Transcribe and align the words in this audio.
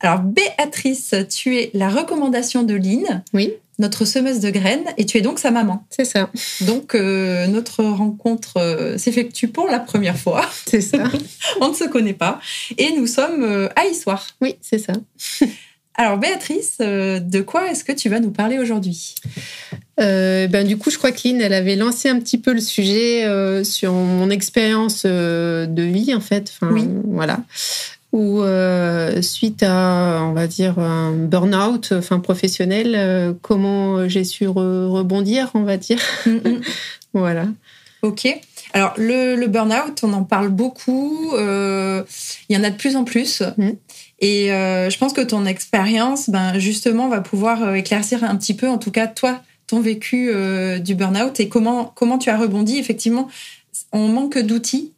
Alors 0.00 0.20
Béatrice, 0.20 1.14
tu 1.28 1.56
es 1.58 1.70
la 1.74 1.88
recommandation 1.88 2.62
de 2.62 2.74
Lynn, 2.74 3.22
Oui, 3.34 3.52
notre 3.78 4.04
semeuse 4.04 4.40
de 4.40 4.50
graines, 4.50 4.84
et 4.96 5.06
tu 5.06 5.18
es 5.18 5.20
donc 5.20 5.38
sa 5.38 5.50
maman. 5.50 5.84
c'est 5.90 6.04
ça. 6.04 6.30
Donc 6.62 6.94
euh, 6.94 7.46
notre 7.46 7.82
rencontre 7.84 8.56
euh, 8.58 8.98
s'effectue 8.98 9.48
pour 9.48 9.66
la 9.66 9.78
première 9.78 10.16
fois. 10.18 10.44
C'est 10.66 10.80
ça. 10.80 11.04
On 11.60 11.68
ne 11.68 11.74
se 11.74 11.84
connaît 11.84 12.14
pas. 12.14 12.40
Et 12.78 12.92
nous 12.92 13.06
sommes 13.06 13.42
euh, 13.42 13.68
à 13.76 13.86
Issoire. 13.86 14.26
Oui, 14.40 14.56
c'est 14.60 14.78
ça. 14.78 14.92
Alors 15.94 16.16
Béatrice, 16.18 16.78
de 16.78 17.40
quoi 17.42 17.70
est-ce 17.70 17.84
que 17.84 17.92
tu 17.92 18.08
vas 18.08 18.20
nous 18.20 18.30
parler 18.30 18.58
aujourd'hui? 18.58 19.14
Euh, 20.00 20.46
ben, 20.46 20.66
du 20.66 20.78
coup, 20.78 20.90
je 20.90 20.96
crois 20.98 21.12
que 21.12 21.28
Lynn, 21.28 21.40
elle 21.40 21.52
avait 21.52 21.76
lancé 21.76 22.08
un 22.08 22.18
petit 22.20 22.38
peu 22.38 22.52
le 22.54 22.60
sujet 22.60 23.24
euh, 23.24 23.64
sur 23.64 23.92
mon 23.92 24.30
expérience 24.30 25.02
euh, 25.04 25.66
de 25.66 25.82
vie, 25.82 26.14
en 26.14 26.20
fait. 26.20 26.50
Enfin, 26.54 26.72
Oui. 26.72 26.88
Voilà. 27.04 27.40
Où, 28.12 28.42
euh, 28.42 29.22
suite 29.22 29.62
à, 29.62 30.20
on 30.24 30.32
va 30.32 30.48
dire, 30.48 30.80
un 30.80 31.12
burn-out 31.12 31.92
enfin, 31.92 32.18
professionnel, 32.18 32.94
euh, 32.96 33.32
comment 33.40 34.08
j'ai 34.08 34.24
su 34.24 34.46
re- 34.46 34.88
rebondir, 34.88 35.50
on 35.54 35.62
va 35.62 35.76
dire. 35.76 36.00
Voilà. 37.14 37.46
Ok. 38.02 38.28
Alors 38.72 38.94
le, 38.96 39.34
le 39.34 39.46
burn-out, 39.48 40.00
on 40.04 40.12
en 40.12 40.22
parle 40.24 40.48
beaucoup. 40.48 41.32
euh, 41.34 42.02
Il 42.48 42.56
y 42.56 42.58
en 42.60 42.62
a 42.64 42.70
de 42.70 42.76
plus 42.76 42.94
en 42.96 43.04
plus. 43.04 43.42
Mhm. 43.58 43.76
Et 44.20 44.46
je 44.48 44.98
pense 44.98 45.12
que 45.12 45.20
ton 45.22 45.44
expérience, 45.46 46.28
ben, 46.30 46.58
justement, 46.58 47.08
va 47.08 47.20
pouvoir 47.20 47.74
éclaircir 47.74 48.22
un 48.22 48.36
petit 48.36 48.54
peu, 48.54 48.68
en 48.68 48.78
tout 48.78 48.90
cas, 48.90 49.06
toi, 49.06 49.40
ton 49.66 49.80
vécu 49.80 50.30
du 50.80 50.94
burn-out 50.94 51.40
et 51.40 51.48
comment, 51.48 51.92
comment 51.96 52.18
tu 52.18 52.28
as 52.30 52.36
rebondi. 52.36 52.78
Effectivement, 52.78 53.28
on 53.92 54.08
manque 54.08 54.38
d'outils, 54.38 54.92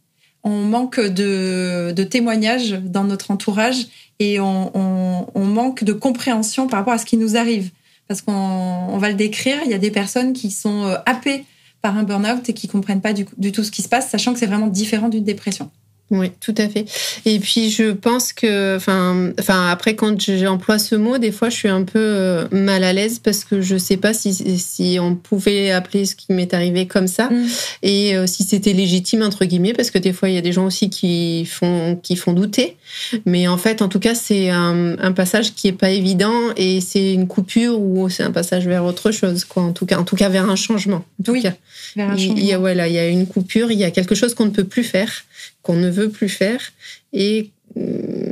on 0.44 0.62
manque 0.64 0.98
de, 1.00 1.92
de 1.92 2.04
témoignages 2.04 2.72
dans 2.82 3.04
notre 3.04 3.30
entourage 3.30 3.86
et 4.18 4.40
on, 4.40 4.70
on- 4.76 5.44
manque 5.44 5.84
de 5.84 5.92
compréhension 5.92 6.66
par 6.66 6.78
rapport 6.80 6.94
à 6.94 6.98
ce 6.98 7.04
qui 7.04 7.16
nous 7.18 7.36
arrive. 7.36 7.70
Parce 8.08 8.22
qu'on 8.22 8.32
on 8.32 8.98
va 8.98 9.08
le 9.08 9.14
décrire, 9.14 9.58
il 9.64 9.70
y 9.70 9.74
a 9.74 9.78
des 9.78 9.90
personnes 9.90 10.32
qui 10.32 10.50
sont 10.50 10.84
euh, 10.84 10.96
happées 11.06 11.44
par 11.82 11.96
un 11.98 12.02
burn-out 12.04 12.48
et 12.48 12.54
qui 12.54 12.68
comprennent 12.68 13.00
pas 13.02 13.12
du 13.12 13.52
tout 13.52 13.62
ce 13.64 13.70
qui 13.70 13.82
se 13.82 13.88
passe, 13.88 14.08
sachant 14.08 14.32
que 14.32 14.38
c'est 14.38 14.46
vraiment 14.46 14.68
différent 14.68 15.08
d'une 15.08 15.24
dépression. 15.24 15.70
Oui, 16.12 16.30
tout 16.41 16.55
à 16.58 16.68
fait. 16.68 16.84
Et 17.24 17.41
puis 17.41 17.70
je 17.70 17.91
pense 17.92 18.32
que, 18.34 18.77
enfin, 18.77 19.32
enfin 19.41 19.68
après 19.70 19.96
quand 19.96 20.20
j'emploie 20.20 20.78
ce 20.78 20.94
mot, 20.94 21.16
des 21.18 21.32
fois 21.32 21.48
je 21.48 21.56
suis 21.56 21.68
un 21.68 21.82
peu 21.84 21.98
euh, 21.98 22.46
mal 22.52 22.84
à 22.84 22.92
l'aise 22.92 23.18
parce 23.18 23.44
que 23.44 23.62
je 23.62 23.77
sais 23.78 23.96
pas 23.96 24.12
si, 24.12 24.33
si 24.58 24.98
on 25.00 25.14
pouvait 25.16 25.70
appeler 25.70 26.05
ce 26.05 26.14
qui 26.14 26.27
m'est 26.33 26.52
arrivé 26.55 26.86
comme 26.86 27.06
ça 27.06 27.30
Mm. 27.30 27.46
et 27.83 28.14
euh, 28.16 28.27
si 28.27 28.42
c'était 28.44 28.74
légitime 28.74 29.22
entre 29.22 29.46
guillemets 29.46 29.72
parce 29.72 29.90
que 29.90 29.98
des 29.98 30.12
fois 30.12 30.28
il 30.28 30.34
y 30.34 30.38
a 30.38 30.42
des 30.42 30.52
gens 30.52 30.66
aussi 30.66 30.90
qui 30.90 31.46
font 31.46 31.96
qui 32.02 32.14
font 32.16 32.33
douter. 32.34 32.77
Mais 33.24 33.48
en 33.48 33.56
fait, 33.56 33.80
en 33.80 33.88
tout 33.88 34.00
cas, 34.00 34.14
c'est 34.14 34.50
un, 34.50 34.98
un 34.98 35.12
passage 35.12 35.55
qui 35.55 35.66
est 35.68 35.72
pas 35.72 35.88
évident 35.90 36.34
et 36.58 36.83
c'est 36.83 37.14
une 37.14 37.27
coupure 37.27 37.80
ou 37.80 38.10
c'est 38.10 38.22
un 38.22 38.30
passage 38.30 38.67
vers 38.67 38.84
autre 38.84 39.12
chose, 39.12 39.44
quoi. 39.46 39.62
En 39.62 39.73
tout 39.73 39.86
cas, 39.86 39.98
en 39.98 40.05
tout 40.05 40.14
cas 40.17 40.29
vers 40.29 40.48
un 40.50 40.56
changement. 40.56 41.02
En 41.18 41.24
tout 41.24 41.33
Oui, 41.33 41.42
cas. 41.42 41.55
Vers 41.96 42.11
un 42.11 42.17
Il, 42.17 42.23
il 42.23 42.29
y 42.29 42.30
a, 42.30 42.36
changement. 42.56 42.61
voilà, 42.61 42.89
il 42.89 42.94
y 42.94 42.98
a 42.98 43.08
une 43.08 43.27
coupure, 43.27 43.70
il 43.73 43.79
y 43.79 43.84
a 43.84 43.90
quelque 43.90 44.14
chose 44.14 44.34
qu'on 44.34 44.44
ne 44.44 44.50
peut 44.50 44.64
plus 44.64 44.84
faire, 44.84 45.24
qu'on 45.63 45.77
ne 45.77 45.91
veut 45.91 46.08
plus 46.11 46.29
faire, 46.29 46.73
et 47.13 47.51
euh, 47.77 48.30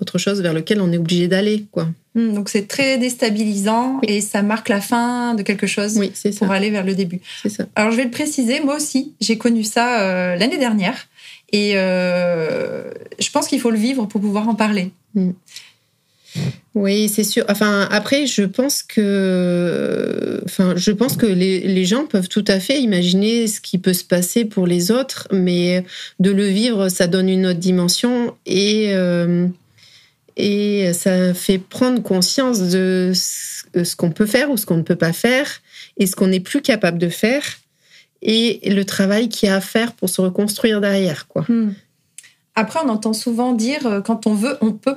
autre 0.00 0.18
chose 0.18 0.40
vers 0.40 0.52
lequel 0.54 0.80
on 0.80 0.92
est 0.92 0.98
obligé 0.98 1.28
d'aller, 1.28 1.64
quoi. 1.72 1.88
Mm, 2.14 2.34
Donc 2.34 2.48
c'est 2.48 2.66
très 2.68 2.98
déstabilisant 2.98 3.98
Oui. 4.02 4.08
et 4.16 4.20
ça 4.20 4.42
marque 4.42 4.68
la 4.68 4.80
fin 4.80 5.34
de 5.34 5.42
quelque 5.42 5.66
chose 5.66 5.96
Oui, 5.98 6.10
c'est 6.14 6.32
ça, 6.32 6.46
pour 6.46 6.54
aller 6.54 6.70
vers 6.70 6.84
le 6.84 6.94
début. 6.94 7.20
ça. 7.48 7.66
Alors 7.74 7.90
je 7.92 7.96
vais 7.96 8.04
le 8.04 8.10
préciser, 8.10 8.60
moi 8.60 8.76
aussi, 8.76 9.14
j'ai 9.20 9.36
connu 9.38 9.64
ça 9.64 10.00
euh, 10.02 10.36
l'année 10.36 10.58
dernière 10.58 11.08
et 11.52 11.72
euh, 11.76 12.90
je 13.18 13.30
pense 13.30 13.48
qu'il 13.48 13.60
faut 13.60 13.70
le 13.70 13.78
vivre 13.78 14.06
pour 14.06 14.20
pouvoir 14.20 14.48
en 14.48 14.54
parler. 14.54 14.90
Oui, 16.74 17.08
c'est 17.08 17.24
sûr. 17.24 17.44
Enfin, 17.48 17.88
après, 17.90 18.26
je 18.26 18.42
pense 18.42 18.82
que, 18.82 20.40
enfin, 20.44 20.74
je 20.76 20.92
pense 20.92 21.16
que 21.16 21.26
les, 21.26 21.84
gens 21.84 22.06
peuvent 22.06 22.28
tout 22.28 22.44
à 22.46 22.60
fait 22.60 22.80
imaginer 22.80 23.46
ce 23.46 23.60
qui 23.60 23.78
peut 23.78 23.92
se 23.92 24.04
passer 24.04 24.44
pour 24.44 24.66
les 24.66 24.90
autres, 24.90 25.28
mais 25.32 25.84
de 26.20 26.30
le 26.30 26.46
vivre, 26.46 26.88
ça 26.88 27.06
donne 27.06 27.28
une 27.28 27.46
autre 27.46 27.58
dimension 27.58 28.34
et 28.46 28.92
euh, 28.94 29.48
et 30.36 30.92
ça 30.92 31.34
fait 31.34 31.58
prendre 31.58 32.00
conscience 32.00 32.60
de 32.60 33.12
ce 33.14 33.96
qu'on 33.96 34.12
peut 34.12 34.26
faire 34.26 34.50
ou 34.50 34.56
ce 34.56 34.66
qu'on 34.66 34.76
ne 34.76 34.82
peut 34.82 34.96
pas 34.96 35.12
faire 35.12 35.60
et 35.96 36.06
ce 36.06 36.14
qu'on 36.14 36.28
n'est 36.28 36.38
plus 36.38 36.62
capable 36.62 36.98
de 36.98 37.08
faire 37.08 37.42
et 38.22 38.60
le 38.70 38.84
travail 38.84 39.28
qu'il 39.28 39.48
y 39.48 39.52
a 39.52 39.56
à 39.56 39.60
faire 39.60 39.92
pour 39.92 40.08
se 40.08 40.20
reconstruire 40.20 40.80
derrière, 40.80 41.26
quoi. 41.28 41.44
Après, 42.54 42.80
on 42.84 42.88
entend 42.88 43.12
souvent 43.12 43.52
dire 43.52 43.86
euh, 43.86 44.00
quand 44.00 44.26
on 44.26 44.34
veut, 44.34 44.58
on 44.60 44.72
peut. 44.72 44.96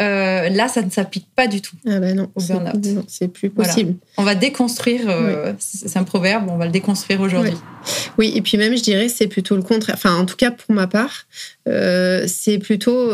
Euh, 0.00 0.48
là, 0.50 0.68
ça 0.68 0.82
ne 0.82 0.90
s'applique 0.90 1.26
pas 1.34 1.46
du 1.46 1.62
tout. 1.62 1.74
Ah 1.86 1.98
ben 2.00 2.14
non, 2.16 2.30
Au 2.34 2.42
burn-out. 2.42 3.04
c'est 3.08 3.28
plus 3.28 3.50
Voilà. 3.54 3.68
possible. 3.72 3.94
On 4.18 4.24
va 4.24 4.34
déconstruire, 4.34 5.08
euh, 5.08 5.54
c'est 5.58 5.96
un 5.96 6.04
proverbe, 6.04 6.48
on 6.50 6.58
va 6.58 6.66
le 6.66 6.70
déconstruire 6.72 7.20
aujourd'hui. 7.22 7.56
Oui, 8.18 8.32
et 8.34 8.42
puis 8.42 8.58
même, 8.58 8.76
je 8.76 8.82
dirais, 8.82 9.08
c'est 9.08 9.26
plutôt 9.26 9.56
le 9.56 9.62
contraire. 9.62 9.94
Enfin, 9.96 10.14
en 10.16 10.26
tout 10.26 10.36
cas, 10.36 10.50
pour 10.50 10.74
ma 10.74 10.86
part, 10.86 11.26
euh, 11.66 12.24
c'est 12.26 12.58
plutôt 12.58 13.08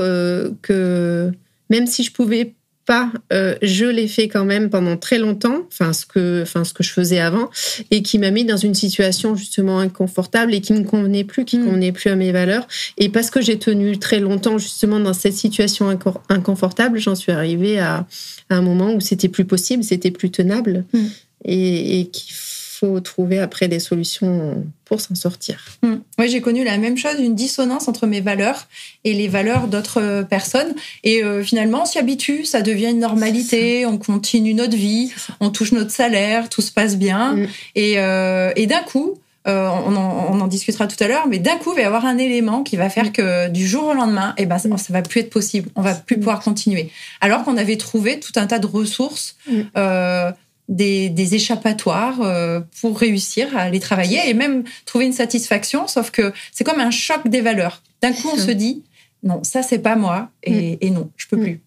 que 0.63 1.31
même 1.71 1.87
si 1.87 2.03
je 2.03 2.13
pouvais 2.13 2.55
pas, 2.85 3.13
euh, 3.33 3.55
je 3.63 3.85
l'ai 3.85 4.09
fait 4.09 4.27
quand 4.29 4.45
même 4.45 4.69
pendant 4.71 4.97
très 4.97 5.19
longtemps, 5.19 5.59
enfin 5.69 5.93
ce 5.93 6.05
que, 6.05 6.43
enfin 6.43 6.65
ce 6.65 6.75
que 6.75 6.83
je 6.83 6.91
faisais 6.91 7.21
avant, 7.21 7.49
et 7.91 8.03
qui 8.03 8.19
m'a 8.19 8.31
mis 8.31 8.45
dans 8.45 8.57
une 8.57 8.75
situation 8.75 9.37
justement 9.37 9.79
inconfortable 9.79 10.53
et 10.53 10.61
qui 10.61 10.73
me 10.73 10.83
convenait 10.85 11.25
plus, 11.25 11.45
qui 11.45 11.59
Mm. 11.59 11.65
convenait 11.67 11.93
plus 11.93 12.11
à 12.11 12.17
mes 12.17 12.33
valeurs. 12.33 12.67
Et 12.99 13.09
parce 13.09 13.31
que 13.31 13.41
j'ai 13.41 13.59
tenu 13.59 13.99
très 13.99 14.19
longtemps 14.21 14.59
justement 14.59 14.99
dans 15.01 15.13
cette 15.15 15.35
situation 15.35 15.91
inco- 15.93 16.21
inconfortable, 16.29 16.99
j'en 16.99 17.15
suis 17.15 17.31
arrivée 17.33 17.79
à, 17.79 18.07
à 18.51 18.57
un 18.57 18.63
moment 18.63 18.93
où 18.95 19.01
c'était 19.01 19.29
plus 19.29 19.45
possible, 19.45 19.85
c'était 19.85 20.11
plus 20.11 20.31
tenable, 20.31 20.85
Mm. 20.93 20.99
et, 21.45 22.01
et 22.01 22.07
qu'il 22.09 22.35
faut 22.83 23.01
trouver 23.01 23.39
après 23.39 23.69
des 23.69 23.79
solutions 23.79 24.65
pour 24.85 25.01
s'en 25.01 25.15
sortir. 25.15 25.65
Mm. 25.83 25.95
Oui, 26.19 26.29
j'ai 26.29 26.41
connu 26.41 26.65
la 26.65 26.79
même 26.79 26.99
chose, 26.99 27.15
une 27.21 27.37
dissonance 27.37 27.87
entre 27.87 28.07
mes 28.09 28.21
valeurs 28.21 28.67
et 29.05 29.13
les 29.15 29.29
valeurs 29.29 29.69
d'autres 29.69 30.03
euh, 30.03 30.23
personnes. 30.25 30.75
Et 31.05 31.23
euh, 31.23 31.45
finalement, 31.45 31.83
on 31.83 31.85
s'y 31.87 31.99
habitue, 31.99 32.45
ça 32.45 32.61
devient 32.61 32.91
une 32.91 32.99
normalité, 32.99 33.87
on 33.87 33.99
continue 33.99 34.55
notre 34.55 34.77
vie, 34.77 35.13
on 35.41 35.51
touche 35.51 35.73
notre 35.73 35.93
salaire, 35.93 36.49
tout 36.49 36.63
se 36.63 36.73
passe 36.73 36.97
bien. 36.97 37.35
Mm. 37.35 37.47
Et, 37.77 37.95
euh, 37.99 38.53
et 38.57 38.67
d'un 38.67 38.83
coup, 38.83 39.15
euh, 39.47 39.69
on, 39.69 39.95
en, 39.97 40.29
on 40.33 40.41
en 40.41 40.47
discutera 40.47 40.87
tout 40.87 41.03
à 41.03 41.09
l'heure, 41.09 41.27
mais 41.29 41.39
d'un 41.39 41.57
coup, 41.57 41.73
il 41.73 41.77
va 41.77 41.83
y 41.83 41.85
avoir 41.85 42.05
un 42.05 42.19
élément 42.19 42.63
qui 42.63 42.77
va 42.77 42.89
faire 42.91 43.13
que 43.13 43.49
du 43.49 43.67
jour 43.67 43.85
au 43.85 43.95
lendemain, 43.95 44.35
eh 44.39 44.47
ben, 44.47 44.59
ça, 44.59 44.69
Mm. 44.69 44.79
ça 44.79 44.93
va 44.93 45.03
plus 45.03 45.21
être 45.21 45.31
possible, 45.31 45.69
on 45.77 45.83
va 45.83 45.95
plus 45.95 46.17
pouvoir 46.17 46.41
continuer. 46.41 46.91
Alors 47.21 47.45
qu'on 47.45 47.57
avait 47.57 47.77
trouvé 47.77 48.19
tout 48.21 48.33
un 48.37 48.47
tas 48.47 48.59
de 48.59 48.67
ressources. 48.67 49.37
Euh, 49.77 50.31
des, 50.73 51.09
des 51.11 51.35
échappatoires 51.35 52.21
euh, 52.23 52.61
pour 52.81 52.99
réussir 52.99 53.57
à 53.57 53.71
les 53.71 53.81
travailler 53.81 54.21
et 54.29 54.35
même 54.35 54.65
trouver 54.87 55.05
une 55.07 55.13
satisfaction, 55.13 55.87
sauf 55.87 56.11
que 56.11 56.33
c'est 56.53 56.65
comme 56.65 56.81
un 56.81 56.91
choc 56.91 57.29
des 57.29 57.41
valeurs. 57.41 57.83
D'un 58.01 58.13
coup, 58.13 58.29
on 58.33 58.37
se 58.37 58.51
dit, 58.51 58.83
non, 59.23 59.45
ça, 59.45 59.63
c'est 59.63 59.79
pas 59.79 59.97
moi, 59.97 60.31
et, 60.43 60.85
et 60.85 60.91
non, 60.91 61.11
je 61.17 61.27
peux 61.29 61.37
Mm. 61.37 61.43
plus. 61.43 61.61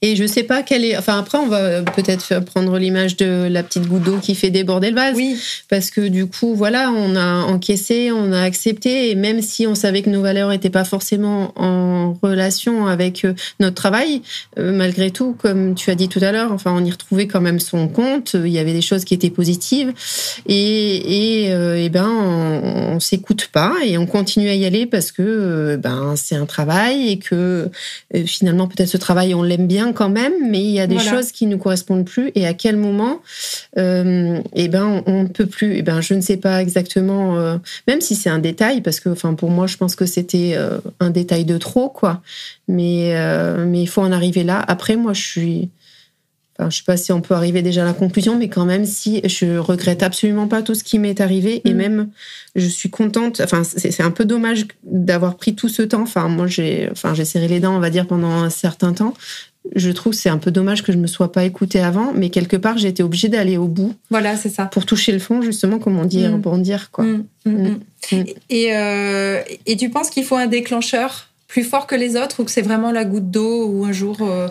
Et 0.00 0.16
je 0.16 0.26
sais 0.26 0.44
pas 0.44 0.62
quelle 0.62 0.84
est. 0.84 0.96
Enfin, 0.96 1.18
après, 1.18 1.38
on 1.38 1.48
va 1.48 1.82
peut-être 1.82 2.40
prendre 2.40 2.78
l'image 2.78 3.16
de 3.16 3.48
la 3.50 3.62
petite 3.62 3.86
goutte 3.86 4.02
d'eau 4.02 4.18
qui 4.18 4.34
fait 4.34 4.50
déborder 4.50 4.90
le 4.90 4.94
vase. 4.94 5.16
Oui, 5.16 5.36
Parce 5.68 5.90
que 5.90 6.06
du 6.08 6.26
coup, 6.26 6.54
voilà, 6.54 6.90
on 6.90 7.16
a 7.16 7.42
encaissé, 7.42 8.12
on 8.12 8.32
a 8.32 8.40
accepté. 8.42 9.10
Et 9.10 9.14
même 9.14 9.42
si 9.42 9.66
on 9.66 9.74
savait 9.74 10.02
que 10.02 10.10
nos 10.10 10.22
valeurs 10.22 10.50
n'étaient 10.50 10.70
pas 10.70 10.84
forcément 10.84 11.52
en 11.56 12.16
relation 12.22 12.86
avec 12.86 13.24
euh, 13.24 13.34
notre 13.58 13.74
travail, 13.74 14.22
euh, 14.58 14.72
malgré 14.72 15.10
tout, 15.10 15.34
comme 15.36 15.74
tu 15.74 15.90
as 15.90 15.94
dit 15.96 16.08
tout 16.08 16.20
à 16.22 16.30
l'heure, 16.30 16.52
enfin, 16.52 16.72
on 16.74 16.84
y 16.84 16.90
retrouvait 16.90 17.26
quand 17.26 17.40
même 17.40 17.60
son 17.60 17.88
compte. 17.88 18.34
Il 18.34 18.52
y 18.52 18.58
avait 18.58 18.72
des 18.72 18.82
choses 18.82 19.04
qui 19.04 19.14
étaient 19.14 19.30
positives. 19.30 19.92
Et, 20.46 21.46
et, 21.46 21.52
euh, 21.52 21.76
eh 21.76 21.88
ben, 21.88 22.08
on, 22.08 22.94
on 22.94 23.00
s'écoute 23.00 23.48
pas 23.52 23.74
et 23.84 23.98
on 23.98 24.06
continue 24.06 24.48
à 24.48 24.54
y 24.54 24.64
aller 24.64 24.86
parce 24.86 25.10
que 25.10 25.76
ben, 25.76 26.14
c'est 26.16 26.36
un 26.36 26.46
travail 26.46 27.08
et 27.08 27.18
que 27.18 27.68
finalement, 28.26 28.68
peut-être 28.68 28.88
ce 28.88 28.96
travail, 28.96 29.34
on 29.34 29.42
l'aime 29.42 29.57
aime 29.58 29.66
bien 29.66 29.92
quand 29.92 30.08
même, 30.08 30.32
mais 30.50 30.60
il 30.60 30.70
y 30.70 30.80
a 30.80 30.86
des 30.86 30.98
choses 30.98 31.32
qui 31.32 31.46
nous 31.46 31.58
correspondent 31.58 32.04
plus. 32.04 32.30
Et 32.34 32.46
à 32.46 32.54
quel 32.54 32.76
moment, 32.76 33.20
euh, 33.76 34.40
eh 34.54 34.68
ben, 34.68 35.02
on 35.06 35.24
ne 35.24 35.28
peut 35.28 35.46
plus. 35.46 35.76
Eh 35.76 35.82
ben, 35.82 36.00
je 36.00 36.14
ne 36.14 36.20
sais 36.20 36.36
pas 36.36 36.62
exactement, 36.62 37.38
euh, 37.38 37.58
même 37.86 38.00
si 38.00 38.14
c'est 38.14 38.30
un 38.30 38.38
détail, 38.38 38.80
parce 38.80 39.00
que, 39.00 39.08
enfin, 39.08 39.34
pour 39.34 39.50
moi, 39.50 39.66
je 39.66 39.76
pense 39.76 39.94
que 39.94 40.06
c'était 40.06 40.52
euh, 40.56 40.78
un 41.00 41.10
détail 41.10 41.44
de 41.44 41.58
trop, 41.58 41.88
quoi. 41.88 42.22
Mais, 42.68 43.16
euh, 43.16 43.66
mais 43.66 43.82
il 43.82 43.86
faut 43.86 44.02
en 44.02 44.12
arriver 44.12 44.44
là. 44.44 44.64
Après, 44.66 44.96
moi, 44.96 45.12
je 45.12 45.22
suis 45.22 45.70
Enfin, 46.58 46.70
je 46.70 46.78
sais 46.78 46.84
pas 46.84 46.96
si 46.96 47.12
on 47.12 47.20
peut 47.20 47.34
arriver 47.34 47.62
déjà 47.62 47.82
à 47.82 47.84
la 47.84 47.92
conclusion, 47.92 48.36
mais 48.36 48.48
quand 48.48 48.64
même, 48.64 48.84
si 48.84 49.20
je 49.24 49.58
regrette 49.58 50.02
absolument 50.02 50.48
pas 50.48 50.62
tout 50.62 50.74
ce 50.74 50.82
qui 50.82 50.98
m'est 50.98 51.20
arrivé 51.20 51.62
et 51.64 51.72
mm. 51.72 51.76
même 51.76 52.08
je 52.56 52.66
suis 52.66 52.90
contente. 52.90 53.40
Enfin, 53.40 53.62
c'est 53.62 54.02
un 54.02 54.10
peu 54.10 54.24
dommage 54.24 54.66
d'avoir 54.82 55.36
pris 55.36 55.54
tout 55.54 55.68
ce 55.68 55.82
temps. 55.82 56.02
Enfin, 56.02 56.28
moi, 56.28 56.48
j'ai, 56.48 56.88
enfin, 56.90 57.14
j'ai 57.14 57.24
serré 57.24 57.46
les 57.46 57.60
dents, 57.60 57.76
on 57.76 57.80
va 57.80 57.90
dire, 57.90 58.06
pendant 58.08 58.30
un 58.30 58.50
certain 58.50 58.92
temps. 58.92 59.14
Je 59.76 59.90
trouve 59.90 60.14
c'est 60.14 60.30
un 60.30 60.38
peu 60.38 60.50
dommage 60.50 60.82
que 60.82 60.92
je 60.92 60.98
me 60.98 61.06
sois 61.06 61.30
pas 61.30 61.44
écoutée 61.44 61.80
avant, 61.80 62.12
mais 62.14 62.30
quelque 62.30 62.56
part, 62.56 62.76
j'ai 62.78 62.88
été 62.88 63.04
obligée 63.04 63.28
d'aller 63.28 63.56
au 63.56 63.68
bout. 63.68 63.94
Voilà, 64.10 64.36
c'est 64.36 64.48
ça. 64.48 64.64
Pour 64.64 64.84
toucher 64.84 65.12
le 65.12 65.18
fond, 65.20 65.42
justement, 65.42 65.78
comme 65.78 65.96
on 65.96 66.06
dit, 66.06 66.26
mm. 66.26 66.32
rebondir, 66.32 66.90
quoi. 66.90 67.04
Mm, 67.04 67.76
et, 68.50 68.74
euh, 68.74 69.42
et 69.66 69.76
tu 69.76 69.90
penses 69.90 70.10
qu'il 70.10 70.24
faut 70.24 70.36
un 70.36 70.48
déclencheur? 70.48 71.28
Plus 71.48 71.64
fort 71.64 71.86
que 71.86 71.94
les 71.94 72.14
autres 72.14 72.40
ou 72.40 72.44
que 72.44 72.50
c'est 72.50 72.62
vraiment 72.62 72.92
la 72.92 73.06
goutte 73.06 73.30
d'eau 73.30 73.66
ou 73.66 73.86
un 73.86 73.92
jour 73.92 74.18
euh, 74.20 74.48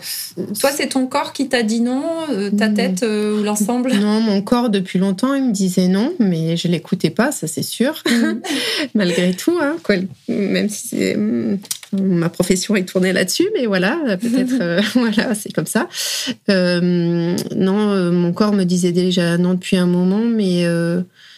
toi 0.59 0.71
c'est 0.71 0.87
ton 0.89 1.05
corps 1.05 1.31
qui 1.31 1.47
t'a 1.47 1.61
dit 1.61 1.79
non 1.79 2.03
euh, 2.31 2.49
ta 2.49 2.69
mm. 2.69 2.73
tête 2.73 3.03
euh, 3.03 3.39
ou 3.39 3.43
l'ensemble? 3.43 3.93
Non 3.93 4.19
mon 4.19 4.41
corps 4.41 4.71
depuis 4.71 4.97
longtemps 4.97 5.35
il 5.35 5.43
me 5.43 5.51
disait 5.51 5.87
non 5.87 6.11
mais 6.19 6.57
je 6.57 6.67
l'écoutais 6.67 7.11
pas 7.11 7.31
ça 7.31 7.45
c'est 7.45 7.61
sûr 7.61 8.01
mm. 8.09 8.41
malgré 8.95 9.35
tout 9.35 9.57
hein, 9.61 9.77
quoi, 9.83 9.95
même 10.27 10.69
si 10.69 10.95
mm, 11.15 11.59
ma 11.93 12.29
profession 12.29 12.75
est 12.75 12.85
tournée 12.85 13.13
là-dessus 13.13 13.47
mais 13.53 13.67
voilà 13.67 14.17
peut-être 14.19 14.81
voilà 14.99 15.35
c'est 15.35 15.53
comme 15.53 15.67
ça 15.67 15.87
non 16.47 18.11
mon 18.11 18.33
corps 18.33 18.53
me 18.53 18.63
disait 18.63 18.91
déjà 18.91 19.37
non 19.37 19.53
depuis 19.53 19.77
un 19.77 19.85
moment 19.85 20.23
mais 20.25 20.65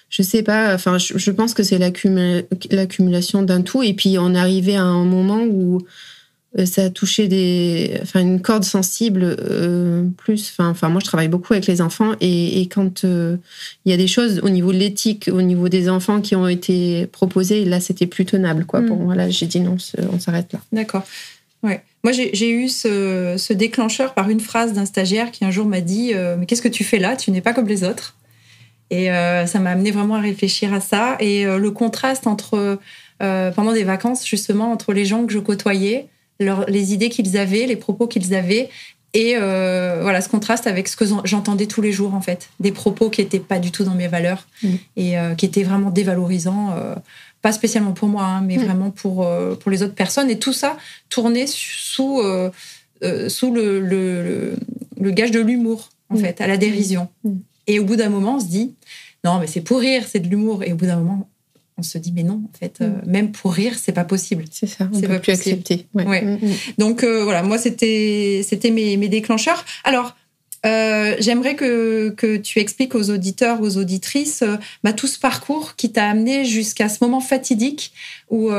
je 0.09 0.23
sais 0.23 0.41
pas, 0.41 0.73
enfin, 0.73 0.97
je, 0.97 1.31
pense 1.31 1.53
que 1.53 1.61
c'est 1.63 1.77
l'accumulation 1.77 3.44
d'un 3.44 3.61
tout. 3.61 3.83
Et 3.83 3.94
puis, 3.94 4.17
on 4.17 4.33
arrivait 4.33 4.75
à 4.75 4.83
un 4.83 5.06
moment 5.06 5.44
où 5.44 5.79
euh, 6.57 6.65
ça 6.65 6.85
a 6.85 6.89
touché 6.89 7.27
des, 7.27 8.00
enfin, 8.01 8.21
une 8.21 8.41
corde 8.41 8.63
sensible 8.63 9.21
euh, 9.23 10.03
plus. 10.17 10.51
Enfin, 10.51 10.69
enfin, 10.69 10.89
moi, 10.89 11.00
je 11.00 11.06
travaille 11.06 11.27
beaucoup 11.27 11.53
avec 11.53 11.67
les 11.67 11.79
enfants 11.79 12.13
et, 12.21 12.67
quand 12.71 13.03
euh, 13.03 13.38
il 13.85 13.91
y 13.91 13.94
a 13.94 13.97
des 13.97 14.07
choses 14.07 14.39
au 14.41 14.50
niveau 14.50 14.73
de 14.73 14.77
l'éthique, 14.77 15.29
au 15.31 15.44
niveau 15.44 15.69
des 15.69 15.89
enfants 15.89 16.21
qui 16.21 16.35
ont 16.35 16.47
été 16.47 17.06
proposées, 17.07 17.63
là, 17.65 17.79
c'était 17.79 18.07
plus 18.07 18.25
tenable, 18.25 18.65
quoi. 18.65 18.81
Bon, 18.81 18.95
mm. 18.95 19.03
voilà, 19.03 19.29
j'ai 19.29 19.45
dit 19.45 19.59
non, 19.59 19.77
on 20.11 20.19
s'arrête 20.19 20.51
là. 20.53 20.59
D'accord. 20.71 21.06
Ouais. 21.61 21.83
Moi, 22.03 22.13
j'ai 22.13 22.50
eu 22.50 22.69
ce, 22.69 23.35
ce, 23.38 23.51
déclencheur 23.51 24.13
par 24.13 24.29
une 24.29 24.39
phrase 24.39 24.71
d'un 24.71 24.85
stagiaire 24.85 25.31
qui 25.31 25.44
un 25.44 25.51
jour 25.51 25.65
m'a 25.65 25.81
dit 25.81 26.13
Mais 26.38 26.45
qu'est-ce 26.45 26.61
que 26.61 26.69
tu 26.69 26.85
fais 26.85 26.97
là? 26.97 27.17
Tu 27.17 27.29
n'es 27.31 27.41
pas 27.41 27.51
comme 27.51 27.67
les 27.67 27.83
autres. 27.83 28.15
Et 28.89 29.12
euh, 29.12 29.45
ça 29.45 29.59
m'a 29.59 29.71
amené 29.71 29.91
vraiment 29.91 30.15
à 30.15 30.21
réfléchir 30.21 30.74
à 30.74 30.80
ça. 30.80 31.18
Et 31.19 31.45
euh, 31.45 31.57
le 31.57 31.71
contraste 31.71 32.27
entre, 32.27 32.80
euh, 33.21 33.51
pendant 33.51 33.74
des 33.74 33.83
vacances, 33.83 34.25
justement, 34.27 34.71
entre 34.71 34.94
les 34.94 35.06
gens 35.06 35.25
que 35.25 35.33
je 35.33 35.39
côtoyais, 35.39 36.07
les 36.39 36.94
idées 36.94 37.09
qu'ils 37.09 37.38
avaient, 37.38 37.65
les 37.65 37.75
propos 37.75 38.07
qu'ils 38.07 38.33
avaient, 38.33 38.69
et 39.13 39.36
voilà, 39.36 40.21
ce 40.21 40.30
contraste 40.30 40.68
avec 40.68 40.88
ce 40.88 40.95
que 40.95 41.03
j'entendais 41.25 41.65
tous 41.65 41.81
les 41.81 41.91
jours, 41.91 42.13
en 42.13 42.21
fait. 42.21 42.50
Des 42.59 42.71
propos 42.71 43.09
qui 43.09 43.21
n'étaient 43.21 43.39
pas 43.39 43.59
du 43.59 43.71
tout 43.71 43.83
dans 43.83 43.95
mes 43.95 44.07
valeurs 44.07 44.47
mmh. 44.63 44.69
et 44.97 45.15
qui 45.35 45.45
étaient 45.47 45.63
vraiment 45.63 45.89
dévalorisants. 45.89 46.75
pas 47.42 47.51
spécialement 47.51 47.92
pour 47.92 48.07
moi, 48.07 48.24
hein, 48.24 48.42
mais 48.42 48.57
mmh. 48.57 48.63
vraiment 48.63 48.92
pour, 48.92 49.27
pour 49.59 49.71
les 49.71 49.83
autres 49.83 49.95
personnes. 49.95 50.30
Et 50.30 50.39
tout 50.39 50.53
ça 50.53 50.77
tournait 51.09 51.47
sous, 51.47 52.21
sous 53.27 53.53
le, 53.53 53.80
le, 53.81 54.56
le, 54.97 55.12
gage 55.12 55.31
de 55.31 55.42
l'humour, 55.42 55.89
en 56.09 56.15
mmh. 56.15 56.19
fait, 56.19 56.39
à 56.39 56.47
la 56.47 56.56
dérision. 56.56 57.09
Et 57.69 57.80
au 57.80 57.86
bout 57.86 57.95
d'un 57.95 58.10
moment, 58.10 58.38
on 58.38 58.39
se 58.39 58.48
dit, 58.48 58.74
non, 59.24 59.39
mais 59.39 59.48
c'est 59.48 59.62
pour 59.62 59.80
rire, 59.80 60.04
c'est 60.07 60.19
de 60.19 60.27
l'humour. 60.27 60.63
Et 60.63 60.74
au 60.74 60.75
bout 60.75 60.88
d'un 60.88 60.98
moment, 60.98 61.30
on 61.77 61.83
se 61.83 62.00
dit, 62.00 62.12
mais 62.12 62.24
non, 62.24 62.42
en 62.54 62.57
fait, 62.57 62.80
euh, 62.81 62.89
mm. 62.89 63.01
même 63.06 63.31
pour 63.31 63.54
rire, 63.54 63.74
c'est 63.80 63.92
pas 63.92 64.04
possible. 64.04 64.45
C'est 64.51 64.66
ça, 64.68 64.89
on 64.92 65.00
peut 65.00 65.07
pas 65.07 65.19
plus 65.19 65.31
accepter. 65.31 65.86
Ouais. 65.94 66.21
Mm, 66.21 66.39
mm. 66.42 66.54
Donc 66.80 67.04
euh, 67.04 67.24
voilà, 67.24 67.44
moi, 67.44 67.60
c'était 67.60 68.42
c'était 68.44 68.71
mes, 68.71 68.98
mes 68.98 69.07
déclencheurs. 69.07 69.63
Alors, 69.83 70.16
euh, 70.66 71.16
j'aimerais 71.19 71.56
que, 71.56 72.10
que 72.10 72.38
tu 72.38 72.60
expliques 72.60 72.95
aux 72.95 73.12
auditeurs, 73.12 73.62
aux 73.62 73.77
auditrices, 73.77 74.44
bah, 74.83 74.92
tout 74.92 75.07
ce 75.07 75.19
parcours 75.19 75.75
qui 75.75 75.92
t'a 75.92 76.10
amené 76.10 76.44
jusqu'à 76.44 76.89
ce 76.89 76.98
moment 77.01 77.21
fatidique 77.21 77.94
où, 78.30 78.50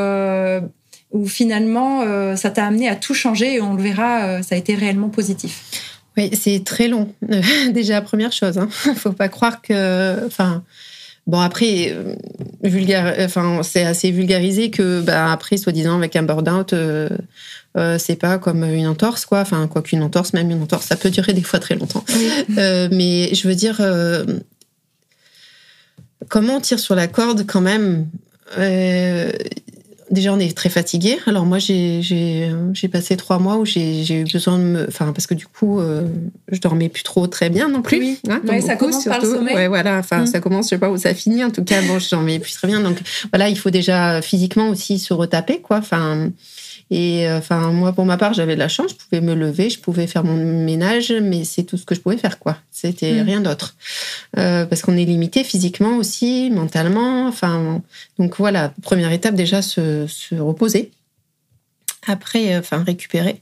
où 1.11 1.27
finalement 1.27 2.37
ça 2.37 2.49
t'a 2.49 2.65
amené 2.65 2.89
à 2.89 2.97
tout 2.97 3.12
changer 3.12 3.57
et 3.57 3.61
on 3.61 3.75
le 3.75 3.83
verra, 3.83 4.43
ça 4.43 4.55
a 4.55 4.59
été 4.59 4.75
réellement 4.75 5.11
positif. 5.11 5.90
Oui, 6.17 6.31
c'est 6.35 6.65
très 6.65 6.89
long. 6.89 7.12
Déjà, 7.73 8.01
première 8.01 8.33
chose, 8.33 8.59
hein. 8.59 8.69
faut 8.97 9.12
pas 9.12 9.29
croire 9.29 9.62
que. 9.62 10.27
Enfin, 10.27 10.62
bon, 11.27 11.41
après, 11.41 11.93
euh, 11.93 12.15
vulgaire, 12.62 13.15
enfin, 13.21 13.62
c'est 13.62 13.85
assez 13.85 14.11
vulgarisé 14.11 14.71
que, 14.71 15.01
bah, 15.01 15.33
après, 15.33 15.57
soi-disant, 15.57 15.97
avec 15.97 16.17
un 16.17 16.23
burn-out, 16.23 16.73
euh, 16.73 17.09
euh, 17.77 17.99
c'est 17.99 18.17
pas 18.17 18.39
comme 18.39 18.65
une 18.65 18.87
entorse, 18.87 19.25
quoi. 19.25 19.41
Enfin, 19.41 19.67
quoi 19.69 19.83
qu'une 19.83 20.03
entorse, 20.03 20.33
même 20.33 20.51
une 20.51 20.62
entorse, 20.62 20.87
ça 20.87 20.97
peut 20.97 21.11
durer 21.11 21.33
des 21.33 21.43
fois 21.43 21.61
très 21.61 21.77
longtemps. 21.77 22.05
mais 22.49 23.35
je 23.35 23.49
veux 23.49 23.55
dire, 23.55 23.81
comment 26.29 26.57
on 26.57 26.61
tire 26.61 26.81
sur 26.81 26.95
la 26.95 27.07
corde 27.07 27.47
quand 27.47 27.61
même 27.61 28.09
déjà, 30.11 30.33
on 30.33 30.39
est 30.39 30.57
très 30.57 30.69
fatigué. 30.69 31.19
Alors 31.27 31.47
moi, 31.47 31.59
j'ai 31.59 32.51
passé 32.93 33.17
trois 33.17 33.39
mois 33.39 33.57
où 33.57 33.65
j'ai 33.65 34.21
eu 34.21 34.25
besoin 34.25 34.59
de 34.59 34.65
me... 34.65 34.89
Enfin, 34.89 35.12
parce 35.12 35.27
que 35.27 35.35
du 35.35 35.47
coup, 35.47 35.81
euh, 35.81 36.07
je 36.51 36.61
dormais 36.61 36.89
plus 36.89 37.03
trop 37.03 37.27
très 37.27 37.51
bien 37.51 37.69
non 37.69 37.83
plus. 37.83 37.99
Oui, 37.99 38.19
hein, 38.29 38.41
ça 38.61 38.77
commence 38.77 39.05
par 39.05 39.21
le 39.21 39.29
sommeil. 39.29 39.55
Ouais, 39.55 39.69
voilà. 39.69 39.99
Enfin, 39.99 40.23
mm. 40.23 40.27
ça 40.27 40.41
commence, 40.41 40.67
je 40.67 40.71
sais 40.71 40.79
pas 40.79 40.91
où 40.91 40.97
ça 40.97 41.15
finit. 41.15 41.45
En 41.45 41.51
tout 41.51 41.65
cas, 41.65 41.83
bon, 41.83 41.99
je 41.99 42.11
dormais 42.11 42.39
plus 42.39 42.53
très 42.53 42.69
bien. 42.69 42.81
Donc 42.81 42.99
voilà, 43.33 43.49
il 43.49 43.59
faut 43.59 43.71
déjà 43.71 44.21
physiquement 44.23 44.69
aussi 44.69 44.99
se 44.99 45.12
retaper, 45.15 45.61
quoi. 45.61 45.79
Enfin, 45.79 46.31
et 46.91 47.29
euh, 47.29 47.39
enfin, 47.39 47.71
moi, 47.71 47.93
pour 47.93 48.05
ma 48.05 48.17
part, 48.17 48.35
j'avais 48.35 48.55
de 48.55 48.59
la 48.59 48.69
chance. 48.69 48.91
Je 48.91 48.97
pouvais 48.97 49.21
me 49.21 49.35
lever, 49.35 49.71
je 49.71 49.79
pouvais 49.79 50.09
faire 50.09 50.25
mon 50.25 50.37
ménage, 50.37 51.13
mais 51.13 51.45
c'est 51.45 51.63
tout 51.63 51.77
ce 51.77 51.85
que 51.85 51.95
je 51.95 52.01
pouvais 52.01 52.17
faire, 52.17 52.41
quoi. 52.41 52.57
C'était 52.73 53.23
mm. 53.23 53.27
rien 53.27 53.41
d'autre. 53.41 53.77
Euh, 54.37 54.67
parce 54.67 54.83
qu'on 54.83 54.97
est 54.97 55.05
limité 55.05 55.45
physiquement 55.45 55.97
aussi, 55.97 56.51
mentalement. 56.51 57.29
Enfin, 57.29 57.81
donc 58.19 58.37
voilà, 58.39 58.75
première 58.83 59.13
étape 59.13 59.37
déjà, 59.37 59.63
se, 59.63 60.09
se 60.09 60.35
reposer. 60.35 60.91
Après, 62.09 62.55
euh, 62.55 62.59
enfin, 62.59 62.83
récupérer. 62.83 63.41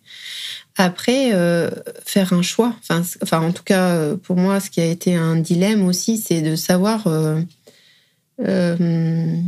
Après, 0.77 1.31
euh, 1.33 1.71
faire 2.05 2.35
un 2.35 2.43
choix. 2.43 2.75
Enfin, 2.83 3.03
enfin, 3.23 3.41
en 3.41 3.53
tout 3.53 3.65
cas, 3.65 4.15
pour 4.25 4.37
moi, 4.37 4.61
ce 4.61 4.69
qui 4.69 4.83
a 4.83 4.87
été 4.87 5.17
un 5.17 5.37
dilemme 5.37 5.87
aussi, 5.87 6.19
c'est 6.19 6.43
de 6.43 6.55
savoir, 6.55 7.09
ben 8.39 9.44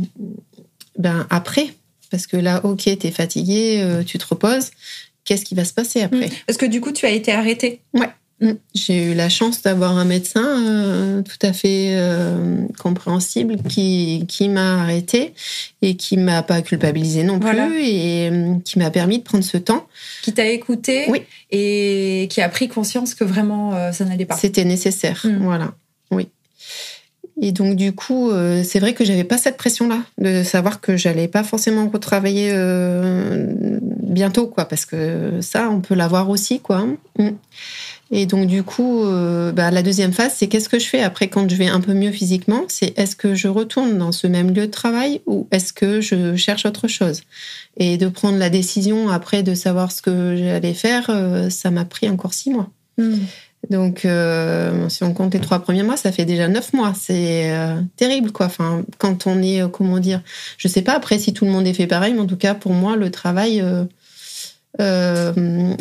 après, 1.29 1.75
parce 2.11 2.27
que 2.27 2.37
là, 2.37 2.61
ok, 2.63 2.83
tu 2.83 3.07
es 3.07 3.11
fatigué, 3.11 3.81
euh, 3.81 4.03
tu 4.03 4.17
te 4.17 4.25
reposes. 4.27 4.69
Qu'est-ce 5.23 5.45
qui 5.45 5.55
va 5.55 5.65
se 5.65 5.73
passer 5.73 6.01
après? 6.01 6.29
Parce 6.45 6.57
que 6.57 6.65
du 6.65 6.81
coup, 6.81 6.91
tu 6.91 7.05
as 7.05 7.11
été 7.11 7.31
arrêtée. 7.31 7.81
Ouais. 7.93 8.09
J'ai 8.73 9.11
eu 9.11 9.13
la 9.13 9.29
chance 9.29 9.61
d'avoir 9.61 9.95
un 9.99 10.03
médecin 10.03 10.43
euh, 10.43 11.21
tout 11.21 11.45
à 11.45 11.53
fait 11.53 11.93
euh, 11.95 12.65
compréhensible 12.79 13.57
qui, 13.69 14.25
qui 14.27 14.49
m'a 14.49 14.81
arrêté 14.81 15.35
et 15.83 15.95
qui 15.95 16.17
m'a 16.17 16.41
pas 16.41 16.63
culpabilisé 16.63 17.21
non 17.21 17.39
plus 17.39 17.79
et 17.79 18.31
qui 18.65 18.79
m'a 18.79 18.89
permis 18.89 19.19
de 19.19 19.23
prendre 19.23 19.43
ce 19.43 19.57
temps. 19.57 19.87
Qui 20.23 20.33
t'a 20.33 20.47
écouté 20.47 21.05
oui. 21.09 21.21
et 21.51 22.27
qui 22.31 22.41
a 22.41 22.49
pris 22.49 22.67
conscience 22.67 23.13
que 23.13 23.23
vraiment 23.23 23.91
ça 23.91 24.05
n'allait 24.05 24.25
pas. 24.25 24.37
C'était 24.37 24.65
nécessaire, 24.65 25.21
mm. 25.23 25.43
voilà. 25.43 25.75
Et 27.39 27.51
donc 27.51 27.75
du 27.75 27.93
coup, 27.93 28.29
euh, 28.29 28.63
c'est 28.63 28.79
vrai 28.79 28.93
que 28.93 29.05
j'avais 29.05 29.23
pas 29.23 29.37
cette 29.37 29.57
pression-là 29.57 29.99
de 30.17 30.43
savoir 30.43 30.81
que 30.81 30.97
j'allais 30.97 31.27
pas 31.27 31.43
forcément 31.43 31.89
retravailler 31.89 32.51
euh, 32.53 33.79
bientôt, 33.81 34.47
quoi, 34.47 34.65
parce 34.65 34.85
que 34.85 35.39
ça, 35.41 35.69
on 35.69 35.81
peut 35.81 35.95
l'avoir 35.95 36.29
aussi, 36.29 36.59
quoi. 36.59 36.85
Mm. 37.17 37.29
Et 38.13 38.25
donc 38.25 38.47
du 38.47 38.63
coup, 38.63 39.05
euh, 39.05 39.53
bah, 39.53 39.71
la 39.71 39.81
deuxième 39.83 40.11
phase, 40.11 40.33
c'est 40.35 40.47
qu'est-ce 40.47 40.67
que 40.67 40.79
je 40.79 40.85
fais 40.85 41.01
après 41.01 41.29
quand 41.29 41.49
je 41.49 41.55
vais 41.55 41.67
un 41.67 41.79
peu 41.79 41.93
mieux 41.93 42.11
physiquement? 42.11 42.65
C'est 42.67 42.97
est-ce 42.99 43.15
que 43.15 43.35
je 43.35 43.47
retourne 43.47 43.97
dans 43.97 44.11
ce 44.11 44.27
même 44.27 44.53
lieu 44.53 44.67
de 44.67 44.71
travail 44.71 45.21
ou 45.25 45.47
est-ce 45.51 45.71
que 45.71 46.01
je 46.01 46.35
cherche 46.35 46.65
autre 46.65 46.89
chose? 46.89 47.21
Et 47.77 47.97
de 47.97 48.09
prendre 48.09 48.37
la 48.37 48.49
décision 48.49 49.09
après 49.09 49.43
de 49.43 49.55
savoir 49.55 49.93
ce 49.93 50.01
que 50.01 50.35
j'allais 50.35 50.73
faire, 50.73 51.09
ça 51.49 51.71
m'a 51.71 51.85
pris 51.85 52.09
encore 52.09 52.33
six 52.33 52.49
mois. 52.49 52.69
Mm. 52.97 53.15
Donc, 53.69 54.05
euh, 54.05 54.89
si 54.89 55.03
on 55.03 55.13
compte 55.13 55.33
les 55.33 55.39
trois 55.39 55.59
premiers 55.59 55.83
mois, 55.83 55.97
ça 55.97 56.11
fait 56.11 56.25
déjà 56.25 56.47
neuf 56.47 56.73
mois. 56.73 56.93
C'est 56.95 57.51
euh, 57.51 57.79
terrible, 57.95 58.31
quoi. 58.31 58.47
Enfin, 58.47 58.83
quand 58.97 59.27
on 59.27 59.41
est, 59.41 59.61
euh, 59.61 59.67
comment 59.67 59.99
dire, 59.99 60.21
je 60.57 60.67
sais 60.67 60.81
pas 60.81 60.93
après 60.93 61.19
si 61.19 61.33
tout 61.33 61.45
le 61.45 61.51
monde 61.51 61.67
est 61.67 61.73
fait 61.73 61.87
pareil, 61.87 62.13
mais 62.13 62.21
en 62.21 62.27
tout 62.27 62.37
cas, 62.37 62.55
pour 62.55 62.73
moi, 62.73 62.95
le 62.95 63.11
travail, 63.11 63.63
euh, 64.79 65.33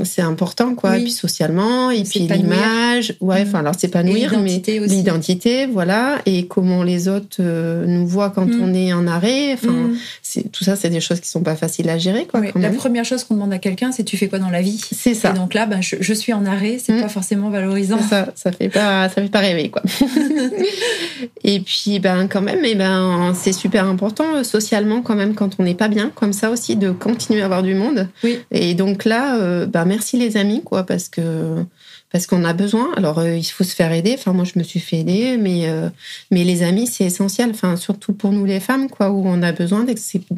c'est 0.02 0.22
important 0.22 0.74
quoi. 0.74 0.98
Et 0.98 1.02
puis 1.02 1.12
socialement 1.12 1.90
et 1.90 2.02
puis 2.02 2.20
l'image. 2.20 3.14
Ouais 3.20 3.44
enfin 3.46 3.60
alors 3.60 3.74
s'épanouir 3.74 4.38
mais 4.40 4.60
l'identité 4.86 5.66
voilà. 5.66 6.18
Et 6.26 6.46
comment 6.46 6.82
les 6.82 7.06
autres 7.06 7.36
euh, 7.38 7.86
nous 7.86 8.06
voient 8.06 8.30
quand 8.30 8.46
mm. 8.46 8.60
on 8.62 8.74
est 8.74 8.92
en 8.92 9.06
arrêt. 9.06 9.52
Enfin 9.52 9.70
mm. 9.70 9.96
c'est 10.22 10.50
tout 10.50 10.64
ça 10.64 10.74
c'est 10.74 10.90
des 10.90 11.00
choses 11.00 11.20
qui 11.20 11.28
sont 11.28 11.42
pas 11.42 11.54
faciles 11.54 11.88
à 11.88 11.98
gérer 11.98 12.26
quoi 12.26 12.40
la 12.56 12.70
première 12.70 13.04
chose 13.04 13.22
qu'on 13.22 13.34
demande 13.34 13.52
à 13.52 13.58
quelqu'un 13.58 13.92
c'est 13.92 14.02
tu 14.02 14.16
fais 14.16 14.28
quoi 14.28 14.40
dans 14.40 14.50
la 14.50 14.60
vie? 14.60 14.80
C'est 14.92 15.14
ça. 15.14 15.30
Et 15.30 15.34
donc 15.34 15.54
là 15.54 15.66
ben, 15.66 15.80
je, 15.80 16.12
suis 16.12 16.32
en 16.32 16.44
arrêt 16.44 16.78
c'est 16.82 16.92
mm. 16.92 17.02
pas 17.02 17.08
forcément 17.08 17.50
valorisant. 17.50 18.00
Ça 18.02 18.32
ça 18.34 18.50
fait 18.50 18.68
pas 18.68 19.08
ça 19.08 19.22
fait 19.22 19.30
pas 19.30 19.38
rêver 19.38 19.70
quoi. 19.70 19.82
Et 21.44 21.60
puis 21.60 22.00
ben 22.00 22.26
quand 22.26 22.42
même 22.42 22.64
et 22.64 22.74
ben 22.74 23.32
c'est 23.34 23.52
super 23.52 23.86
important 23.86 24.36
euh, 24.36 24.44
socialement 24.44 25.00
quand 25.00 25.14
même 25.14 25.34
quand 25.34 25.56
on 25.58 25.62
n'est 25.62 25.74
pas 25.74 25.88
bien 25.88 26.10
comme 26.14 26.32
ça 26.32 26.50
aussi 26.50 26.76
de 26.76 26.90
continuer 26.90 27.42
à 27.42 27.44
avoir 27.44 27.62
du 27.62 27.74
monde. 27.74 28.08
Oui. 28.24 28.38
Et 28.50 28.74
donc 28.80 29.04
là, 29.04 29.36
euh, 29.36 29.66
bah, 29.66 29.84
merci 29.84 30.16
les 30.16 30.38
amis, 30.38 30.62
quoi, 30.62 30.84
parce 30.84 31.10
que 31.10 31.66
parce 32.10 32.26
qu'on 32.26 32.44
a 32.44 32.52
besoin. 32.52 32.92
Alors 32.96 33.18
euh, 33.18 33.36
il 33.36 33.44
faut 33.44 33.64
se 33.64 33.74
faire 33.74 33.92
aider. 33.92 34.14
Enfin 34.18 34.32
moi 34.32 34.44
je 34.44 34.58
me 34.58 34.64
suis 34.64 34.80
fait 34.80 34.98
aider, 34.98 35.36
mais 35.38 35.68
euh, 35.68 35.88
mais 36.30 36.44
les 36.44 36.62
amis 36.62 36.86
c'est 36.86 37.04
essentiel. 37.04 37.50
Enfin 37.50 37.76
surtout 37.76 38.12
pour 38.12 38.32
nous 38.32 38.44
les 38.44 38.60
femmes, 38.60 38.88
quoi, 38.88 39.10
où 39.10 39.22
on 39.26 39.42
a 39.42 39.52
besoin 39.52 39.86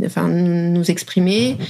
enfin 0.04 0.28
nous 0.28 0.90
exprimer, 0.90 1.56
euh, 1.58 1.64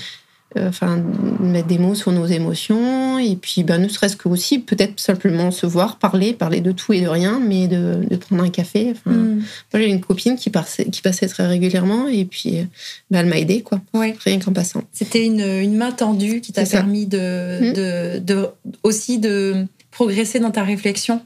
enfin 0.59 1.03
mettre 1.41 1.69
des 1.69 1.79
mots 1.79 1.95
sur 1.95 2.13
nos 2.13 2.27
émotions 2.27 3.19
et 3.19 3.37
puis 3.37 3.63
ben 3.63 3.81
ne 3.81 3.89
serait-ce 3.89 4.17
que 4.17 4.29
aussi 4.29 4.59
peut-être 4.59 4.99
simplement 5.01 5.51
se 5.51 5.67
voir 5.67 5.99
parler 5.99 6.33
parler 6.33 6.61
de 6.61 6.73
tout 6.73 6.93
et 6.93 7.01
de 7.01 7.09
rien 7.09 7.41
mais 7.41 7.69
de, 7.69 8.07
de 8.09 8.17
prendre 8.17 8.43
un 8.43 8.51
café. 8.51 8.93
Enfin 8.93 9.17
mm. 9.17 9.37
moi 9.73 9.83
j'ai 9.83 9.89
une 9.89 10.01
copine 10.01 10.37
qui 10.37 10.51
passait 10.51 10.87
qui 10.87 11.03
passait 11.03 11.29
très 11.29 11.47
régulièrement 11.47 12.09
et 12.09 12.25
puis 12.25 12.67
ben, 13.11 13.21
elle 13.21 13.27
m'a 13.27 13.39
aidé 13.39 13.63
quoi. 13.63 13.81
Rien 13.95 14.39
qu'en 14.39 14.53
passant. 14.53 14.83
C'était 14.93 15.25
une, 15.25 15.41
une, 15.41 15.77
main 15.77 15.93
tendue 15.93 16.41
qui 16.41 16.53
t'a 16.53 16.65
permis 16.65 17.07
de, 17.07 17.71
mm. 17.71 17.73
de, 17.73 18.19
de, 18.19 18.49
aussi 18.83 19.19
de 19.19 19.67
progresser 19.91 20.39
dans 20.39 20.51
ta 20.51 20.63
réflexion 20.63 21.21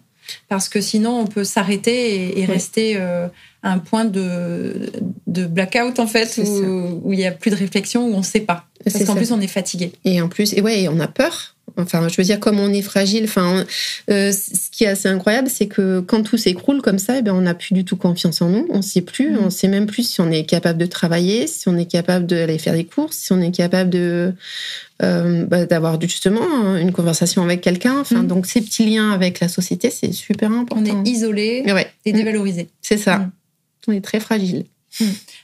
parce 0.49 0.69
que 0.69 0.81
sinon 0.81 1.21
on 1.21 1.27
peut 1.27 1.45
s'arrêter 1.45 2.39
et, 2.39 2.45
rester 2.45 2.95
euh, 2.97 3.29
à 3.63 3.73
un 3.73 3.79
point 3.79 4.05
de, 4.05 4.93
de 5.27 5.47
blackout 5.47 5.99
en 5.99 6.07
fait 6.07 6.39
où, 6.39 7.13
il 7.13 7.19
y 7.19 7.27
a 7.27 7.33
plus 7.33 7.51
de 7.51 7.57
réflexion 7.57 8.07
où 8.07 8.15
on 8.15 8.19
ne 8.19 8.25
sait 8.25 8.41
pas. 8.41 8.67
Parce 8.85 9.05
qu'en 9.05 9.15
plus 9.15 9.33
on 9.33 9.41
est 9.41 9.47
fatigué. 9.47 9.93
Et 10.05 10.21
en 10.21 10.29
plus 10.29 10.55
et 10.55 10.61
ouais 10.61 10.87
on 10.89 11.01
a 11.01 11.09
peur 11.09 11.56
Enfin, 11.77 12.09
je 12.09 12.17
veux 12.17 12.23
dire, 12.23 12.41
comme 12.41 12.59
on 12.59 12.73
est 12.73 12.83
fragile, 12.83 13.25
enfin, 13.25 13.65
euh, 14.11 14.33
ce 14.33 14.71
qui 14.71 14.85
est 14.85 14.89
assez 14.89 15.09
incroyable, 15.09 15.49
c'est 15.49 15.67
que 15.67 16.01
quand 16.01 16.23
tout 16.23 16.37
s'écroule 16.37 16.81
comme 16.81 16.99
ça, 16.99 17.19
eh 17.19 17.23
ben, 17.23 17.35
on 17.35 17.43
n'a 17.43 17.55
plus 17.55 17.75
du 17.75 17.85
tout 17.85 17.97
confiance 17.97 18.41
en 18.41 18.49
nous. 18.49 18.67
On 18.71 18.79
ne 18.79 18.83
sait 18.83 19.03
plus, 19.03 19.31
mm. 19.31 19.39
on 19.39 19.51
sait 19.51 19.69
même 19.69 19.87
plus 19.87 20.09
si 20.09 20.21
on 20.21 20.31
est 20.31 20.45
capable 20.45 20.79
de 20.79 20.87
travailler, 20.87 21.47
si 21.47 21.69
on 21.69 21.77
est 21.77 21.91
capable 21.91 22.27
d'aller 22.27 22.59
faire 22.59 22.75
des 22.75 22.85
courses, 22.85 23.17
si 23.17 23.33
on 23.33 23.41
est 23.41 23.55
capable 23.55 23.91
de 23.91 24.33
euh, 25.03 25.45
bah, 25.45 25.67
d'avoir 25.67 26.01
justement 26.01 26.77
une 26.77 26.93
conversation 26.93 27.43
avec 27.43 27.61
quelqu'un. 27.61 28.01
Enfin, 28.01 28.23
mm. 28.23 28.27
donc 28.27 28.47
ces 28.47 28.63
petits 28.63 28.87
liens 28.87 29.11
avec 29.11 29.41
la 29.41 29.49
société, 29.49 29.91
c'est 29.91 30.13
super 30.13 30.51
important. 30.53 30.83
On 30.95 31.05
est 31.05 31.09
isolé 31.09 31.65
et 32.05 32.13
dévalorisé. 32.13 32.69
C'est 32.81 32.99
ça. 32.99 33.19
Mm. 33.19 33.33
On 33.89 33.93
est 33.93 34.05
très 34.05 34.21
fragile. 34.21 34.65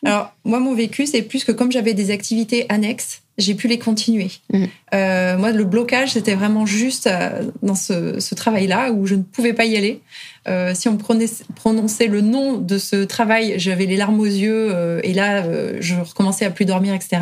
Alors, 0.05 0.33
moi, 0.45 0.61
mon 0.61 0.75
vécu, 0.75 1.07
c'est 1.07 1.23
plus 1.23 1.45
que 1.45 1.53
comme 1.53 1.71
j'avais 1.71 1.95
des 1.95 2.11
activités 2.11 2.67
annexes, 2.69 3.23
j'ai 3.39 3.55
pu 3.55 3.69
les 3.69 3.79
continuer. 3.79 4.31
Mm. 4.53 4.65
Euh, 4.95 5.39
moi, 5.39 5.53
le 5.53 5.65
blocage, 5.65 6.13
c'était 6.13 6.35
vraiment 6.35 6.67
juste 6.67 7.07
euh, 7.07 7.51
dans 7.63 7.75
ce, 7.75 8.35
travail-là 8.35 8.93
où 8.93 9.07
je 9.07 9.15
ne 9.15 9.23
pouvais 9.23 9.53
pas 9.53 9.65
y 9.65 9.77
aller. 9.77 10.01
Euh, 10.49 10.75
si 10.75 10.89
on 10.89 10.97
prenait, 10.97 11.27
prononçait 11.55 12.09
le 12.09 12.21
nom 12.21 12.59
de 12.59 12.79
ce 12.79 13.05
travail, 13.05 13.55
j'avais 13.59 13.87
les 13.87 13.97
larmes 13.97 14.21
aux 14.21 14.25
yeux 14.25 15.01
et 15.03 15.15
là, 15.15 15.45
je 15.81 15.95
recommençais 15.95 16.45
à 16.45 16.51
plus 16.51 16.65
dormir, 16.65 16.95
etc. 16.95 17.19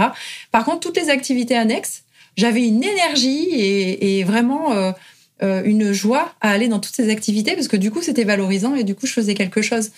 Par 0.50 0.64
contre, 0.64 0.80
toutes 0.80 0.96
les 0.96 1.10
activités 1.10 1.56
annexes, 1.56 2.02
j'avais 2.36 2.66
une 2.66 2.82
énergie 2.82 3.48
et, 3.52 4.24
vraiment 4.24 4.94
une 5.42 5.92
joie 5.92 6.34
à 6.40 6.50
aller 6.50 6.68
dans 6.68 6.80
toutes 6.80 6.94
ces 6.94 7.10
activités 7.10 7.54
parce 7.54 7.68
que 7.68 7.76
du 7.76 7.90
coup, 7.90 8.02
c'était 8.02 8.24
valorisant 8.24 8.74
et 8.74 8.84
du 8.84 8.94
coup, 8.94 9.06
je 9.06 9.12
faisais 9.12 9.34
quelque 9.34 9.62
chose. 9.62 9.90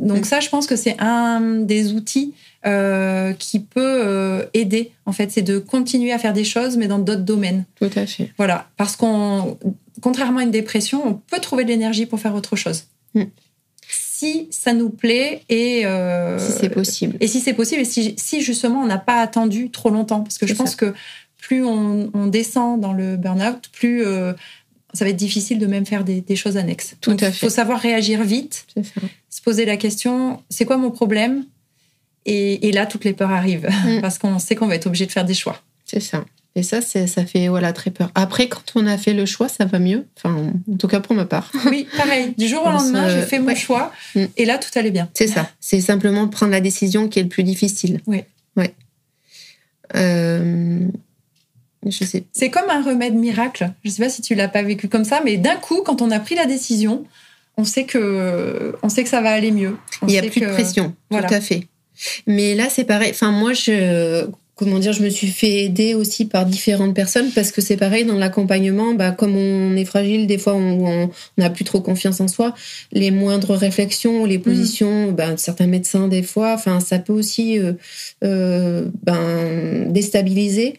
donc 0.00 0.26
ça, 0.26 0.40
je 0.40 0.48
pense 0.48 0.66
que 0.66 0.76
c'est 0.76 0.96
un 0.98 1.40
des 1.40 1.92
outils 1.92 2.34
euh, 2.66 3.32
qui 3.34 3.60
peut 3.60 4.00
euh, 4.04 4.44
aider. 4.52 4.90
En 5.04 5.12
fait, 5.12 5.30
c'est 5.30 5.42
de 5.42 5.60
continuer 5.60 6.10
à 6.10 6.18
faire 6.18 6.32
des 6.32 6.42
choses, 6.42 6.76
mais 6.76 6.88
dans 6.88 6.98
d'autres 6.98 7.22
domaines. 7.22 7.64
Tout 7.76 7.90
à 7.94 8.06
fait. 8.06 8.32
Voilà, 8.38 8.68
parce 8.76 8.96
qu'on, 8.96 9.56
contrairement 10.00 10.40
à 10.40 10.42
une 10.42 10.50
dépression, 10.50 11.06
on 11.06 11.14
peut 11.14 11.38
trouver 11.38 11.62
de 11.62 11.68
l'énergie 11.68 12.06
pour 12.06 12.18
faire 12.18 12.34
autre 12.34 12.56
chose. 12.56 12.84
Mm. 13.14 13.24
Si 13.88 14.48
ça 14.50 14.72
nous 14.72 14.90
plaît 14.90 15.42
et 15.48 15.86
euh, 15.86 16.40
si 16.40 16.58
c'est 16.58 16.70
possible. 16.70 17.16
Et 17.20 17.28
si 17.28 17.38
c'est 17.38 17.52
possible 17.52 17.82
et 17.82 17.84
si, 17.84 18.40
justement 18.40 18.80
on 18.80 18.86
n'a 18.86 18.98
pas 18.98 19.20
attendu 19.20 19.70
trop 19.70 19.90
longtemps, 19.90 20.22
parce 20.22 20.38
que 20.38 20.48
je 20.48 20.54
pense 20.54 20.74
que 20.74 20.92
plus 21.46 21.64
on, 21.64 22.26
descend 22.26 22.80
dans 22.80 22.92
le 22.92 23.16
burn-out, 23.16 23.68
plus 23.72 24.04
ça 24.96 25.04
va 25.04 25.10
être 25.10 25.16
difficile 25.16 25.60
de 25.60 25.66
même 25.66 25.86
faire 25.86 26.02
des, 26.02 26.36
choses 26.36 26.56
annexes. 26.56 26.96
Tout 27.00 27.12
à 27.12 27.16
fait. 27.18 27.28
Il 27.28 27.38
faut 27.38 27.48
savoir 27.48 27.80
réagir 27.80 28.24
vite, 28.24 28.66
se 29.30 29.40
poser 29.40 29.64
la 29.64 29.76
question 29.76 30.42
c'est 30.50 30.64
quoi 30.64 30.76
mon 30.76 30.90
problème? 30.90 31.44
Et, 32.28 32.72
là, 32.72 32.86
toutes 32.86 33.04
les 33.04 33.12
peurs 33.12 33.30
arrivent 33.30 33.68
mm. 33.84 34.00
parce 34.00 34.18
qu'on 34.18 34.40
sait 34.40 34.56
qu'on 34.56 34.66
va 34.66 34.74
être 34.74 34.86
obligé 34.86 35.06
de 35.06 35.12
faire 35.12 35.24
des 35.24 35.34
choix. 35.34 35.62
C'est 35.84 36.00
ça. 36.00 36.24
Et 36.56 36.62
ça, 36.62 36.80
ça 36.80 37.26
fait 37.26 37.48
voilà 37.48 37.72
très 37.72 37.90
peur. 37.90 38.10
Après, 38.14 38.48
quand 38.48 38.62
on 38.74 38.86
a 38.86 38.96
fait 38.96 39.12
le 39.12 39.26
choix, 39.26 39.46
ça 39.46 39.66
va 39.66 39.78
mieux. 39.78 40.06
Enfin, 40.16 40.52
en 40.72 40.76
tout 40.76 40.88
cas 40.88 41.00
pour 41.00 41.14
ma 41.14 41.26
part. 41.26 41.52
Oui, 41.66 41.86
pareil. 41.96 42.34
Du 42.36 42.48
jour 42.48 42.66
au 42.66 42.70
lendemain, 42.70 43.08
j'ai 43.10 43.22
fait 43.22 43.38
mon 43.38 43.54
choix 43.54 43.92
mm. 44.16 44.24
et 44.36 44.44
là, 44.44 44.58
tout 44.58 44.76
allait 44.76 44.90
bien. 44.90 45.08
C'est 45.14 45.28
ça. 45.28 45.48
C'est 45.60 45.80
simplement 45.80 46.26
prendre 46.26 46.50
la 46.50 46.60
décision 46.60 47.08
qui 47.08 47.20
est 47.20 47.22
le 47.22 47.28
plus 47.28 47.44
difficile. 47.44 48.00
Oui. 48.06 48.22
Ouais. 48.56 48.74
Euh, 49.94 50.88
je 51.90 52.04
sais. 52.04 52.24
C'est 52.32 52.50
comme 52.50 52.68
un 52.70 52.82
remède 52.82 53.14
miracle. 53.14 53.70
Je 53.84 53.90
sais 53.90 54.02
pas 54.02 54.08
si 54.08 54.22
tu 54.22 54.34
l'as 54.34 54.48
pas 54.48 54.62
vécu 54.62 54.88
comme 54.88 55.04
ça, 55.04 55.20
mais 55.24 55.36
d'un 55.36 55.56
coup, 55.56 55.82
quand 55.84 56.02
on 56.02 56.10
a 56.10 56.20
pris 56.20 56.34
la 56.34 56.46
décision, 56.46 57.04
on 57.56 57.64
sait 57.64 57.84
que 57.84 58.76
on 58.82 58.88
sait 58.88 59.02
que 59.02 59.08
ça 59.08 59.20
va 59.20 59.30
aller 59.30 59.50
mieux. 59.50 59.76
Il 60.02 60.08
n'y 60.08 60.18
a 60.18 60.22
plus 60.22 60.40
de 60.40 60.46
pression. 60.46 60.94
Tout 61.10 61.16
à 61.18 61.40
fait. 61.40 61.68
Mais 62.26 62.54
là, 62.54 62.68
c'est 62.68 62.84
pareil. 62.84 63.10
Enfin, 63.10 63.30
moi, 63.30 63.54
je, 63.54 64.26
comment 64.56 64.78
dire, 64.78 64.92
je 64.92 65.02
me 65.02 65.10
suis 65.10 65.28
fait 65.28 65.64
aider 65.64 65.94
aussi 65.94 66.24
par 66.24 66.46
différentes 66.46 66.94
personnes 66.94 67.30
parce 67.34 67.52
que 67.52 67.60
c'est 67.60 67.76
pareil 67.76 68.04
dans 68.04 68.16
l'accompagnement. 68.16 68.94
Bah, 68.94 69.10
comme 69.10 69.36
on 69.36 69.76
est 69.76 69.84
fragile, 69.84 70.26
des 70.26 70.38
fois, 70.38 70.54
on 70.54 71.10
n'a 71.38 71.50
plus 71.50 71.64
trop 71.64 71.80
confiance 71.80 72.20
en 72.20 72.28
soi. 72.28 72.54
Les 72.90 73.10
moindres 73.10 73.52
réflexions, 73.52 74.24
les 74.24 74.38
positions, 74.38 75.12
bah, 75.12 75.36
certains 75.36 75.66
médecins, 75.66 76.08
des 76.08 76.22
fois, 76.22 76.54
enfin, 76.54 76.80
ça 76.80 76.98
peut 76.98 77.12
aussi 77.12 77.58
euh, 77.58 77.74
euh, 78.24 78.86
ben, 79.02 79.92
déstabiliser. 79.92 80.78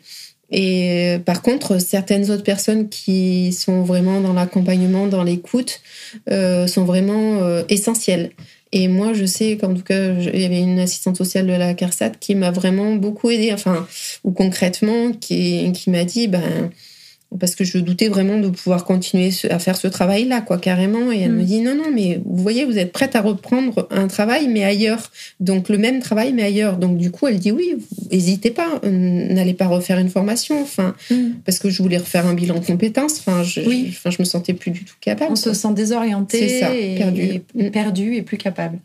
Et 0.50 1.18
par 1.25 1.42
contre, 1.42 1.80
certaines 1.80 2.32
autres 2.32 2.44
personnes 2.44 2.89
qui 2.89 3.51
sont 3.51 3.84
vraiment 3.84 4.22
dans 4.22 4.34
l'accompagnement, 4.34 5.08
dans 5.08 5.24
l'écoute, 5.24 5.82
euh, 6.30 6.68
sont 6.68 6.86
vraiment 6.86 7.42
essentielles. 7.68 8.32
Et 8.72 8.88
moi, 8.88 9.13
je 9.13 9.25
sais 9.25 9.58
qu'en 9.58 9.74
tout 9.74 9.84
cas, 9.84 10.13
il 10.13 10.39
y 10.39 10.46
avait 10.46 10.60
une 10.60 10.80
assistante 10.80 11.16
sociale 11.16 11.48
de 11.48 11.54
la 11.54 11.74
CARSAT 11.74 12.12
qui 12.20 12.36
m'a 12.36 12.51
vraiment 12.51 12.96
beaucoup 12.96 13.30
aidée, 13.30 13.54
enfin, 13.54 13.88
ou 14.24 14.32
concrètement, 14.32 15.12
qui, 15.13 15.72
qui 15.74 15.89
m'a 15.89 16.04
dit, 16.04 16.27
ben, 16.27 16.70
parce 17.39 17.55
que 17.55 17.63
je 17.63 17.77
doutais 17.77 18.07
vraiment 18.07 18.39
de 18.39 18.48
pouvoir 18.50 18.86
continuer 18.86 19.31
à 19.50 19.60
faire 19.60 19.75
ce 19.75 19.88
travail-là, 19.88 20.41
quoi, 20.41 20.57
carrément. 20.57 21.12
Et 21.12 21.19
elle 21.19 21.34
me 21.34 21.41
mm. 21.41 21.46
dit 21.46 21.62
non, 21.62 21.75
non, 21.75 21.91
mais 21.93 22.22
vous 22.25 22.41
voyez, 22.41 22.65
vous 22.65 22.77
êtes 22.77 22.91
prête 22.91 23.15
à 23.15 23.22
reprendre 23.22 23.88
un 23.91 24.07
travail, 24.07 24.48
mais 24.48 24.63
ailleurs. 24.63 25.12
Donc 25.39 25.69
le 25.69 25.77
même 25.77 26.00
travail, 26.00 26.34
mais 26.34 26.43
ailleurs. 26.43 26.77
Donc 26.77 26.98
du 26.98 27.12
coup, 27.12 27.27
elle 27.27 27.39
dit 27.39 27.51
oui, 27.51 27.75
n'hésitez 28.12 28.51
pas, 28.51 28.79
n'allez 28.84 29.53
pas 29.53 29.67
refaire 29.67 30.00
une 30.00 30.10
formation, 30.10 30.62
enfin, 30.62 30.96
mm. 31.12 31.41
parce 31.43 31.60
que 31.60 31.69
je 31.69 31.81
voulais 31.84 31.98
refaire 31.98 32.25
un 32.25 32.34
bilan 32.34 32.60
de 32.60 32.65
compétences. 32.65 33.19
Enfin, 33.19 33.43
je, 33.43 33.62
oui. 33.62 33.88
enfin, 33.89 34.10
je 34.10 34.17
me 34.19 34.25
sentais 34.25 34.53
plus 34.53 34.72
du 34.72 34.86
tout 34.86 34.96
capable. 35.01 35.31
On 35.31 35.36
se 35.36 35.53
sent 35.53 35.74
désorienté, 35.74 36.60
ça, 36.60 36.67
perdu, 36.98 37.22
et, 37.22 37.43
mm. 37.55 37.72
perdu 37.72 38.15
et 38.15 38.22
plus 38.22 38.38
capable. 38.38 38.79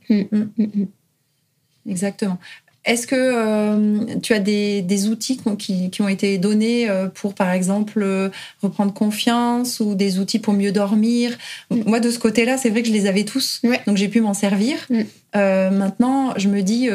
Exactement. 1.88 2.38
Est-ce 2.84 3.06
que 3.06 3.14
euh, 3.16 4.18
tu 4.22 4.32
as 4.32 4.40
des, 4.40 4.82
des 4.82 5.08
outils 5.08 5.38
qui, 5.56 5.90
qui, 5.90 6.02
ont 6.02 6.08
été 6.08 6.38
donnés 6.38 6.90
euh, 6.90 7.06
pour, 7.06 7.32
par 7.34 7.52
exemple, 7.52 8.02
euh, 8.02 8.28
reprendre 8.60 8.92
confiance 8.92 9.78
ou 9.78 9.94
des 9.94 10.18
outils 10.18 10.40
pour 10.40 10.52
mieux 10.52 10.72
dormir? 10.72 11.38
Mm. 11.70 11.82
Moi, 11.86 12.00
de 12.00 12.10
ce 12.10 12.18
côté-là, 12.18 12.58
c'est 12.58 12.70
vrai 12.70 12.82
que 12.82 12.88
je 12.88 12.92
les 12.92 13.06
avais 13.06 13.24
tous, 13.24 13.62
donc 13.86 13.96
j'ai 13.96 14.08
pu 14.08 14.20
m'en 14.20 14.34
servir. 14.34 14.76
Mm. 14.90 15.02
maintenant, 15.76 16.34
je 16.36 16.48
me 16.48 16.60
dis, 16.62 16.88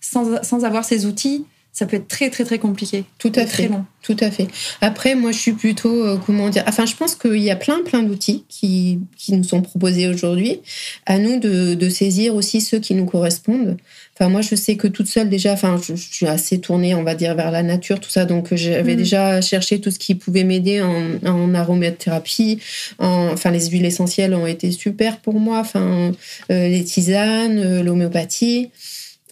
sans, 0.00 0.42
sans, 0.42 0.64
avoir 0.64 0.84
ces 0.84 1.06
outils, 1.06 1.44
ça 1.72 1.86
peut 1.86 1.96
être 1.96 2.08
très 2.08 2.28
très 2.28 2.44
très 2.44 2.58
compliqué. 2.58 3.04
Tout 3.18 3.32
à 3.34 3.46
fait. 3.46 3.68
long. 3.68 3.84
Tout 4.02 4.16
à 4.20 4.30
fait. 4.30 4.48
Après, 4.80 5.14
moi, 5.14 5.30
je 5.32 5.38
suis 5.38 5.52
plutôt, 5.52 6.18
comment 6.26 6.50
dire, 6.50 6.64
enfin, 6.66 6.84
je 6.84 6.96
pense 6.96 7.14
qu'il 7.14 7.38
y 7.38 7.50
a 7.50 7.56
plein 7.56 7.80
plein 7.82 8.02
d'outils 8.02 8.44
qui, 8.48 8.98
qui 9.16 9.32
nous 9.34 9.44
sont 9.44 9.62
proposés 9.62 10.08
aujourd'hui. 10.08 10.60
À 11.06 11.18
nous 11.18 11.38
de, 11.38 11.74
de 11.74 11.88
saisir 11.88 12.34
aussi 12.34 12.60
ceux 12.60 12.80
qui 12.80 12.94
nous 12.94 13.06
correspondent. 13.06 13.78
Enfin, 14.22 14.30
moi, 14.30 14.40
je 14.40 14.54
sais 14.54 14.76
que 14.76 14.86
toute 14.86 15.08
seule, 15.08 15.28
déjà, 15.28 15.52
enfin, 15.52 15.80
je, 15.82 15.94
suis 15.96 16.28
assez 16.28 16.60
tournée, 16.60 16.94
on 16.94 17.02
va 17.02 17.16
dire, 17.16 17.34
vers 17.34 17.50
la 17.50 17.64
nature, 17.64 17.98
tout 17.98 18.08
ça. 18.08 18.24
Donc, 18.24 18.54
j'avais 18.54 18.94
mm. 18.94 18.96
déjà 18.96 19.40
cherché 19.40 19.80
tout 19.80 19.90
ce 19.90 19.98
qui 19.98 20.14
pouvait 20.14 20.44
m'aider 20.44 20.80
en, 20.80 21.16
en 21.26 21.52
aromathérapie. 21.54 22.60
enfin, 23.00 23.50
les 23.50 23.66
huiles 23.66 23.84
essentielles 23.84 24.32
ont 24.34 24.46
été 24.46 24.70
super 24.70 25.18
pour 25.18 25.40
moi. 25.40 25.58
Enfin, 25.58 26.12
euh, 26.52 26.68
les 26.68 26.84
tisanes, 26.84 27.58
euh, 27.58 27.82
l'homéopathie. 27.82 28.70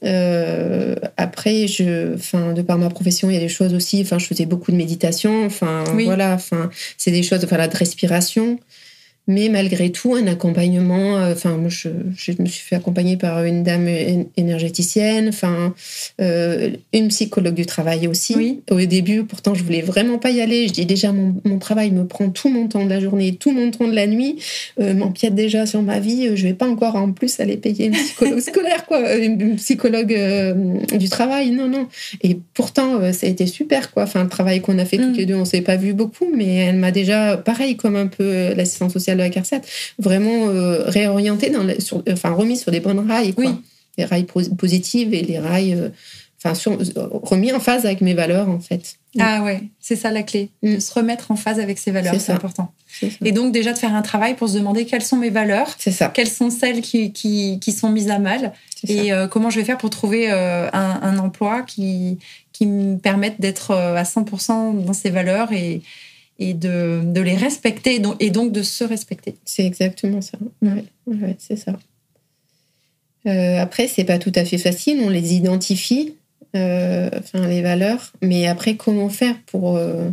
Euh, 0.03 0.97
après, 1.17 1.69
je, 1.69 2.15
enfin, 2.17 2.53
de 2.53 2.63
par 2.63 2.77
ma 2.77 2.89
profession, 2.89 3.31
il 3.31 3.35
y 3.35 3.37
a 3.37 3.41
des 3.41 3.49
choses 3.49 3.75
aussi. 3.75 4.01
Enfin, 4.01 4.19
je 4.19 4.27
faisais 4.27 4.47
beaucoup 4.47 4.73
de 4.73 4.77
méditation. 4.77 5.47
Enfin, 5.47 5.85
voilà. 5.95 6.35
Enfin, 6.35 6.69
c'est 6.99 7.13
des 7.13 7.23
choses. 7.23 7.45
Enfin, 7.45 7.59
la 7.59 7.69
respiration 7.69 8.59
mais 9.31 9.49
malgré 9.49 9.91
tout, 9.93 10.17
un 10.17 10.27
accompagnement. 10.27 11.19
Euh, 11.19 11.35
enfin, 11.35 11.57
moi, 11.57 11.69
je, 11.69 11.89
me 11.89 12.47
suis 12.47 12.65
fait 12.65 12.75
accompagner 12.75 13.17
par 13.17 13.45
une 13.45 13.63
dame 13.63 13.87
énergéticienne, 14.37 15.29
enfin, 15.29 15.73
euh, 16.21 16.71
une 16.93 17.09
psychologue 17.09 17.55
du 17.55 17.65
travail 17.65 18.09
aussi. 18.09 18.61
Au 18.71 18.81
début, 18.81 19.23
pourtant, 19.23 19.55
je 19.55 19.63
voulais 19.63 19.83
vraiment 19.83 20.19
pas 20.19 20.31
y 20.31 20.41
aller. 20.41 20.67
Je 20.67 20.73
dis 20.73 20.85
déjà, 20.85 21.13
mon, 21.13 21.59
travail 21.61 21.93
me 21.93 22.07
prend 22.07 22.29
tout 22.31 22.49
mon 22.49 22.67
temps 22.67 22.85
de 22.85 22.91
la 22.91 22.99
journée, 22.99 23.37
tout 23.37 23.53
mon 23.53 23.71
temps 23.71 23.87
de 23.87 23.95
la 23.95 24.09
nuit, 24.09 24.37
euh, 24.81 24.95
m'empiète 24.95 25.37
déjà 25.37 25.65
sur 25.65 25.83
ma 25.83 26.01
vie. 26.01 26.37
Je 26.37 26.49
vais 26.49 26.55
pas 26.55 26.67
encore 26.67 26.97
en 26.97 27.13
plus 27.13 27.39
aller 27.39 27.57
payer 27.57 27.87
une 27.87 27.93
psychologue 27.93 28.41
scolaire, 28.41 28.87
quoi, 28.87 29.15
une, 29.15 29.57
psychologue 29.57 30.17
du 30.99 31.09
travail. 31.09 31.53
Non, 31.53 31.69
non. 31.69 31.87
Et 32.23 32.37
pourtant, 32.55 33.13
ça 33.13 33.27
a 33.29 33.31
été 33.31 33.47
super, 33.47 33.93
quoi. 33.93 34.03
Enfin, 34.03 34.25
le 34.25 34.29
travail 34.29 34.61
qu'on 34.61 34.79
a 34.79 34.85
fait 34.85 34.97
toutes 34.97 35.15
mm. 35.15 35.19
les 35.19 35.27
deux, 35.27 35.37
on 35.37 35.45
s'est 35.45 35.61
pas 35.61 35.77
vu 35.77 35.93
beaucoup, 35.93 36.27
mais 36.35 36.57
elle 36.57 36.77
m'a 36.77 36.91
déjà, 36.91 37.37
pareil, 37.37 37.77
comme 37.77 37.95
un 37.95 38.09
peu 38.09 38.55
l'assistance 38.55 38.93
sociale 38.93 39.20
de 39.21 39.25
la 39.27 39.31
CARSAT, 39.31 39.61
vraiment 39.99 40.49
euh, 40.49 40.85
réorienté, 40.87 41.51
dans 41.51 41.67
enfin 42.11 42.31
remis 42.31 42.57
sur 42.57 42.73
des 42.73 42.81
bonnes 42.81 43.09
rails, 43.09 43.35
quoi. 43.35 43.59
Les 43.99 44.05
rails 44.05 44.27
positives 44.57 45.13
et 45.13 45.23
les 45.23 45.39
rails, 45.39 45.75
euh, 45.75 45.89
enfin 46.43 46.59
remis 47.23 47.53
en 47.53 47.61
phase 47.61 47.85
avec 47.85 48.01
mes 48.01 48.15
valeurs 48.15 48.49
en 48.49 48.61
fait. 48.61 48.97
Ah 49.19 49.43
ouais, 49.43 49.63
c'est 49.81 49.97
ça 49.97 50.11
la 50.11 50.23
clé, 50.23 50.51
de 50.63 50.77
mm. 50.77 50.81
se 50.81 50.95
remettre 50.95 51.31
en 51.33 51.37
phase 51.37 51.59
avec 51.59 51.79
ses 51.79 51.91
valeurs, 51.91 52.15
c'est 52.19 52.33
important. 52.33 52.73
Et 53.25 53.33
donc 53.33 53.53
déjà 53.53 53.73
de 53.73 53.79
faire 53.79 53.95
un 53.95 54.03
travail 54.03 54.35
pour 54.35 54.49
se 54.49 54.55
demander 54.55 54.87
quelles 54.87 55.03
sont 55.03 55.17
mes 55.17 55.31
valeurs, 55.31 55.69
ça. 55.79 56.09
quelles 56.09 56.29
sont 56.29 56.51
celles 56.51 56.81
qui, 56.81 57.13
qui, 57.13 57.73
sont 57.73 57.91
mises 57.91 58.11
à 58.11 58.19
mal, 58.19 58.53
et 58.87 59.13
euh, 59.13 59.27
comment 59.27 59.51
je 59.51 59.59
vais 59.59 59.65
faire 59.65 59.79
pour 59.79 59.91
trouver 59.91 60.31
un, 60.31 60.71
un, 60.73 61.19
emploi 61.19 61.63
qui, 61.63 62.19
qui 62.53 62.67
me 62.67 62.97
permette 62.97 63.41
d'être 63.41 63.73
à 63.73 64.05
100% 64.05 64.85
dans 64.85 64.93
ces 64.93 65.11
valeurs 65.11 65.53
et, 65.53 65.83
et 66.41 66.55
de, 66.55 67.03
de, 67.05 67.21
les 67.21 67.37
respecter 67.37 67.97
et 67.97 67.99
donc, 67.99 68.17
et 68.19 68.31
donc 68.31 68.51
de 68.51 68.63
se 68.63 68.83
respecter. 68.83 69.37
C'est 69.45 69.65
exactement 69.65 70.23
ça. 70.23 70.39
Ouais, 70.63 70.85
ouais 71.07 71.37
c'est 71.39 71.57
ça. 71.57 71.79
Euh, 73.27 73.59
après, 73.59 73.87
c'est 73.87 74.05
pas 74.05 74.19
tout 74.19 74.33
à 74.35 74.47
fait 74.47 74.57
facile. 74.57 75.01
On 75.05 75.11
les 75.11 75.35
identifie, 75.35 76.15
euh, 76.57 77.11
enfin 77.19 77.47
les 77.47 77.61
valeurs, 77.61 78.13
mais 78.23 78.47
après, 78.47 78.77
comment 78.77 79.11
faire 79.11 79.37
pour 79.45 79.77
euh, 79.77 80.09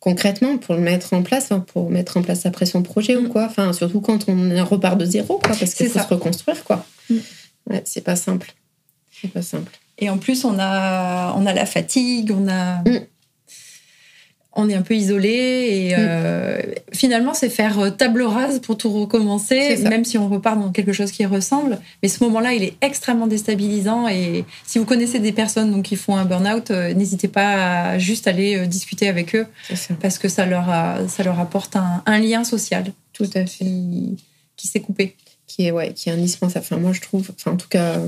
concrètement 0.00 0.58
pour 0.58 0.74
le 0.74 0.80
mettre 0.80 1.14
en 1.14 1.22
place, 1.22 1.52
hein, 1.52 1.60
pour 1.60 1.90
mettre 1.90 2.16
en 2.16 2.22
place 2.22 2.44
après 2.44 2.66
son 2.66 2.82
projet 2.82 3.14
ou 3.14 3.22
mm. 3.22 3.28
quoi? 3.28 3.44
Enfin, 3.44 3.72
surtout 3.72 4.00
quand 4.00 4.28
on 4.28 4.64
repart 4.64 4.98
de 4.98 5.04
zéro, 5.04 5.38
quoi, 5.38 5.54
parce 5.56 5.74
qu'il 5.74 5.88
faut 5.88 6.00
se 6.00 6.08
reconstruire, 6.08 6.64
quoi. 6.64 6.84
Mm. 7.08 7.16
Ouais, 7.70 7.82
c'est 7.84 8.02
pas 8.02 8.16
simple. 8.16 8.52
C'est 9.12 9.30
pas 9.30 9.42
simple. 9.42 9.72
Et 9.98 10.10
en 10.10 10.18
plus, 10.18 10.44
on 10.44 10.58
a, 10.58 11.34
on 11.36 11.46
a 11.46 11.52
la 11.52 11.66
fatigue, 11.66 12.32
on 12.32 12.48
a. 12.48 12.78
Mm 12.78 13.06
on 14.58 14.68
est 14.68 14.74
un 14.74 14.82
peu 14.82 14.94
isolé 14.94 15.28
et 15.28 15.90
mm. 15.92 15.96
euh, 16.00 16.62
finalement 16.92 17.32
c'est 17.32 17.48
faire 17.48 17.78
euh, 17.78 17.90
table 17.90 18.22
rase 18.22 18.58
pour 18.58 18.76
tout 18.76 18.90
recommencer, 18.90 19.76
même 19.84 20.04
si 20.04 20.18
on 20.18 20.28
repart 20.28 20.58
dans 20.58 20.70
quelque 20.70 20.92
chose 20.92 21.12
qui 21.12 21.24
ressemble. 21.24 21.78
Mais 22.02 22.08
ce 22.08 22.24
moment-là, 22.24 22.54
il 22.54 22.64
est 22.64 22.74
extrêmement 22.80 23.28
déstabilisant 23.28 24.08
et 24.08 24.44
si 24.66 24.80
vous 24.80 24.84
connaissez 24.84 25.20
des 25.20 25.30
personnes 25.30 25.70
donc 25.70 25.84
qui 25.84 25.94
font 25.94 26.16
un 26.16 26.24
burn-out, 26.24 26.72
euh, 26.72 26.92
n'hésitez 26.92 27.28
pas 27.28 27.90
à 27.90 27.98
juste 27.98 28.26
aller 28.26 28.66
discuter 28.66 29.08
avec 29.08 29.36
eux 29.36 29.46
parce 30.02 30.18
que 30.18 30.28
ça 30.28 30.44
leur 30.44 30.66
ça 31.08 31.22
leur 31.22 31.38
apporte 31.38 31.76
un, 31.76 32.18
lien 32.18 32.42
social, 32.42 32.92
tout 33.12 33.30
à 33.34 33.46
fait, 33.46 33.64
qui, 34.56 34.66
s'est 34.66 34.80
coupé, 34.80 35.14
qui 35.46 35.66
est 35.66 35.70
ouais, 35.70 35.92
qui 35.92 36.08
est 36.08 36.12
indispensable. 36.12 36.64
Enfin 36.68 36.80
moi 36.80 36.92
je 36.92 37.00
trouve, 37.00 37.30
enfin 37.32 37.52
en 37.52 37.56
tout 37.56 37.68
cas, 37.68 38.00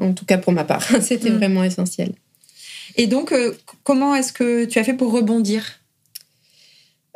en 0.00 0.12
tout 0.12 0.24
cas 0.24 0.38
pour 0.38 0.52
ma 0.52 0.62
part, 0.62 0.86
c'était 1.00 1.30
mm. 1.30 1.36
vraiment 1.38 1.64
essentiel. 1.64 2.12
Et 2.96 3.06
donc, 3.06 3.34
comment 3.82 4.14
est-ce 4.14 4.32
que 4.32 4.64
tu 4.64 4.78
as 4.78 4.84
fait 4.84 4.94
pour 4.94 5.12
rebondir? 5.12 5.77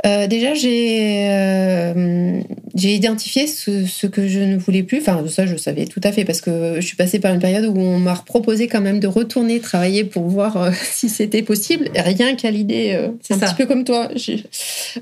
Euh, 0.04 0.26
déjà, 0.26 0.52
j'ai 0.54 1.28
euh, 1.28 2.40
identifié 2.74 3.46
ce, 3.46 3.86
ce, 3.86 4.08
que 4.08 4.26
je 4.26 4.40
ne 4.40 4.56
voulais 4.56 4.82
plus. 4.82 4.98
Enfin, 4.98 5.24
ça, 5.28 5.46
je 5.46 5.56
savais 5.56 5.86
tout 5.86 6.00
à 6.02 6.10
fait 6.10 6.24
parce 6.24 6.40
que 6.40 6.76
je 6.76 6.86
suis 6.86 6.96
passée 6.96 7.20
par 7.20 7.32
une 7.32 7.38
période 7.38 7.64
où 7.66 7.78
on 7.78 7.98
m'a 7.98 8.14
proposé 8.14 8.66
quand 8.66 8.80
même 8.80 8.98
de 8.98 9.06
retourner 9.06 9.60
travailler 9.60 10.02
pour 10.02 10.24
voir 10.24 10.56
euh, 10.56 10.70
si 10.82 11.08
c'était 11.08 11.42
possible. 11.42 11.88
Rien 11.94 12.34
qu'à 12.34 12.50
l'idée, 12.50 12.98
c'est 13.20 13.34
un 13.34 13.38
petit 13.38 13.54
peu 13.54 13.66
comme 13.66 13.84
toi. 13.84 14.08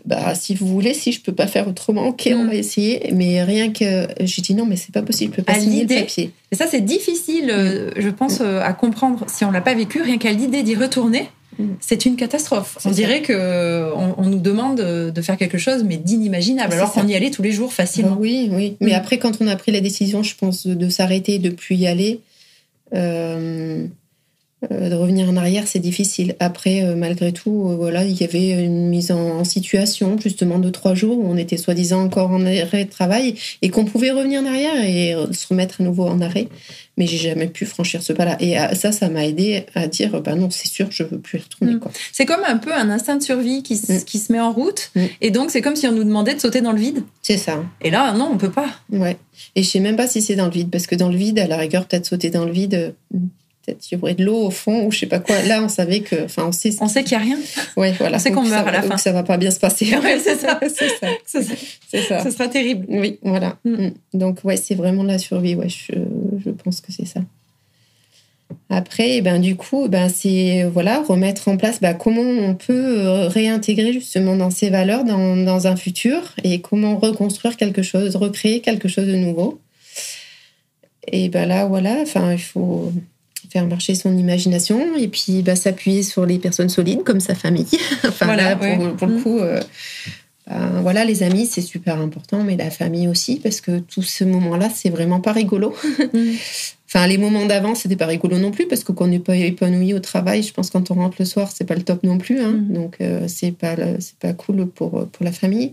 Bah, 0.04 0.35
si 0.35 0.54
vous 0.54 0.66
voulez, 0.66 0.92
si 0.92 1.12
je 1.12 1.23
peux 1.23 1.33
pas 1.33 1.47
faire 1.47 1.66
autrement, 1.66 2.09
ok, 2.09 2.28
on 2.33 2.45
mm. 2.45 2.49
va 2.49 2.54
essayer. 2.54 3.11
Mais 3.14 3.42
rien 3.42 3.73
que 3.73 4.07
j'ai 4.21 4.42
dit 4.42 4.54
non, 4.54 4.66
mais 4.66 4.76
c'est 4.76 4.92
pas 4.92 5.02
possible, 5.02 5.33
je 5.33 5.37
peux 5.37 5.42
pas 5.42 5.59
signer 5.59 5.83
le 5.83 5.95
papier. 5.95 6.33
Et 6.52 6.57
ça, 6.57 6.66
c'est 6.66 6.80
difficile, 6.80 7.50
je 7.97 8.09
pense, 8.09 8.40
à 8.40 8.73
comprendre 8.75 9.25
si 9.28 9.45
on 9.45 9.50
l'a 9.50 9.61
pas 9.61 9.75
vécu. 9.75 10.02
Rien 10.02 10.19
qu'à 10.19 10.33
l'idée 10.33 10.62
d'y 10.62 10.75
retourner 10.75 11.28
c'est 11.80 12.07
une 12.07 12.16
catastrophe. 12.16 12.78
On 12.85 12.90
dirait 12.90 13.23
que 13.23 13.92
on, 13.95 14.25
nous 14.26 14.38
demande 14.38 14.78
de 14.78 15.23
faire 15.23 15.37
quelque 15.37 15.59
chose, 15.59 15.85
mais 15.85 15.97
d'inimaginable, 15.97 16.75
alors 16.75 16.92
qu'on 16.92 17.07
y 17.07 17.14
allait 17.14 17.31
tous 17.31 17.42
les 17.42 17.53
jours 17.53 17.72
facilement. 17.72 18.16
oui, 18.18 18.48
oui. 18.53 18.77
Mais 18.81 18.92
mm. 18.92 18.94
après, 18.94 19.18
quand 19.18 19.40
on 19.40 19.46
a 19.46 19.57
pris 19.57 19.72
la 19.72 19.81
décision, 19.81 20.22
je 20.22 20.35
pense, 20.37 20.66
de, 20.66 20.88
s'arrêter, 20.88 21.38
de 21.38 21.51
plus 21.51 21.77
y 21.77 21.87
aller, 21.87 22.20
euh, 22.94 23.01
euh, 23.01 23.87
de 24.68 24.94
revenir 24.94 25.29
en 25.31 25.37
arrière, 25.38 25.66
c'est 25.66 25.79
difficile. 25.79 26.37
Après, 26.38 26.85
euh, 26.85 26.94
malgré 26.94 27.33
tout, 27.33 27.68
euh, 27.70 27.77
voilà, 27.77 28.05
il 28.05 28.20
y 28.20 28.25
avait 28.25 28.62
une 28.62 28.88
mise 28.88 29.11
en, 29.11 29.42
situation, 29.42 30.18
justement, 30.18 30.59
de 30.59 30.68
trois 30.68 30.94
jours 30.94 31.18
où 31.18 31.27
on 31.27 31.37
était 31.38 31.57
soi-disant 31.57 32.03
encore 32.03 32.31
en 32.31 32.44
arrêt 32.44 32.85
de 32.85 32.90
travail 32.90 33.37
et 33.62 33.70
qu'on 33.70 33.87
pouvait 33.87 34.11
revenir 34.11 34.42
en 34.42 34.44
arrière 34.44 34.77
et 34.85 35.14
se 35.33 35.46
remettre 35.49 35.81
à 35.81 35.85
nouveau 35.85 36.07
en 36.07 36.20
arrêt. 36.20 36.49
Mais 36.99 37.07
j'ai 37.07 37.16
jamais 37.16 37.46
pu 37.46 37.64
franchir 37.64 38.03
ce 38.03 38.12
pas-là. 38.12 38.37
Et 38.40 38.57
ça, 38.75 38.92
ça 38.92 39.09
m'a 39.09 39.25
aidé 39.25 39.64
à 39.75 39.87
dire, 39.87 40.20
bah 40.20 40.35
non, 40.35 40.51
c'est 40.51 40.68
sûr, 40.68 40.88
je 40.90 41.05
veux 41.05 41.18
plus 41.18 41.38
y 41.38 41.42
retourner. 41.42 41.75
Mm. 41.75 41.81
C'est 42.12 42.27
comme 42.27 42.44
un 42.46 42.59
peu 42.59 42.75
un 42.75 42.90
instinct 42.90 43.16
de 43.16 43.23
survie 43.23 43.62
qui, 43.62 43.77
mm. 43.77 44.05
qui 44.05 44.18
se 44.18 44.31
met 44.31 44.40
en 44.40 44.53
route. 44.53 44.90
Mm. 44.94 45.05
Et 45.23 45.31
donc, 45.31 45.51
c'est 45.51 45.62
comme 45.62 45.77
si 45.77 45.87
on 45.88 45.92
nous 45.92 46.05
demandait 46.05 46.35
de 46.35 46.40
sauter 46.40 46.61
dans 46.61 46.73
le 46.73 46.81
vide. 46.81 47.03
C'est 47.23 47.38
ça. 47.38 47.64
Et 47.81 47.90
là, 47.90 48.12
non, 48.12 48.29
on 48.33 48.37
peut 48.37 48.51
pas. 48.51 48.68
Ouais. 48.92 49.16
Et 49.57 49.62
je 49.62 49.70
sais 49.70 49.81
même 49.81 49.96
pas 49.96 50.07
si 50.07 50.20
c'est 50.20 50.37
dans 50.37 50.46
le 50.46 50.53
vide, 50.53 50.70
parce 50.70 50.87
que 50.87 50.94
dans 50.94 51.09
le 51.09 51.16
vide, 51.16 51.38
à 51.38 51.46
la 51.46 51.57
rigueur, 51.57 51.87
peut-être 51.87 52.05
sauter 52.05 52.29
dans 52.29 52.44
le 52.44 52.53
vide, 52.53 52.94
peut-être 53.70 53.90
il 53.90 53.98
y 53.98 54.00
aurait 54.00 54.14
de 54.14 54.24
l'eau 54.24 54.46
au 54.46 54.50
fond 54.50 54.87
ou 54.87 54.92
je 54.92 55.00
sais 55.00 55.06
pas 55.06 55.18
quoi. 55.18 55.40
Là, 55.42 55.62
on 55.62 55.68
savait 55.68 56.00
que, 56.00 56.24
enfin, 56.24 56.44
on 56.46 56.52
sait. 56.52 56.70
On 56.80 56.88
sait 56.88 57.02
qu'il 57.02 57.12
y 57.12 57.16
a 57.16 57.18
rien. 57.18 57.38
Ouais, 57.76 57.92
voilà. 57.98 58.16
On 58.16 58.20
sait 58.20 58.33
qu'on 58.33 58.42
meurt 58.42 58.66
à 58.66 58.72
la 58.72 58.83
fin. 58.83 58.96
ça 58.96 59.12
va 59.12 59.22
pas 59.22 59.37
bien 59.37 59.50
se 59.50 59.61
passer. 59.61 59.87
c'est 60.22 60.37
ça. 60.37 60.61
c'est 60.62 60.88
ça. 60.88 61.06
C'est 61.26 62.02
ça. 62.02 62.22
Ça 62.22 62.30
sera 62.30 62.48
terrible. 62.48 62.87
Oui, 62.88 63.18
voilà. 63.22 63.59
Mm. 63.64 63.87
Mm. 63.87 63.90
Donc 64.14 64.38
ouais, 64.44 64.56
c'est 64.56 64.74
vraiment 64.74 65.02
la 65.02 65.18
survie. 65.18 65.54
Ouais, 65.54 65.68
je, 65.68 65.94
je 66.44 66.50
pense 66.50 66.80
que 66.80 66.92
c'est 66.92 67.06
ça. 67.06 67.20
Après, 68.68 69.16
eh 69.16 69.20
ben 69.20 69.40
du 69.40 69.54
coup, 69.54 69.87
ben 69.88 70.09
c'est 70.09 70.64
voilà 70.64 71.02
remettre 71.02 71.46
en 71.48 71.56
place 71.56 71.80
ben, 71.80 71.94
comment 71.94 72.22
on 72.22 72.54
peut 72.54 73.06
euh, 73.06 73.28
réintégrer 73.28 73.92
justement 73.92 74.35
dans 74.35 74.50
ces 74.50 74.70
valeurs 74.70 75.04
dans, 75.04 75.37
dans 75.37 75.68
un 75.68 75.76
futur 75.76 76.35
et 76.42 76.61
comment 76.61 76.96
reconstruire 76.96 77.56
quelque 77.56 77.83
chose, 77.83 78.16
recréer 78.16 78.61
quelque 78.61 78.88
chose 78.88 79.06
de 79.06 79.14
nouveau. 79.14 79.61
Et 81.06 81.28
ben 81.28 81.46
là, 81.46 81.66
voilà, 81.66 81.96
enfin, 82.02 82.33
il 82.33 82.40
faut 82.40 82.92
faire 83.51 83.67
marcher 83.67 83.95
son 83.95 84.17
imagination 84.17 84.97
et 84.97 85.09
puis 85.09 85.43
bah, 85.43 85.57
s'appuyer 85.57 86.03
sur 86.03 86.27
les 86.27 86.39
personnes 86.39 86.69
solides 86.69 87.03
comme 87.03 87.21
sa 87.21 87.35
famille. 87.35 87.67
enfin, 88.07 88.27
voilà, 88.27 88.57
pour, 88.57 89.09
le 89.09 89.15
mm. 89.15 89.23
coup, 89.23 89.39
euh, 89.39 89.61
ben, 90.47 90.81
voilà, 90.83 91.05
les 91.05 91.23
amis, 91.23 91.47
c'est 91.47 91.61
super 91.61 92.01
important, 92.01 92.43
mais 92.43 92.57
la 92.57 92.71
famille 92.71 93.09
aussi, 93.09 93.41
parce 93.41 93.61
que 93.61 93.79
tout 93.81 94.03
ce 94.03 94.25
moment-là, 94.25 94.69
c'est 94.73 94.91
vraiment 94.91 95.21
pas 95.21 95.33
rigolo. 95.33 95.75
Mm. 96.13 96.33
enfin, 96.89 97.07
les 97.07 97.19
moments 97.19 97.47
d'avant, 97.47 97.77
c'était 97.77 97.95
pas 97.95 98.07
rigolo 98.07 98.39
non 98.39 98.51
plus, 98.51 98.67
parce 98.67 98.83
que 98.83 98.91
quand 98.91 99.05
on 99.05 99.09
n'est 99.09 99.21
pas 99.21 99.37
épanoui 99.37 99.95
au 99.95 100.01
travail, 100.01 100.43
je 100.43 100.53
pense 100.53 100.71
quand 100.71 100.91
on 100.91 100.95
rentre 100.95 101.17
le 101.21 101.25
soir, 101.25 101.53
c'est 101.55 101.65
pas 101.65 101.77
le 101.77 101.83
top 101.83 102.03
non 102.03 102.19
plus. 102.19 102.41
Hein. 102.41 102.53
Mm. 102.53 102.73
Donc, 102.73 102.97
euh, 103.01 103.29
c'est 103.29 103.53
pas, 103.53 103.77
c'est 104.01 104.17
pas 104.17 104.33
cool 104.33 104.67
pour, 104.67 105.07
pour 105.09 105.25
la 105.25 105.31
famille 105.31 105.73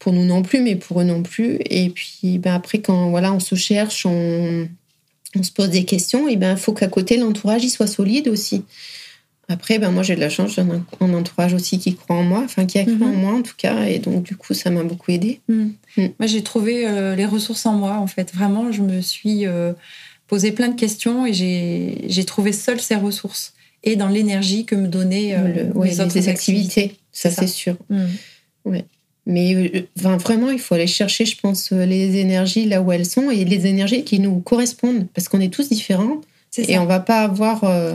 pour 0.00 0.14
nous 0.14 0.24
non 0.24 0.42
plus, 0.42 0.62
mais 0.62 0.74
pour 0.74 1.02
eux 1.02 1.04
non 1.04 1.22
plus. 1.22 1.58
Et 1.66 1.90
puis 1.90 2.38
ben 2.38 2.54
après, 2.54 2.80
quand 2.80 3.10
voilà, 3.10 3.32
on 3.32 3.38
se 3.38 3.54
cherche, 3.54 4.06
on, 4.06 4.66
on 5.36 5.42
se 5.42 5.52
pose 5.52 5.70
des 5.70 5.84
questions, 5.84 6.28
et 6.28 6.36
ben 6.36 6.52
il 6.52 6.58
faut 6.58 6.72
qu'à 6.72 6.88
côté 6.88 7.16
l'entourage 7.16 7.64
il 7.64 7.70
soit 7.70 7.86
solide 7.86 8.28
aussi. 8.28 8.64
Après, 9.48 9.80
ben 9.80 9.90
moi 9.90 10.04
j'ai 10.04 10.14
de 10.14 10.20
la 10.20 10.28
chance, 10.28 10.54
j'ai 10.54 10.62
un, 10.62 11.14
entourage 11.14 11.54
aussi 11.54 11.80
qui 11.80 11.96
croit 11.96 12.16
en 12.16 12.22
moi, 12.22 12.42
enfin 12.44 12.66
qui 12.66 12.78
a 12.78 12.84
cru 12.84 13.02
en 13.02 13.08
mhm. 13.08 13.20
moi 13.20 13.32
en 13.32 13.42
tout 13.42 13.56
cas, 13.56 13.84
et 13.86 13.98
donc 13.98 14.22
du 14.22 14.36
coup 14.36 14.54
ça 14.54 14.70
m'a 14.70 14.84
beaucoup 14.84 15.10
aidé. 15.10 15.40
Mhm. 15.48 15.74
Mm. 15.96 16.06
Moi 16.18 16.26
j'ai 16.26 16.42
trouvé 16.42 16.86
euh, 16.86 17.16
les 17.16 17.26
ressources 17.26 17.66
en 17.66 17.74
moi 17.74 17.94
en 17.94 18.06
fait. 18.06 18.32
Vraiment, 18.32 18.70
je 18.70 18.82
me 18.82 19.00
suis 19.00 19.46
euh, 19.46 19.72
posé 20.28 20.52
plein 20.52 20.68
de 20.68 20.78
questions 20.78 21.26
et 21.26 21.32
j'ai 21.32 22.24
trouvé 22.24 22.52
seule 22.52 22.80
ces 22.80 22.94
ressources 22.94 23.54
et 23.82 23.96
dans 23.96 24.08
l'énergie 24.08 24.66
que 24.66 24.76
me 24.76 24.86
donnaient 24.86 25.34
euh, 25.34 25.72
les 25.84 26.00
autres 26.00 26.28
activités. 26.28 26.96
Ça, 27.10 27.30
c'est 27.30 27.48
sûr. 27.48 27.76
Mm. 27.88 28.04
Ouais. 28.66 28.84
Mais 29.26 29.54
euh, 29.54 29.82
vraiment, 29.96 30.50
il 30.50 30.58
faut 30.58 30.74
aller 30.74 30.86
chercher, 30.86 31.26
je 31.26 31.36
pense, 31.38 31.72
euh, 31.72 31.84
les 31.84 32.16
énergies 32.16 32.66
là 32.66 32.82
où 32.82 32.90
elles 32.92 33.06
sont 33.06 33.30
et 33.30 33.44
les 33.44 33.66
énergies 33.66 34.04
qui 34.04 34.18
nous 34.18 34.40
correspondent, 34.40 35.06
parce 35.14 35.28
qu'on 35.28 35.40
est 35.40 35.52
tous 35.52 35.68
différents 35.68 36.20
et 36.56 36.78
on 36.78 36.86
va 36.86 37.00
pas 37.00 37.20
avoir, 37.20 37.64
euh, 37.64 37.94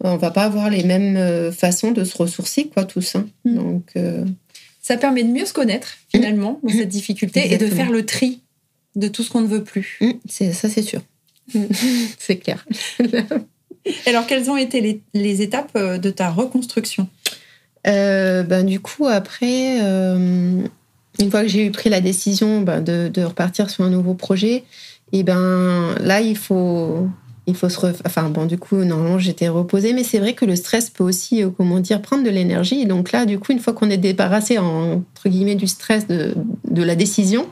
on 0.00 0.16
va 0.16 0.30
pas 0.30 0.44
avoir 0.44 0.68
les 0.68 0.84
mêmes 0.84 1.50
façons 1.52 1.92
de 1.92 2.04
se 2.04 2.16
ressourcer, 2.16 2.66
quoi, 2.66 2.84
tous. 2.84 3.14
Hein. 3.14 3.28
Mm. 3.44 3.54
Donc, 3.54 3.94
ça 4.82 4.96
permet 4.96 5.22
de 5.22 5.30
mieux 5.30 5.46
se 5.46 5.52
connaître 5.52 5.96
finalement 6.10 6.60
dans 6.62 6.72
cette 6.72 6.88
difficulté 6.88 7.52
et 7.52 7.58
de 7.58 7.66
faire 7.66 7.90
le 7.90 8.04
tri 8.04 8.40
de 8.96 9.08
tout 9.08 9.22
ce 9.22 9.30
qu'on 9.30 9.40
ne 9.40 9.46
veut 9.46 9.64
plus. 9.64 9.98
Mm. 10.00 10.12
c'est 10.28 10.52
ça, 10.52 10.68
c'est 10.68 10.82
sûr. 10.82 11.00
c'est 12.18 12.36
clair. 12.36 12.66
alors, 14.06 14.26
quelles 14.26 14.50
ont 14.50 14.56
été 14.56 15.02
les, 15.14 15.42
étapes 15.42 15.72
euh, 15.76 15.98
de 15.98 16.10
ta 16.10 16.30
reconstruction? 16.30 17.08
Euh, 17.86 18.42
ben, 18.42 18.64
Du 18.64 18.80
coup, 18.80 19.06
après, 19.06 19.80
euh, 19.82 20.62
une 21.20 21.30
fois 21.30 21.42
que 21.42 21.48
j'ai 21.48 21.66
eu 21.66 21.70
pris 21.70 21.90
la 21.90 22.00
décision 22.00 22.60
ben, 22.60 22.80
de, 22.82 23.22
repartir 23.22 23.70
sur 23.70 23.84
un 23.84 23.90
nouveau 23.90 24.14
projet, 24.14 24.64
et 25.12 25.22
ben 25.22 25.94
là, 26.00 26.20
il 26.20 26.36
faut, 26.36 27.08
il 27.46 27.54
faut 27.54 27.68
se. 27.68 27.78
Enfin, 28.04 28.28
bon, 28.28 28.44
du 28.46 28.58
coup, 28.58 28.76
normalement, 28.76 29.18
j'étais 29.18 29.48
reposée, 29.48 29.92
mais 29.92 30.04
c'est 30.04 30.18
vrai 30.18 30.34
que 30.34 30.44
le 30.44 30.56
stress 30.56 30.90
peut 30.90 31.04
aussi, 31.04 31.42
comment 31.56 31.80
dire, 31.80 32.02
prendre 32.02 32.24
de 32.24 32.30
l'énergie. 32.30 32.84
Donc 32.86 33.12
là, 33.12 33.24
du 33.24 33.38
coup, 33.38 33.52
une 33.52 33.60
fois 33.60 33.72
qu'on 33.72 33.90
est 33.90 33.96
débarrassé, 33.96 34.58
entre 34.58 35.28
guillemets, 35.28 35.54
du 35.54 35.66
stress 35.66 36.06
de, 36.06 36.34
de 36.70 36.82
la 36.82 36.94
décision, 36.94 37.46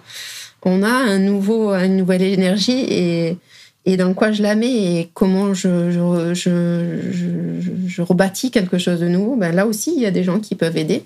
on 0.67 0.83
a 0.83 0.89
un 0.91 1.19
nouveau, 1.19 1.73
une 1.73 1.97
nouvelle 1.97 2.23
énergie 2.23 2.85
et 2.89 3.39
et 3.87 3.97
dans 3.97 4.13
quoi 4.15 4.33
je 4.33 4.43
la 4.43 4.57
mets 4.57 4.99
et 4.99 5.11
comment 5.15 5.55
je, 5.55 5.93
je, 5.93 6.35
je, 6.35 7.87
je, 7.87 8.03
rebâtis 8.03 8.51
quelque 8.51 8.79
chose 8.79 8.99
de 8.99 9.09
nouveau, 9.09 9.37
ben 9.37 9.55
là 9.55 9.65
aussi, 9.65 9.95
il 9.97 10.03
y 10.03 10.07
a 10.07 10.11
des 10.11 10.25
gens 10.25 10.41
qui 10.41 10.57
peuvent 10.57 10.77
aider. 10.77 11.05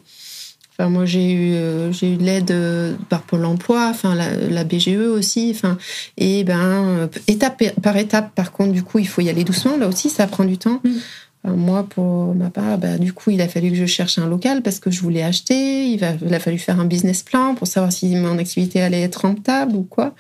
Enfin, 0.73 0.89
moi, 0.89 1.05
j'ai 1.05 1.31
eu, 1.31 1.53
euh, 1.53 1.93
j'ai 1.93 2.15
eu 2.15 2.17
de 2.17 2.25
l'aide 2.25 2.51
euh, 2.53 2.95
par 3.11 3.21
Pôle 3.23 3.45
emploi, 3.45 3.89
enfin, 3.91 4.15
la, 4.15 4.65
BGE 4.65 4.97
aussi. 4.97 5.53
Enfin, 5.55 5.77
et 6.17 6.43
ben, 6.43 7.11
étape 7.29 7.63
par 7.83 7.99
étape, 7.99 8.35
par 8.35 8.51
contre, 8.51 8.73
du 8.73 8.83
coup, 8.83 8.99
il 8.99 9.07
faut 9.07 9.21
y 9.21 9.29
aller 9.29 9.45
doucement. 9.45 9.77
Là 9.77 9.87
aussi, 9.87 10.09
ça 10.09 10.27
prend 10.27 10.45
du 10.45 10.57
temps. 10.57 10.81
Mm. 10.83 11.53
moi, 11.55 11.83
pour 11.83 12.35
ma 12.35 12.49
part, 12.49 12.79
ben, 12.79 12.99
du 12.99 13.13
coup, 13.13 13.31
il 13.31 13.43
a 13.43 13.49
fallu 13.49 13.69
que 13.69 13.77
je 13.77 13.85
cherche 13.85 14.19
un 14.19 14.27
local 14.27 14.63
parce 14.63 14.81
que 14.81 14.91
je 14.91 15.03
voulais 15.03 15.23
acheter. 15.23 15.85
Il, 15.85 15.99
va, 15.99 16.13
il 16.27 16.33
a 16.33 16.41
fallu 16.41 16.57
faire 16.57 16.81
un 16.81 16.87
business 16.87 17.23
plan 17.23 17.55
pour 17.55 17.67
savoir 17.67 17.93
si 17.93 18.17
mon 18.17 18.39
activité 18.39 18.81
allait 18.81 19.03
être 19.03 19.17
rentable 19.17 19.77
ou 19.77 19.83
quoi 19.83 20.15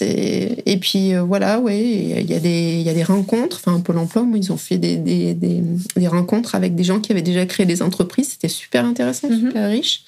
et 0.00 0.78
puis 0.80 1.14
euh, 1.14 1.22
voilà, 1.22 1.58
ouais, 1.60 1.80
il 1.80 2.30
y, 2.30 2.34
a 2.34 2.38
des, 2.38 2.76
il 2.78 2.82
y 2.82 2.88
a 2.88 2.94
des 2.94 3.02
rencontres. 3.02 3.60
Enfin, 3.64 3.80
Pôle 3.80 3.98
emploi, 3.98 4.22
moi, 4.22 4.38
ils 4.38 4.52
ont 4.52 4.56
fait 4.56 4.78
des, 4.78 4.96
des, 4.96 5.34
des, 5.34 6.08
rencontres 6.08 6.54
avec 6.54 6.74
des 6.74 6.84
gens 6.84 7.00
qui 7.00 7.12
avaient 7.12 7.22
déjà 7.22 7.44
créé 7.46 7.66
des 7.66 7.82
entreprises. 7.82 8.30
C'était 8.30 8.48
super 8.48 8.84
intéressant, 8.84 9.28
mhm. 9.28 9.38
super 9.38 9.68
riche. 9.68 10.02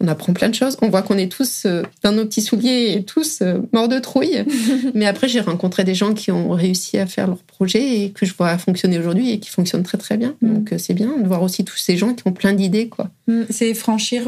On 0.00 0.08
apprend 0.08 0.32
plein 0.32 0.48
de 0.48 0.54
choses. 0.54 0.76
On 0.82 0.88
voit 0.88 1.02
qu'on 1.02 1.18
est 1.18 1.30
tous 1.30 1.64
euh, 1.66 1.82
dans 2.02 2.12
nos 2.12 2.24
petits 2.24 2.42
souliers 2.42 2.94
et 2.96 3.02
tous 3.04 3.40
euh, 3.42 3.58
morts 3.72 3.88
de 3.88 3.98
trouille. 3.98 4.44
Mais 4.94 5.06
après, 5.06 5.28
j'ai 5.28 5.40
rencontré 5.40 5.84
des 5.84 5.94
gens 5.94 6.14
qui 6.14 6.30
ont 6.30 6.50
réussi 6.50 6.98
à 6.98 7.06
faire 7.06 7.26
leur 7.26 7.38
projet 7.38 8.00
et 8.00 8.10
que 8.10 8.26
je 8.26 8.34
vois 8.34 8.56
fonctionner 8.58 8.98
aujourd'hui 8.98 9.30
et 9.30 9.38
qui 9.38 9.50
fonctionnent 9.50 9.82
très 9.82 9.98
très 9.98 10.16
bien. 10.16 10.34
Mhm. 10.40 10.54
Donc 10.54 10.74
c'est 10.78 10.94
bien 10.94 11.18
de 11.18 11.26
voir 11.26 11.42
aussi 11.42 11.64
tous 11.64 11.76
ces 11.76 11.96
gens 11.96 12.14
qui 12.14 12.26
ont 12.26 12.32
plein 12.32 12.52
d'idées, 12.52 12.88
quoi. 12.88 13.10
Mhm. 13.26 13.46
C'est 13.50 13.74
franchir 13.74 14.24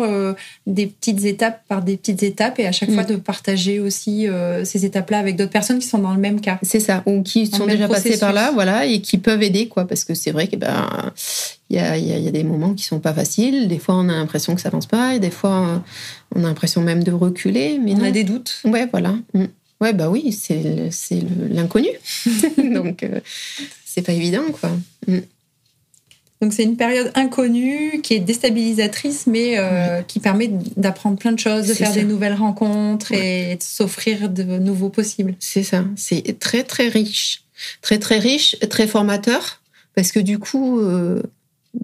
des 0.67 0.87
petites 0.87 1.25
étapes 1.25 1.63
par 1.69 1.83
des 1.83 1.97
petites 1.97 2.23
étapes 2.23 2.59
et 2.59 2.67
à 2.67 2.73
chaque 2.73 2.91
fois 2.91 3.05
de 3.05 3.17
partager 3.17 3.81
aussi 3.81 4.27
ces 4.67 4.85
étapes-là 4.85 5.19
avec 5.19 5.37
d'autres 5.37 5.51
personnes 5.51 5.79
qui 5.79 5.87
sont 5.87 5.99
dans 5.99 6.13
le 6.13 6.21
même 6.21 6.41
cas. 6.41 6.59
C'est 6.63 6.81
ça, 6.81 7.03
ou 7.07 7.23
qui 7.23 7.47
sont 7.47 7.67
déjà 7.67 7.89
passées 7.89 8.19
par 8.19 8.33
là, 8.33 8.51
voilà, 8.53 8.85
et 8.85 9.01
qui 9.01 9.19
peuvent 9.19 9.43
aider, 9.43 9.69
quoi, 9.69 9.87
parce 9.87 10.05
que 10.05 10.15
c'est 10.15 10.33
vrai 10.33 10.49
que 10.49 10.57
ben 10.57 11.13
il 11.71 11.77
y 11.77 11.81
a, 11.81 11.97
y 11.97 12.29
a, 12.29 12.31
des 12.31 12.45
moments 12.45 12.75
qui 12.75 12.85
sont 12.85 13.01
pas 13.01 13.15
faciles. 13.15 13.67
Des 13.69 13.79
fois, 13.79 13.97
on 13.97 14.09
a 14.09 14.13
l'impression 14.13 14.55
que 14.55 14.61
ça 14.61 14.69
avance 14.69 14.87
pas, 14.87 15.15
et 15.15 15.19
des 15.19 15.31
fois, 15.31 15.83
on 16.35 16.45
a 16.45 16.47
l'impression 16.47 16.83
même 16.83 17.03
de 17.03 17.13
reculer. 17.13 17.81
Mais 17.83 17.95
on 17.95 18.05
a 18.05 18.11
des 18.11 18.25
doutes. 18.25 18.61
Ouais, 18.65 18.89
voilà. 18.91 19.15
Mm. 19.35 19.45
Ouais, 19.81 19.93
bah 19.93 20.09
oui, 20.09 20.33
c'est 20.33 21.23
l'inconnu, 21.51 21.89
donc 22.73 23.03
euh, 23.03 23.21
c'est 23.85 24.03
pas 24.03 24.13
évident, 24.13 24.45
quoi. 24.59 24.71
Donc 26.41 26.53
c'est 26.53 26.65
une 26.65 26.77
période 26.77 27.11
inconnue 27.15 28.01
qui 28.03 28.15
est 28.15 28.21
déstabilisatrice, 28.21 29.27
mais 29.27 29.59
euh, 29.59 30.03
qui 30.03 30.21
permet 30.21 30.51
d'apprendre 30.77 31.19
plein 31.19 31.33
de 31.33 31.39
choses, 31.39 31.67
de 31.67 31.75
faire 31.75 31.93
des 31.93 32.05
nouvelles 32.05 32.35
rencontres 32.35 33.13
et 33.13 33.57
de 33.57 33.63
s'offrir 33.63 34.29
de 34.29 34.43
nouveaux 34.43 34.91
possibles. 34.91 35.35
C'est 35.39 35.63
ça. 35.63 35.85
C'est 35.97 36.39
très 36.39 36.63
très 36.63 36.89
riche, 36.89 37.45
très 37.81 37.99
très 37.99 38.19
riche, 38.19 38.57
très 38.69 38.87
formateur, 38.87 39.63
parce 39.95 40.13
que 40.13 40.21
du 40.21 40.39
coup, 40.39 40.79
euh, 40.81 41.23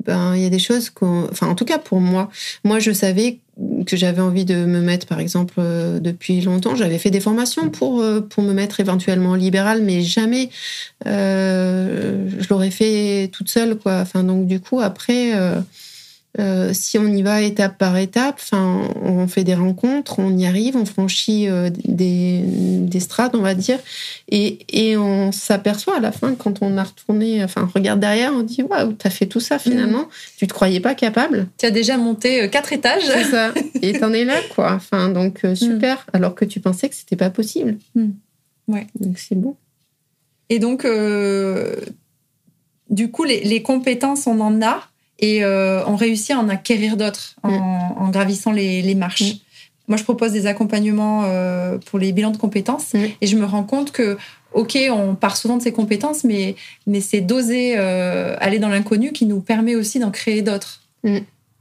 ben 0.04 0.34
il 0.36 0.42
y 0.42 0.46
a 0.46 0.50
des 0.50 0.58
choses 0.58 0.90
qu'on, 0.90 1.28
enfin 1.30 1.48
en 1.48 1.54
tout 1.54 1.64
cas 1.64 1.78
pour 1.78 2.00
moi, 2.00 2.30
moi 2.64 2.78
je 2.78 2.92
savais 2.92 3.38
que 3.86 3.96
j'avais 3.96 4.22
envie 4.22 4.44
de 4.44 4.54
me 4.54 4.80
mettre, 4.80 5.06
par 5.06 5.20
exemple, 5.20 5.54
euh, 5.58 6.00
depuis 6.00 6.40
longtemps. 6.40 6.74
J'avais 6.74 6.98
fait 6.98 7.10
des 7.10 7.20
formations 7.20 7.68
pour, 7.68 8.00
euh, 8.00 8.20
me 8.38 8.52
mettre 8.52 8.80
éventuellement 8.80 9.34
libérale, 9.34 9.82
mais 9.82 10.02
jamais 10.02 10.48
euh, 11.06 12.28
je 12.38 12.48
l'aurais 12.48 12.70
fait 12.70 13.28
toute 13.32 13.48
seule. 13.48 13.76
Quoi. 13.76 13.98
Enfin, 14.00 14.24
donc, 14.24 14.46
du 14.46 14.58
coup, 14.60 14.80
après, 14.80 15.32
euh, 16.38 16.70
si 16.72 16.98
on 16.98 17.06
y 17.08 17.22
va 17.22 17.42
étape 17.42 17.76
par 17.76 17.98
étape, 17.98 18.36
enfin, 18.40 18.88
on 19.02 19.26
fait 19.26 19.44
des 19.44 19.54
rencontres, 19.54 20.18
on 20.18 20.34
y 20.34 20.46
arrive, 20.46 20.76
on 20.76 20.86
franchit 20.86 21.46
euh, 21.46 21.68
des, 21.84 22.40
des, 22.42 23.00
strates, 23.00 23.34
on 23.34 23.42
va 23.42 23.54
dire, 23.54 23.78
et, 24.30 24.60
et 24.70 24.96
on 24.96 25.30
s'aperçoit 25.30 25.98
à 25.98 26.00
la 26.00 26.10
fin, 26.10 26.34
quand 26.34 26.62
on 26.62 26.78
a 26.78 26.84
retourné, 26.84 27.44
enfin, 27.44 27.68
on 27.68 27.78
regarde 27.78 28.00
derrière, 28.00 28.32
on 28.32 28.42
dit 28.42 28.62
Waouh, 28.62 28.94
t'as 28.94 29.10
fait 29.10 29.26
tout 29.26 29.40
ça 29.40 29.58
finalement, 29.58 30.04
mm. 30.04 30.08
tu 30.38 30.46
te 30.46 30.54
croyais 30.54 30.80
pas 30.80 30.94
capable. 30.94 31.48
Tu 31.58 31.66
as 31.66 31.70
déjà 31.70 31.98
monté 31.98 32.42
euh, 32.42 32.48
quatre 32.48 32.72
étages. 32.72 33.02
C'est 33.04 33.24
ça, 33.24 33.52
et 33.82 33.98
t'en 33.98 34.14
es 34.14 34.24
là, 34.24 34.40
quoi. 34.54 34.72
Enfin, 34.72 35.10
donc, 35.10 35.44
mm. 35.44 35.54
super, 35.54 36.06
alors 36.14 36.34
que 36.34 36.46
tu 36.46 36.60
pensais 36.60 36.88
que 36.88 36.94
c'était 36.94 37.16
pas 37.16 37.30
possible. 37.30 37.76
Mm. 37.94 38.08
Ouais. 38.68 38.86
Donc, 38.98 39.18
c'est 39.18 39.34
beau. 39.34 39.58
Et 40.48 40.58
donc, 40.58 40.86
du 42.88 43.10
coup, 43.10 43.24
les, 43.24 43.44
les 43.44 43.62
compétences, 43.62 44.26
on 44.26 44.40
en 44.40 44.62
a 44.62 44.82
et 45.22 45.44
euh, 45.44 45.84
on 45.86 45.96
réussit 45.96 46.32
à 46.32 46.38
en 46.38 46.48
acquérir 46.48 46.96
d'autres 46.98 47.36
en, 47.44 48.08
mm. 48.08 48.10
gravissant 48.10 48.52
les, 48.52 48.94
marches. 48.94 49.22
Mm. 49.22 49.38
Moi, 49.88 49.96
je 49.96 50.02
propose 50.02 50.32
des 50.32 50.46
accompagnements 50.46 51.22
euh, 51.24 51.78
pour 51.78 51.98
les 51.98 52.12
bilans 52.12 52.32
de 52.32 52.36
compétences 52.36 52.92
mm. 52.92 53.04
et 53.20 53.26
je 53.26 53.36
me 53.36 53.46
rends 53.46 53.62
compte 53.62 53.92
que, 53.92 54.18
ok, 54.52 54.76
on 54.90 55.14
part 55.14 55.36
souvent 55.36 55.56
de 55.56 55.62
ces 55.62 55.72
compétences, 55.72 56.24
mais, 56.24 56.56
mais 56.86 57.00
c'est 57.00 57.20
d'oser 57.20 57.74
euh, 57.78 58.36
aller 58.40 58.58
dans 58.58 58.68
l'inconnu 58.68 59.12
qui 59.12 59.24
nous 59.24 59.40
permet 59.40 59.76
aussi 59.76 60.00
d'en 60.00 60.10
créer 60.10 60.42
d'autres, 60.42 60.82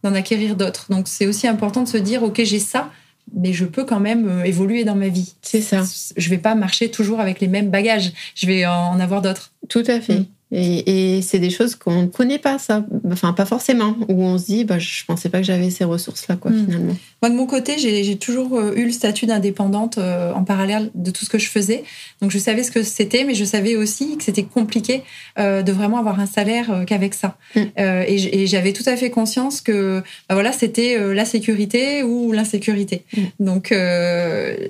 d'en 0.04 0.16
acquérir 0.16 0.56
d'autres. 0.56 0.88
Donc, 0.90 1.08
c'est 1.08 1.28
aussi 1.28 1.48
important 1.48 1.84
de 1.84 1.88
se 1.88 1.98
dire, 1.98 2.24
ok, 2.24 2.42
j'ai 2.44 2.60
ça, 2.60 2.90
mais 3.32 3.54
je 3.54 3.66
peux 3.66 3.86
quand 3.86 4.00
même 4.00 4.42
évoluer 4.44 4.84
dans 4.84 4.96
ma 4.96 5.08
vie. 5.08 5.36
C'est 5.44 5.62
ça. 5.62 5.84
Je 6.18 6.30
vais 6.32 6.40
pas 6.40 6.56
marcher 6.56 6.90
toujours 6.90 7.20
avec 7.20 7.40
les 7.40 7.48
mêmes 7.48 7.70
bagages. 7.70 8.12
Je 8.34 8.48
vais 8.48 8.66
en 8.66 9.00
avoir 9.00 9.22
d'autres. 9.22 9.52
Tout 9.70 9.84
à 9.86 10.02
fait. 10.02 10.26
Et, 10.54 11.22
c'est 11.22 11.40
des 11.40 11.50
choses 11.50 11.76
qu'on 11.76 12.04
ne 12.04 12.08
connaît 12.08 12.40
pas, 12.40 12.60
ça. 12.60 12.86
Enfin, 13.10 13.32
pas 13.32 13.46
forcément. 13.46 13.96
Où 14.10 14.24
on 14.24 14.38
se 14.38 14.46
dit, 14.46 14.66
bah, 14.66 14.80
je 14.80 15.06
pensais 15.06 15.30
pas 15.30 15.40
que 15.40 15.46
j'avais 15.46 15.70
ces 15.70 15.86
ressources-là, 15.86 16.36
quoi, 16.36 16.52
hmm. 16.52 16.66
finalement. 16.66 16.98
Moi, 17.22 17.30
de 17.30 17.36
mon 17.36 17.46
côté, 17.46 17.78
j'ai 17.78 18.18
toujours 18.18 18.58
euh, 18.58 18.74
eu 18.76 18.86
le 18.86 18.92
statut 18.92 19.26
d'indépendante 19.28 19.98
euh, 19.98 20.34
en 20.34 20.44
parallèle 20.44 20.90
de 20.94 21.12
tout 21.12 21.24
ce 21.24 21.30
que 21.30 21.38
je 21.38 21.48
faisais. 21.48 21.84
Donc, 22.22 22.32
je 22.32 22.38
savais 22.38 22.64
ce 22.64 22.72
que 22.72 22.84
c'était, 22.84 23.24
mais 23.24 23.34
je 23.34 23.46
savais 23.46 23.78
aussi 23.78 24.18
que 24.18 24.24
c'était 24.24 24.44
compliqué 24.44 25.04
euh, 25.40 25.62
de 25.62 25.72
vraiment 25.72 26.00
avoir 26.00 26.20
un 26.20 26.26
salaire 26.26 26.84
qu'avec 26.86 27.14
ça. 27.14 27.38
Hmm. 27.56 27.62
et 27.78 28.48
j'avais 28.48 28.74
tout 28.74 28.84
à 28.86 28.98
fait 28.98 29.10
conscience 29.10 29.62
que, 29.62 30.02
bah, 30.28 30.36
voilà, 30.36 30.52
c'était 30.52 31.14
la 31.14 31.26
sécurité 31.26 32.04
ou 32.04 32.32
l'insécurité. 32.34 33.06
Hmm. 33.16 33.46
Donc, 33.46 33.74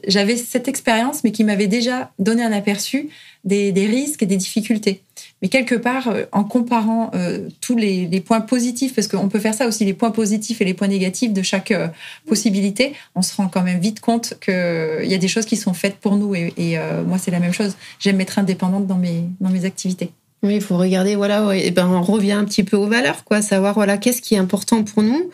j'avais 0.07 0.35
cette 0.35 0.67
expérience, 0.67 1.23
mais 1.23 1.31
qui 1.31 1.43
m'avait 1.43 1.67
déjà 1.67 2.11
donné 2.19 2.43
un 2.43 2.51
aperçu 2.51 3.09
des, 3.43 3.71
risques 3.87 4.23
et 4.23 4.25
des 4.25 4.37
difficultés. 4.37 5.01
Mais 5.41 5.49
quelque 5.49 5.75
part, 5.75 6.07
euh, 6.07 6.25
en 6.31 6.43
comparant 6.43 7.11
euh, 7.15 7.49
tous 7.59 7.75
les, 7.75 8.07
points 8.21 8.41
positifs, 8.41 8.93
parce 8.93 9.07
qu'on 9.07 9.29
peut 9.29 9.39
faire 9.39 9.53
ça 9.53 9.67
aussi, 9.67 9.85
les 9.85 9.93
points 9.93 10.11
positifs 10.11 10.61
et 10.61 10.65
les 10.65 10.73
points 10.73 10.87
négatifs 10.87 11.33
de 11.33 11.41
chaque 11.41 11.71
euh, 11.71 11.87
possibilité, 12.27 12.93
on 13.15 13.21
se 13.21 13.35
rend 13.35 13.47
quand 13.47 13.63
même 13.63 13.79
vite 13.79 13.99
compte 13.99 14.35
qu'il 14.43 15.07
y 15.07 15.13
a 15.13 15.17
des 15.17 15.27
choses 15.27 15.45
qui 15.45 15.57
sont 15.57 15.73
faites 15.73 15.95
pour 15.95 16.15
nous. 16.15 16.35
Et, 16.35 16.77
moi, 17.05 17.17
c'est 17.17 17.31
la 17.31 17.39
même 17.39 17.53
chose. 17.53 17.75
J'aime 17.99 18.21
être 18.21 18.39
indépendante 18.39 18.87
dans 18.87 18.97
mes, 18.97 19.23
dans 19.39 19.49
mes 19.49 19.65
activités. 19.65 20.11
Oui, 20.43 20.55
il 20.55 20.61
faut 20.61 20.77
regarder, 20.77 21.15
voilà, 21.15 21.55
et 21.55 21.69
ben, 21.69 21.87
on 21.87 22.01
revient 22.01 22.31
un 22.31 22.45
petit 22.45 22.63
peu 22.63 22.75
aux 22.75 22.87
valeurs, 22.87 23.23
quoi, 23.23 23.43
savoir, 23.43 23.75
voilà, 23.75 23.97
qu'est-ce 23.99 24.23
qui 24.23 24.33
est 24.33 24.39
important 24.39 24.83
pour 24.83 25.03
nous, 25.03 25.29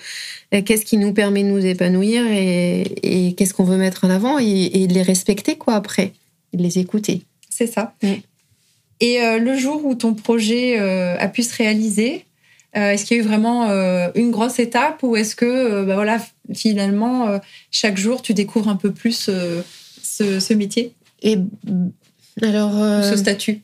qu'est-ce 0.52 0.84
qui 0.84 0.98
nous 0.98 1.14
permet 1.14 1.44
de 1.44 1.48
nous 1.48 1.66
épanouir 1.66 2.24
et, 2.30 3.34
qu'est-ce 3.38 3.54
qu'on 3.54 3.64
veut 3.64 3.78
mettre 3.78 4.04
en 4.04 4.10
avant 4.10 4.38
et, 4.38 4.86
de 4.86 4.94
les 4.94 5.04
respecter, 5.04 5.56
quoi, 5.56 5.76
après, 5.76 6.12
de 6.54 6.62
les 6.62 6.80
écouter. 6.80 7.22
C'est 7.58 7.66
ça. 7.66 7.96
Mm. 8.04 8.14
Et 9.00 9.22
euh, 9.22 9.40
le 9.40 9.58
jour 9.58 9.84
où 9.84 9.96
ton 9.96 10.14
projet 10.14 10.80
euh, 10.80 11.18
a 11.18 11.28
pu 11.28 11.42
se 11.42 11.56
réaliser, 11.56 12.26
euh, 12.76 12.92
est-ce 12.92 13.04
qu'il 13.06 13.18
y 13.18 13.20
a 13.20 13.24
eu 13.24 13.26
vraiment 13.26 13.68
une 14.14 14.30
grosse 14.30 14.60
étape 14.60 15.02
ou 15.02 15.16
est-ce 15.16 15.36
que 15.36 15.84
bah 15.86 15.96
voilà, 15.96 16.20
finalement, 16.54 17.40
chaque 17.72 17.98
jour, 17.98 18.22
tu 18.22 18.36
découvres 18.36 18.70
un 18.70 18.76
peu 18.76 18.92
plus 18.92 19.32
ce, 20.04 20.54
métier? 20.54 20.94
Et 21.24 21.40
alors, 22.44 22.74
ce 23.04 23.16
statut? 23.16 23.62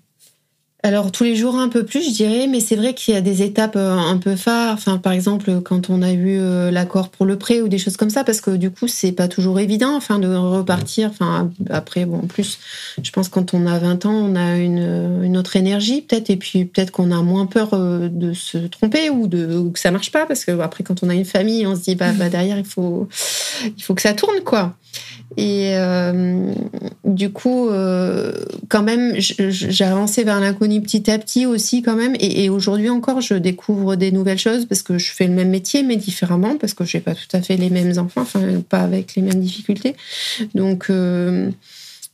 Alors 0.86 1.14
tous 1.14 1.24
les 1.24 1.38
jours 1.38 1.56
un 1.56 1.70
peu 1.70 1.86
plus, 1.86 2.04
je 2.04 2.14
dirais, 2.14 2.46
mais 2.48 2.60
c'est 2.60 2.76
vrai 2.76 2.94
qu'il 2.94 3.14
y 3.14 3.18
a 3.18 3.22
des 3.22 3.42
étapes 3.42 3.78
euh, 3.78 3.96
un 3.96 4.18
peu 4.18 4.36
phares. 4.36 4.78
Par 5.02 5.14
exemple, 5.14 5.62
quand 5.62 5.90
on 5.90 6.02
a 6.02 6.12
eu 6.12 6.38
euh, 6.38 6.72
l'accord 6.72 7.08
pour 7.08 7.26
le 7.26 7.38
prêt 7.38 7.62
ou 7.62 7.70
des 7.70 7.78
choses 7.78 7.96
comme 7.96 8.10
ça, 8.10 8.26
parce 8.26 8.42
que 8.42 8.52
du 8.52 8.70
coup, 8.70 8.90
c'est 8.90 9.14
pas 9.14 9.30
toujours 9.30 9.62
évident, 9.62 9.96
enfin, 9.96 10.20
de 10.20 10.28
repartir. 10.28 11.10
Enfin, 11.10 11.50
après, 11.70 12.06
bon, 12.06 12.18
en 12.18 12.28
plus, 12.28 12.60
je 13.02 13.12
pense 13.12 13.30
quand 13.30 13.54
on 13.54 13.66
a 13.66 13.80
20 13.80 14.06
ans, 14.06 14.14
on 14.14 14.36
a 14.36 14.58
une, 14.58 15.22
une 15.24 15.38
autre 15.38 15.56
énergie 15.56 16.02
peut-être, 16.02 16.30
et 16.30 16.36
puis 16.36 16.66
peut-être 16.66 16.92
qu'on 16.92 17.12
a 17.12 17.22
moins 17.22 17.46
peur 17.46 17.70
euh, 17.74 18.10
de 18.12 18.34
se 18.34 18.58
tromper 18.58 19.10
ou 19.10 19.28
de 19.28 19.70
que 19.74 19.80
ça 19.80 19.90
marche 19.90 20.12
pas, 20.12 20.26
parce 20.26 20.44
que 20.44 20.60
après, 20.60 20.84
quand 20.84 21.02
on 21.02 21.10
a 21.10 21.14
une 21.14 21.24
famille, 21.24 21.66
on 21.66 21.78
se 21.78 21.82
dit 21.82 21.96
bah, 21.96 22.12
bah 22.12 22.28
derrière, 22.28 22.58
il 22.58 22.66
faut 22.66 23.08
il 23.78 23.82
faut 23.82 23.96
que 23.96 24.02
ça 24.02 24.14
tourne, 24.14 24.42
quoi. 24.44 24.76
Et 25.36 25.72
euh, 25.76 26.54
du 27.06 27.32
coup, 27.32 27.70
euh, 27.70 28.34
quand 28.70 28.84
même, 28.84 29.14
j'ai 29.18 29.86
avancé 29.86 30.24
vers 30.24 30.40
l'inconnu 30.40 30.73
petit 30.82 31.10
à 31.10 31.18
petit 31.18 31.46
aussi, 31.46 31.82
quand 31.82 31.96
même. 31.96 32.16
Et, 32.20 32.50
aujourd'hui 32.50 32.90
encore, 32.90 33.22
je 33.22 33.36
découvre 33.36 33.96
des 33.96 34.12
nouvelles 34.12 34.40
choses 34.40 34.66
parce 34.66 34.84
que 34.84 34.98
je 34.98 35.12
fais 35.12 35.28
le 35.28 35.34
même 35.34 35.50
métier, 35.50 35.84
mais 35.84 35.96
différemment, 35.96 36.58
parce 36.58 36.74
que 36.74 36.86
je 36.86 36.98
n'ai 36.98 37.02
pas 37.02 37.16
tout 37.16 37.28
à 37.34 37.42
fait 37.42 37.58
les 37.58 37.70
mêmes 37.70 37.98
enfants, 37.98 38.22
enfin, 38.22 38.42
pas 38.68 38.82
avec 38.82 39.16
les 39.16 39.22
mêmes 39.22 39.40
difficultés. 39.40 39.96
Donc, 40.54 40.90
euh, 40.90 41.50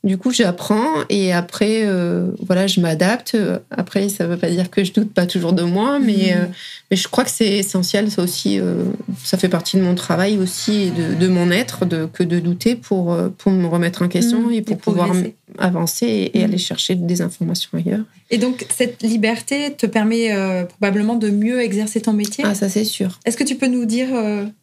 du 0.06 0.18
coup, 0.18 0.32
j'apprends 0.32 1.04
et 1.10 1.34
après, 1.34 1.82
euh, 1.84 2.32
voilà, 2.46 2.68
je 2.68 2.80
m'adapte. 2.80 3.36
Après, 3.70 4.08
ça 4.08 4.24
ne 4.24 4.30
veut 4.30 4.38
pas 4.38 4.50
dire 4.50 4.70
que 4.70 4.86
je 4.86 4.94
doute 4.94 5.14
pas 5.14 5.26
toujours 5.26 5.52
de 5.52 5.64
moi, 5.64 6.00
mais, 6.00 6.14
mhm. 6.14 6.38
euh, 6.38 6.46
mais 6.90 6.96
je 6.96 7.08
crois 7.10 7.26
que 7.26 7.30
c'est 7.30 7.58
essentiel. 7.58 8.10
Ça 8.10 8.22
aussi, 8.22 8.62
euh, 8.62 8.86
ça 9.26 9.38
fait 9.38 9.50
partie 9.50 9.76
de 9.76 9.82
mon 9.82 9.96
travail 9.96 10.38
aussi 10.38 10.84
et 10.84 10.92
de, 10.92 11.16
de 11.16 11.28
mon 11.28 11.52
être 11.52 11.86
de, 11.86 12.06
que 12.06 12.24
de 12.24 12.40
douter 12.40 12.76
pour, 12.76 13.18
pour 13.38 13.52
me 13.52 13.68
remettre 13.68 14.02
en 14.02 14.08
question 14.08 14.44
mhm. 14.44 14.54
et 14.54 14.62
pour 14.62 14.78
pouvoir 14.78 15.12
avancer 15.58 16.32
et, 16.34 16.40
mhm. 16.40 16.46
aller 16.46 16.58
chercher 16.58 16.96
des 16.96 17.22
informations 17.22 17.70
ailleurs. 17.74 18.06
Et 18.32 18.38
donc, 18.38 18.66
cette 18.70 19.02
liberté 19.02 19.74
te 19.76 19.88
permet 19.88 20.32
probablement 20.68 21.16
de 21.16 21.32
mieux 21.32 21.62
exercer 21.62 22.00
ton 22.00 22.14
métier? 22.14 22.44
Ah, 22.48 22.54
ça, 22.54 22.70
c'est 22.70 22.84
sûr. 22.84 23.20
Est-ce 23.26 23.36
que 23.36 23.44
tu 23.44 23.56
peux 23.56 23.66
nous 23.66 23.86
dire 23.86 24.10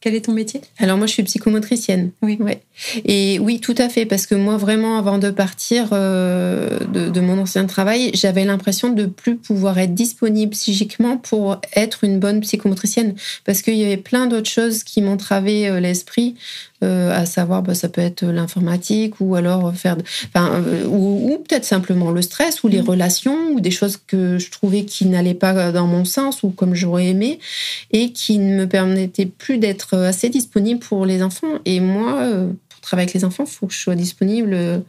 quel 0.01 0.15
est 0.15 0.27
ton 0.27 0.33
métier? 0.33 0.61
Alors, 0.79 0.97
moi, 0.97 1.09
je 1.09 1.13
suis 1.13 1.25
psychomotricienne. 1.25 2.13
Oui. 2.23 2.39
Ouais. 2.39 2.61
Et 3.05 3.41
oui, 3.41 3.59
tout 3.59 3.75
à 3.77 3.89
fait, 3.89 4.07
parce 4.07 4.27
que 4.27 4.37
moi, 4.37 4.57
vraiment, 4.57 4.99
avant 4.99 5.19
de 5.19 5.27
de 5.27 5.31
partir 5.31 5.89
euh, 5.93 6.79
de, 6.87 7.21
mon 7.21 7.39
ancien 7.39 7.67
travail, 7.67 8.11
j'avais 8.15 8.45
l'impression 8.45 8.91
de 8.91 9.07
plus 9.07 9.37
pouvoir 9.37 9.79
être 9.79 9.95
disponible 9.95 10.53
psychiquement 10.53 11.17
pour 11.17 11.61
être 11.75 12.05
une 12.05 12.21
bonne 12.21 12.41
psychomotricienne, 12.41 13.15
parce 13.45 13.63
qu'il 13.63 13.75
y 13.75 13.85
avait 13.85 13.97
plein 13.97 14.27
d'autres 14.27 14.51
choses 14.51 14.85
qui 14.85 15.03
m'entravaient 15.03 15.69
euh, 15.69 15.81
l'esprit, 15.81 16.37
euh, 16.76 16.76
à 16.83 17.27
savoir, 17.27 17.63
bah, 17.63 17.75
ça 17.75 17.89
peut 17.89 18.01
être 18.01 18.25
l'informatique 18.25 19.15
ou 19.21 19.35
alors 19.35 19.75
faire, 19.75 19.97
enfin, 20.29 20.63
ou, 20.87 21.43
peut-être 21.49 21.65
simplement 21.65 22.11
le 22.11 22.23
stress 22.23 22.63
ou 22.65 22.69
les 22.69 22.83
mmh. 22.83 22.89
relations 22.89 23.51
ou 23.53 23.61
des 23.61 23.71
choses 23.71 23.97
que 23.97 24.39
je 24.39 24.51
trouvais 24.51 24.85
qui 24.85 25.07
n'allaient 25.07 25.35
pas 25.35 25.73
dans 25.73 25.87
mon 25.87 26.05
sens 26.05 26.43
ou 26.43 26.51
comme 26.51 26.75
j'aurais 26.75 27.07
aimé 27.07 27.39
et 27.93 28.13
qui 28.13 28.39
ne 28.39 28.57
me 28.57 28.67
permettaient 28.67 29.27
plus 29.27 29.59
d'être 29.59 29.97
assez 29.97 30.29
disponible 30.29 30.81
pour 30.81 31.07
les 31.07 31.23
enfants. 31.23 31.59
Et 31.65 31.81
moi, 31.81 32.29
pour 32.69 32.81
travailler 32.81 33.09
avec 33.09 33.15
les 33.15 33.25
enfants, 33.25 33.45
il 33.47 33.51
faut 33.51 33.67
que 33.67 33.75
je 33.75 33.81
sois 33.81 33.95
disponible 33.95 34.83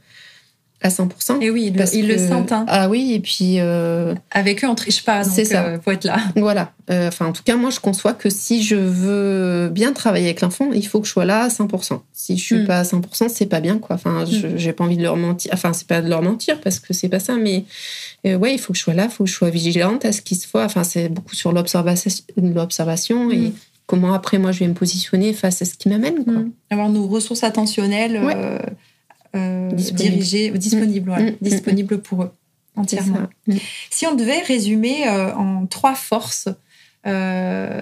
à 0.82 0.90
100%. 0.90 1.42
Et 1.42 1.50
oui, 1.50 1.74
ils, 1.94 2.08
le, 2.08 2.18
sentent. 2.18 2.52
Hein. 2.52 2.66
Ah 2.68 2.88
oui, 2.88 3.14
et 3.14 3.20
puis... 3.20 3.60
Euh, 3.60 4.14
Avec 4.30 4.64
eux, 4.64 4.68
on 4.68 4.76
triche 4.76 5.04
pas, 5.04 5.24
c'est 5.24 5.46
ça. 5.46 5.66
Euh, 5.66 5.80
faut 5.80 5.92
être 5.92 6.04
là. 6.04 6.20
Voilà. 6.36 6.72
Euh, 6.92 7.08
enfin, 7.08 7.26
en 7.26 7.34
tout 7.34 7.42
cas, 7.44 7.56
moi, 7.56 7.72
je 7.72 7.80
conçois 7.80 8.14
que 8.14 8.30
si 8.30 8.62
je 8.62 8.76
veux 8.76 9.70
bien 9.70 9.92
travailler 9.92 10.28
avec 10.28 10.42
l'enfant, 10.42 10.70
il 10.74 10.86
faut 10.86 11.02
que 11.02 11.08
je 11.08 11.12
sois 11.12 11.26
là 11.26 11.44
à 11.44 11.48
100%. 11.48 12.02
Si 12.14 12.38
je 12.38 12.44
suis 12.44 12.60
hmm. 12.60 12.68
pas 12.68 12.80
à 12.80 12.84
100%, 12.84 13.28
c'est 13.30 13.48
pas 13.48 13.60
bien, 13.60 13.80
quoi. 13.80 13.96
Enfin, 13.96 14.24
hmm. 14.24 14.56
j'ai 14.56 14.72
pas 14.72 14.84
envie 14.84 14.98
de 14.98 15.04
leur 15.04 15.18
mentir. 15.18 15.52
Enfin, 15.54 15.74
c'est 15.74 15.88
pas 15.88 16.02
de 16.02 16.10
leur 16.10 16.22
mentir, 16.22 16.62
parce 16.62 16.80
que 16.80 16.94
c'est 16.94 17.10
pas 17.10 17.20
ça, 17.20 17.36
mais... 17.36 17.66
ouais, 18.24 18.54
il 18.54 18.60
faut 18.60 18.72
que 18.72 18.78
je 18.78 18.84
sois 18.84 18.94
là, 18.94 19.06
il 19.06 19.12
faut 19.12 19.24
que 19.24 19.30
je 19.30 19.36
sois 19.36 19.50
vigilante 19.50 20.06
à 20.06 20.12
ce 20.12 20.22
qu'il 20.22 20.38
se 20.38 20.48
fait. 20.48 20.64
Enfin, 20.64 20.84
c'est 20.84 21.10
beaucoup 21.10 21.36
sur 21.36 21.52
l'observation 21.52 23.32
et 23.32 23.38
hmm. 23.38 23.54
comment 23.88 24.14
après, 24.14 24.38
moi, 24.38 24.52
je 24.52 24.60
vais 24.60 24.68
me 24.68 24.76
positionner 24.76 25.34
face 25.34 25.64
à 25.64 25.66
ce 25.66 25.74
qui 25.74 25.90
m'amène, 25.90 26.24
quoi. 26.24 26.36
Avoir 26.70 26.90
nos 26.90 27.08
ressources 27.08 27.44
attentionnelles... 27.44 28.22
Euh, 29.36 29.72
disponible. 29.72 31.12
mm. 31.12 31.20
Mm, 31.20 31.26
mm, 31.26 31.36
disponible 31.42 32.02
pour 32.02 32.24
eux 32.24 32.32
entièrement. 32.76 33.28
Si 33.90 34.06
on 34.06 34.16
devait 34.16 34.42
résumer 34.42 35.08
euh, 35.08 35.34
en 35.34 35.66
trois 35.66 35.96
forces 35.96 36.48
euh, 37.06 37.82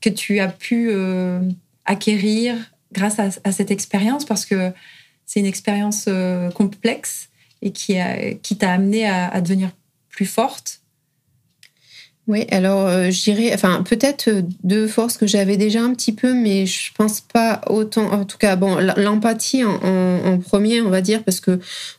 que 0.00 0.10
tu 0.10 0.40
as 0.40 0.48
pu 0.48 0.92
acquérir 1.84 2.56
grâce 2.92 3.18
à, 3.18 3.52
cette 3.52 3.70
expérience, 3.70 4.24
parce 4.24 4.44
que 4.44 4.72
c'est 5.26 5.40
une 5.40 5.46
expérience 5.46 6.08
complexe 6.54 7.28
et 7.62 7.70
qui, 7.70 7.96
qui 8.42 8.56
t'a 8.56 8.72
amené 8.72 9.06
à, 9.06 9.40
devenir 9.40 9.70
plus 10.10 10.26
forte, 10.26 10.81
oui, 12.28 12.46
alors 12.52 12.86
euh, 12.86 13.10
je 13.10 13.20
dirais, 13.20 13.50
enfin 13.52 13.82
peut-être 13.82 14.28
euh, 14.28 14.42
deux 14.62 14.86
forces 14.86 15.16
que 15.16 15.26
j'avais 15.26 15.56
déjà 15.56 15.82
un 15.82 15.92
petit 15.92 16.12
peu, 16.12 16.34
mais 16.34 16.66
je 16.66 16.92
pense 16.94 17.20
pas 17.20 17.60
autant. 17.68 18.12
En 18.12 18.24
tout 18.24 18.38
cas, 18.38 18.54
bon, 18.54 18.78
l'empathie 18.96 19.64
en, 19.64 20.38
premier, 20.38 20.80
on 20.82 20.88
va 20.88 21.00
dire, 21.00 21.24
parce 21.24 21.40
que 21.40 21.58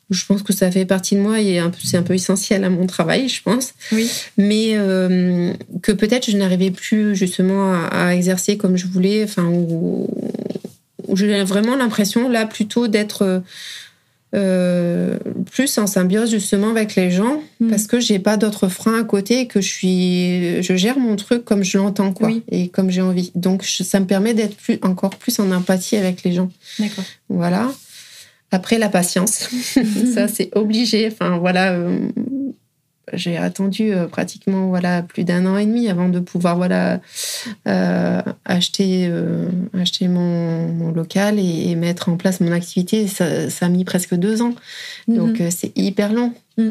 je 0.09 0.25
pense 0.25 0.41
que 0.41 0.53
ça 0.53 0.71
fait 0.71 0.85
partie 0.85 1.15
de 1.15 1.19
moi 1.19 1.41
et 1.41 1.61
c'est 1.83 1.97
un 1.97 2.03
peu 2.03 2.13
essentiel 2.13 2.63
à 2.63 2.69
mon 2.69 2.87
travail, 2.87 3.27
je 3.27 3.41
pense. 3.43 3.73
Oui. 3.91 4.09
Mais 4.37 4.75
euh, 4.75 5.51
que 5.81 5.91
peut-être 5.91 6.31
je 6.31 6.37
n'arrivais 6.37 6.71
plus 6.71 7.17
justement 7.17 7.73
à, 7.91 8.15
exercer 8.15 8.55
comme 8.55 8.77
je 8.77 8.87
voulais, 8.87 9.25
enfin, 9.25 9.47
où 9.49 10.07
j'ai 11.15 11.43
vraiment 11.43 11.75
l'impression 11.75 12.29
là 12.29 12.45
plutôt 12.45 12.87
d'être 12.87 13.43
euh, 14.35 15.17
plus 15.51 15.77
en 15.77 15.85
symbiose 15.85 16.31
justement 16.31 16.69
avec 16.71 16.95
les 16.95 17.11
gens 17.11 17.41
mm. 17.59 17.69
parce 17.69 17.85
que 17.85 17.99
j'ai 17.99 18.17
pas 18.17 18.35
d'autres 18.35 18.67
freins 18.67 18.99
à 18.99 19.03
côté 19.03 19.45
que 19.45 19.61
je 19.61 19.67
suis 19.67 20.63
je 20.63 20.75
gère 20.75 20.97
mon 20.97 21.15
truc 21.15 21.45
comme 21.45 21.63
je 21.63 21.77
l'entends 21.77 22.13
quoi 22.13 22.31
et 22.49 22.69
comme 22.69 22.89
j'ai 22.89 23.01
envie. 23.01 23.31
Donc 23.35 23.63
ça 23.63 23.99
me 23.99 24.05
permet 24.05 24.33
d'être 24.33 24.57
plus 24.57 24.79
encore 24.81 25.17
plus 25.17 25.39
en 25.39 25.51
empathie 25.51 25.97
avec 25.97 26.23
les 26.23 26.31
gens. 26.31 26.49
D'accord. 26.79 27.03
Voilà. 27.29 27.71
Après 28.49 28.79
la 28.79 28.89
patience. 28.89 29.49
Ça 30.13 30.27
c'est 30.27 30.49
obligé. 30.55 31.07
Enfin 31.11 31.37
voilà 31.37 31.73
euh, 31.73 31.99
j'ai 33.15 33.37
attendu 33.37 33.93
euh, 33.93 34.07
pratiquement 34.07 34.67
voilà 34.67 35.01
plus 35.01 35.23
d'un 35.23 35.45
an 35.45 35.57
et 35.57 35.65
demi 35.65 35.89
avant 35.89 36.09
de 36.09 36.19
pouvoir 36.19 36.57
voilà 36.57 37.01
euh, 37.67 38.21
acheter 38.45 39.07
euh, 39.09 39.47
acheter 39.73 40.07
mon, 40.07 40.91
local 40.91 41.39
et, 41.39 41.75
mettre 41.75 42.09
en 42.09 42.17
place 42.17 42.39
mon 42.39 42.51
activité. 42.51 43.07
Ça, 43.07 43.49
ça 43.49 43.65
a 43.65 43.69
mis 43.69 43.83
presque 43.83 44.15
deux 44.15 44.41
ans. 44.41 44.53
Mhm. 45.07 45.17
donc 45.17 45.41
c'est 45.49 45.71
hyper 45.77 46.13
long. 46.13 46.33
Mm. 46.57 46.69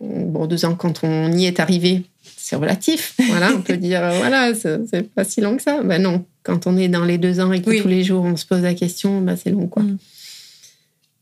bon 0.00 0.46
deux 0.46 0.64
ans 0.64 0.74
quand 0.74 1.04
on 1.04 1.32
y 1.32 1.46
est 1.46 1.60
arrivé 1.60 2.04
c'est 2.36 2.56
relatif. 2.56 3.14
Voilà 3.28 3.50
on 3.54 3.62
peut 3.62 3.76
dire 3.88 4.00
voilà 4.00 4.52
c'est 4.54 5.02
pas 5.14 5.24
si 5.24 5.40
long 5.40 5.56
que 5.56 5.62
ça. 5.62 5.82
Ben 5.82 6.02
non 6.02 6.24
quand 6.42 6.66
on 6.66 6.76
est 6.76 6.88
dans 6.88 7.04
les 7.04 7.18
deux 7.18 7.40
ans 7.40 7.52
et 7.52 7.62
que 7.62 7.82
tous 7.82 7.88
les 7.88 8.04
jours 8.04 8.24
on 8.24 8.36
se 8.36 8.46
pose 8.46 8.62
la 8.62 8.74
question 8.74 9.20
ben 9.20 9.36
c'est 9.36 9.50
long 9.50 9.66
quoi. 9.66 9.82
Mm. 9.82 9.98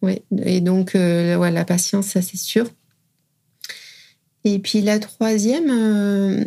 oui 0.03 0.23
et 0.45 0.61
donc 0.61 0.93
ouais, 0.95 1.51
la 1.51 1.65
patience 1.65 2.07
ça 2.07 2.23
c'est 2.23 2.39
sûr 2.39 2.67
et 4.45 4.59
puis 4.59 4.83
la 4.83 4.99
troisième, 4.99 5.71
euh, 5.71 6.45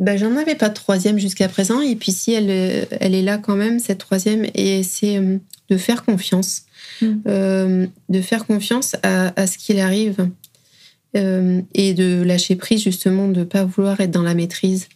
bah, 0.00 0.16
j'en 0.16 0.36
avais 0.36 0.54
pas 0.54 0.70
de 0.70 0.74
troisième 0.74 1.18
jusqu'à 1.18 1.48
présent. 1.48 1.80
Et 1.82 1.94
puis 1.94 2.10
si 2.10 2.32
elle, 2.32 2.50
elle 3.00 3.14
est 3.14 3.22
là 3.22 3.36
quand 3.38 3.56
même, 3.56 3.78
cette 3.78 3.98
troisième, 3.98 4.46
et 4.54 4.82
c'est 4.82 5.18
euh, 5.18 5.36
de 5.68 5.76
faire 5.76 6.04
confiance. 6.04 6.62
Mm. 7.02 7.06
Euh, 7.28 7.86
de 8.08 8.20
faire 8.20 8.46
confiance 8.46 8.96
à, 9.02 9.38
à 9.40 9.46
ce 9.46 9.58
qu'il 9.58 9.78
arrive. 9.78 10.28
et 11.14 11.94
de 11.94 12.22
lâcher 12.22 12.56
prise 12.56 12.82
justement, 12.82 13.28
de 13.28 13.40
ne 13.40 13.44
pas 13.44 13.64
vouloir 13.64 14.00
être 14.00 14.10
dans 14.10 14.24
la 14.24 14.34
maîtrise. 14.34 14.88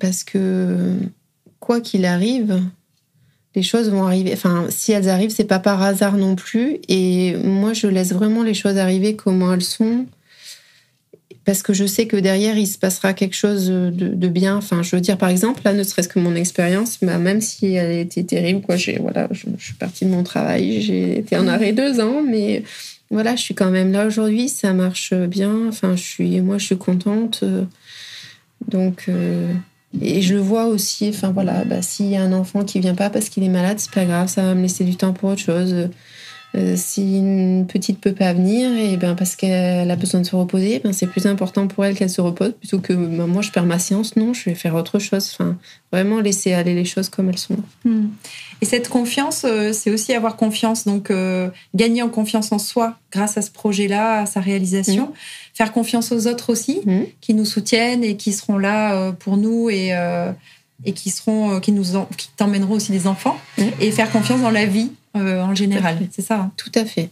parce 0.00 0.24
que 0.24 0.96
quoi 1.60 1.80
qu'il 1.80 2.04
arrive, 2.04 2.60
les 3.54 3.62
choses 3.62 3.88
vont 3.88 4.04
arriver. 4.04 4.32
Enfin, 4.32 4.66
si 4.68 4.90
elles 4.90 5.08
arrivent, 5.08 5.30
c'est 5.30 5.44
pas 5.44 5.60
par 5.60 5.80
hasard 5.80 6.16
non 6.16 6.34
plus. 6.34 6.78
Et 6.88 7.36
moi, 7.36 7.72
je 7.72 7.86
laisse 7.86 8.12
vraiment 8.12 8.42
les 8.42 8.52
choses 8.52 8.78
arriver 8.78 9.14
comment 9.14 9.54
elles 9.54 9.62
sont 9.62 10.06
parce 11.46 11.62
que 11.62 11.72
je 11.72 11.86
sais 11.86 12.06
que 12.06 12.16
derrière, 12.16 12.58
il 12.58 12.66
se 12.66 12.76
passera 12.76 13.14
quelque 13.14 13.36
chose 13.36 13.68
de, 13.68 14.28
bien. 14.28 14.56
Enfin, 14.56 14.82
je 14.82 14.96
veux 14.96 15.00
dire, 15.00 15.16
par 15.16 15.28
exemple, 15.28 15.62
là, 15.64 15.72
ne 15.72 15.82
serait-ce 15.84 16.08
que 16.08 16.18
mon 16.18 16.34
expérience, 16.34 16.98
bah, 17.00 17.18
même 17.18 17.40
si 17.40 17.74
elle 17.74 17.92
était 17.92 18.24
terrible, 18.24 18.60
quoi, 18.60 18.76
j'ai, 18.76 18.98
voilà, 18.98 19.28
je, 19.30 19.46
suis 19.58 19.74
partie 19.74 20.04
de 20.04 20.10
mon 20.10 20.24
travail, 20.24 20.82
j'ai 20.82 21.18
été 21.18 21.36
en 21.36 21.46
arrêt 21.46 21.72
deux 21.72 22.00
ans, 22.00 22.20
mais 22.28 22.64
voilà, 23.10 23.36
je 23.36 23.42
suis 23.42 23.54
quand 23.54 23.70
même 23.70 23.92
là 23.92 24.06
aujourd'hui, 24.06 24.48
ça 24.48 24.72
marche 24.72 25.14
bien. 25.14 25.68
Enfin, 25.68 25.94
je 25.94 26.02
suis, 26.02 26.40
moi, 26.40 26.58
je 26.58 26.66
suis 26.66 26.78
contente. 26.78 27.44
Donc, 28.68 29.04
euh, 29.08 29.52
et 30.02 30.22
je 30.22 30.34
le 30.34 30.40
vois 30.40 30.66
aussi, 30.66 31.08
enfin 31.08 31.30
voilà, 31.30 31.64
bah, 31.64 31.80
s'il 31.80 32.06
y 32.06 32.16
a 32.16 32.22
un 32.22 32.32
enfant 32.32 32.64
qui 32.64 32.80
vient 32.80 32.96
pas 32.96 33.08
parce 33.08 33.28
qu'il 33.28 33.44
est 33.44 33.48
malade, 33.48 33.78
c'est 33.78 33.92
pas 33.92 34.04
grave, 34.04 34.28
ça 34.28 34.42
va 34.42 34.54
me 34.54 34.62
laisser 34.62 34.84
du 34.84 34.96
temps 34.96 35.12
pour 35.12 35.30
autre 35.30 35.40
chose. 35.40 35.88
Euh, 36.56 36.74
si 36.76 37.18
une 37.18 37.66
petite 37.66 38.00
peut 38.00 38.14
pas 38.14 38.32
venir, 38.32 38.72
et 38.72 38.96
ben 38.96 39.14
parce 39.14 39.36
qu'elle 39.36 39.90
a 39.90 39.96
besoin 39.96 40.22
de 40.22 40.26
se 40.26 40.34
reposer, 40.34 40.78
ben 40.78 40.92
c'est 40.92 41.06
plus 41.06 41.26
important 41.26 41.66
pour 41.66 41.84
elle 41.84 41.94
qu'elle 41.94 42.10
se 42.10 42.20
repose 42.20 42.52
plutôt 42.52 42.78
que 42.78 42.94
ben, 42.94 43.26
moi 43.26 43.42
je 43.42 43.50
perds 43.50 43.66
ma 43.66 43.78
séance. 43.78 44.16
Non, 44.16 44.32
je 44.32 44.44
vais 44.44 44.54
faire 44.54 44.74
autre 44.74 44.98
chose. 44.98 45.30
Enfin, 45.34 45.58
vraiment 45.92 46.20
laisser 46.20 46.54
aller 46.54 46.74
les 46.74 46.86
choses 46.86 47.10
comme 47.10 47.28
elles 47.28 47.38
sont. 47.38 47.56
Hmm. 47.84 48.06
Et 48.62 48.64
cette 48.64 48.88
confiance, 48.88 49.44
euh, 49.44 49.72
c'est 49.74 49.90
aussi 49.90 50.14
avoir 50.14 50.36
confiance, 50.36 50.86
donc 50.86 51.10
euh, 51.10 51.50
gagner 51.74 52.00
en 52.02 52.08
confiance 52.08 52.52
en 52.52 52.58
soi 52.58 52.96
grâce 53.12 53.36
à 53.36 53.42
ce 53.42 53.50
projet-là, 53.50 54.20
à 54.20 54.26
sa 54.26 54.40
réalisation. 54.40 55.06
Hmm. 55.06 55.14
Faire 55.52 55.72
confiance 55.72 56.10
aux 56.10 56.26
autres 56.26 56.50
aussi, 56.50 56.80
hmm. 56.86 57.02
qui 57.20 57.34
nous 57.34 57.44
soutiennent 57.44 58.02
et 58.02 58.16
qui 58.16 58.32
seront 58.32 58.56
là 58.56 59.12
pour 59.12 59.36
nous 59.36 59.68
et 59.68 59.92
et 60.84 60.92
qui 60.92 61.08
seront, 61.08 61.58
qui 61.60 61.72
nous, 61.72 61.84
qui 62.18 62.28
t'emmèneront 62.36 62.74
aussi 62.74 62.92
des 62.92 63.06
enfants. 63.06 63.38
Et 63.80 63.90
faire 63.90 64.10
confiance 64.10 64.42
dans 64.42 64.50
la 64.50 64.66
vie 64.66 64.90
euh, 65.16 65.42
en 65.42 65.54
général. 65.54 65.98
C'est 66.10 66.22
ça. 66.22 66.40
Hein. 66.40 66.52
Tout 66.56 66.72
à 66.74 66.84
fait. 66.84 67.10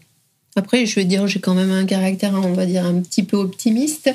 Après, 0.56 0.86
je 0.86 1.00
veux 1.00 1.04
dire, 1.04 1.26
j'ai 1.26 1.40
quand 1.40 1.54
même 1.54 1.72
un 1.72 1.84
caractère, 1.84 2.34
on 2.34 2.52
va 2.52 2.66
dire, 2.66 2.84
un 2.84 3.00
petit 3.00 3.24
peu 3.24 3.36
optimiste, 3.36 4.10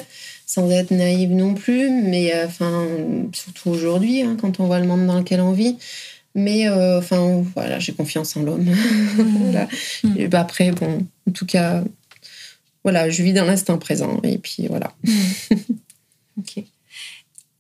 sans 0.45 0.69
être 0.71 0.91
naïve 0.91 1.31
non 1.31 1.53
plus, 1.53 1.89
mais 1.89 2.33
euh, 2.33 2.45
enfin, 2.45 2.87
surtout 3.33 3.69
aujourd'hui, 3.69 4.21
hein, 4.21 4.37
quand 4.39 4.59
on 4.59 4.65
voit 4.65 4.79
le 4.79 4.87
monde 4.87 5.05
dans 5.05 5.19
lequel 5.19 5.41
on 5.41 5.51
vit. 5.51 5.77
Mais 6.35 6.69
euh, 6.69 6.99
enfin, 6.99 7.43
voilà, 7.55 7.79
j'ai 7.79 7.91
confiance 7.91 8.37
en 8.37 8.43
l'homme. 8.43 8.65
voilà. 9.17 9.67
Mm. 10.03 10.27
Bah, 10.27 10.41
après, 10.41 10.71
bon, 10.71 11.05
en 11.27 11.31
tout 11.31 11.45
cas, 11.45 11.83
voilà, 12.83 13.09
je 13.09 13.21
vis 13.23 13.33
dans 13.33 13.45
l'instant 13.45 13.77
présent. 13.77 14.19
Et 14.23 14.37
puis 14.37 14.67
voilà. 14.67 14.93
Mm. 15.03 15.55
ok. 16.39 16.63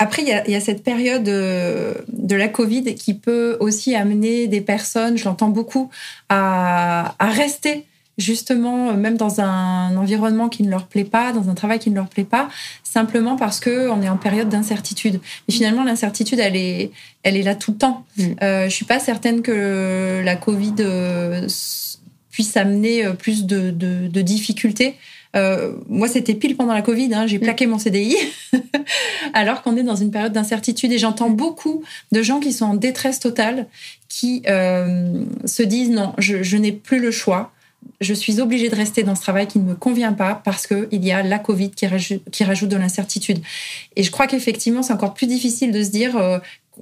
Après, 0.01 0.21
il 0.21 0.29
y, 0.29 0.55
a, 0.55 0.61
cette 0.61 0.81
période 0.81 1.27
euh, 1.27 1.93
de 2.07 2.35
la 2.37 2.47
Covid 2.47 2.95
qui 2.95 3.13
peut 3.13 3.57
aussi 3.59 3.95
amener 3.95 4.47
des 4.47 4.61
personnes, 4.61 5.17
je 5.17 5.25
l'entends 5.25 5.49
beaucoup, 5.49 5.89
à, 6.29 7.15
rester 7.19 7.85
justement, 8.17 8.93
même 8.93 9.17
dans 9.17 9.41
un 9.41 9.95
environnement 9.97 10.47
qui 10.47 10.63
ne 10.63 10.69
leur 10.69 10.87
plaît 10.87 11.03
pas, 11.05 11.33
dans 11.33 11.49
un 11.49 11.53
travail 11.53 11.79
qui 11.79 11.89
ne 11.89 11.95
leur 11.95 12.07
plaît 12.07 12.25
pas, 12.25 12.49
simplement 12.83 13.35
parce 13.35 13.59
qu'on 13.59 14.01
est 14.01 14.09
en 14.09 14.17
période 14.17 14.47
d'incertitude. 14.47 15.19
Mais 15.47 15.53
finalement, 15.53 15.83
l'incertitude, 15.83 16.39
elle 16.39 16.55
est, 16.55 16.91
elle 17.23 17.35
est 17.35 17.43
là 17.43 17.55
tout 17.55 17.71
le 17.71 17.77
temps. 17.77 18.05
Mm. 18.17 18.23
Euh, 18.41 18.63
je 18.65 18.73
suis 18.73 18.85
pas 18.85 18.99
certaine 18.99 19.41
que 19.41 20.21
la 20.23 20.35
Covid 20.37 20.75
euh, 20.79 21.47
puisse 22.31 22.55
amener 22.55 23.05
plus 23.17 23.45
de, 23.45 23.71
de 23.71 24.21
difficultés. 24.21 24.95
Euh, 25.35 25.73
moi, 25.87 26.07
c'était 26.07 26.33
pile 26.33 26.55
pendant 26.55 26.73
la 26.73 26.81
Covid, 26.81 27.13
hein, 27.13 27.27
j'ai 27.27 27.37
mm. 27.37 27.41
plaqué 27.41 27.67
mon 27.67 27.77
CDI, 27.77 28.15
alors 29.33 29.61
qu'on 29.61 29.77
est 29.77 29.83
dans 29.83 29.95
une 29.95 30.11
période 30.11 30.33
d'incertitude. 30.33 30.91
Et 30.91 30.97
j'entends 30.97 31.29
beaucoup 31.29 31.83
de 32.11 32.23
gens 32.23 32.39
qui 32.39 32.51
sont 32.51 32.65
en 32.65 32.73
détresse 32.73 33.19
totale, 33.19 33.67
qui 34.07 34.41
euh, 34.47 35.23
se 35.45 35.63
disent 35.63 35.91
non, 35.91 36.13
je, 36.17 36.57
n'ai 36.57 36.71
plus 36.71 36.99
le 36.99 37.11
choix. 37.11 37.51
Je 38.01 38.13
suis 38.13 38.41
obligée 38.41 38.69
de 38.69 38.75
rester 38.75 39.03
dans 39.03 39.15
ce 39.15 39.21
travail 39.21 39.47
qui 39.47 39.59
ne 39.59 39.63
me 39.63 39.75
convient 39.75 40.13
pas 40.13 40.41
parce 40.43 40.67
qu'il 40.67 41.05
y 41.05 41.11
a 41.11 41.21
la 41.21 41.39
Covid 41.39 41.71
qui, 41.71 41.87
qui 42.31 42.43
rajoute 42.43 42.69
de 42.69 42.77
l'incertitude. 42.77 43.39
Et 43.95 44.03
je 44.03 44.11
crois 44.11 44.27
qu'effectivement, 44.27 44.83
c'est 44.83 44.93
encore 44.93 45.13
plus 45.13 45.27
difficile 45.27 45.71
de 45.71 45.83
se 45.83 45.89
dire 45.89 46.17
euh, 46.17 46.39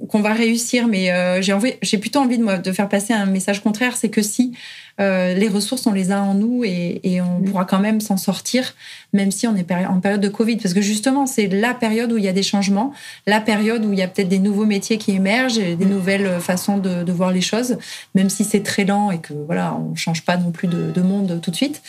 qu'on 0.08 0.20
va 0.20 0.32
réussir, 0.32 0.86
mais 0.86 1.10
euh, 1.10 1.42
j'ai 1.42 1.52
envie, 1.52 1.74
j'ai 1.82 1.98
plutôt 1.98 2.20
envie 2.20 2.38
de, 2.38 2.44
moi, 2.44 2.58
de 2.58 2.72
faire 2.72 2.88
passer 2.88 3.12
un 3.12 3.26
message 3.26 3.62
contraire, 3.62 3.96
c'est 3.96 4.08
que 4.08 4.22
si 4.22 4.52
euh, 5.00 5.34
les 5.34 5.48
ressources, 5.48 5.86
on 5.86 5.92
les 5.92 6.10
a 6.10 6.20
en 6.20 6.34
nous 6.34 6.64
et, 6.64 7.00
et 7.04 7.20
on 7.20 7.40
pourra 7.40 7.64
quand 7.64 7.78
même 7.78 8.00
s'en 8.00 8.16
sortir, 8.16 8.74
même 9.12 9.30
si 9.30 9.46
on 9.46 9.54
est 9.54 9.70
en 9.72 10.00
période 10.00 10.20
de 10.20 10.28
Covid, 10.28 10.56
parce 10.56 10.74
que 10.74 10.80
justement, 10.80 11.26
c'est 11.26 11.46
la 11.46 11.74
période 11.74 12.12
où 12.12 12.18
il 12.18 12.24
y 12.24 12.28
a 12.28 12.32
des 12.32 12.42
changements, 12.42 12.92
la 13.26 13.40
période 13.40 13.84
où 13.84 13.92
il 13.92 13.98
y 13.98 14.02
a 14.02 14.08
peut-être 14.08 14.28
des 14.28 14.38
nouveaux 14.38 14.66
métiers 14.66 14.98
qui 14.98 15.12
émergent, 15.12 15.58
et 15.58 15.76
des 15.76 15.84
nouvelles 15.84 16.40
façons 16.40 16.78
de, 16.78 17.02
de, 17.02 17.12
voir 17.12 17.30
les 17.30 17.40
choses, 17.40 17.78
même 18.14 18.28
si 18.28 18.44
c'est 18.44 18.62
très 18.62 18.84
lent 18.84 19.10
et 19.10 19.18
que 19.18 19.32
voilà, 19.32 19.74
on 19.74 19.94
change 19.94 20.24
pas 20.24 20.36
non 20.36 20.50
plus 20.50 20.68
de, 20.68 20.90
de 20.90 21.00
monde 21.00 21.40
tout 21.40 21.50
de 21.50 21.56
suite. 21.56 21.82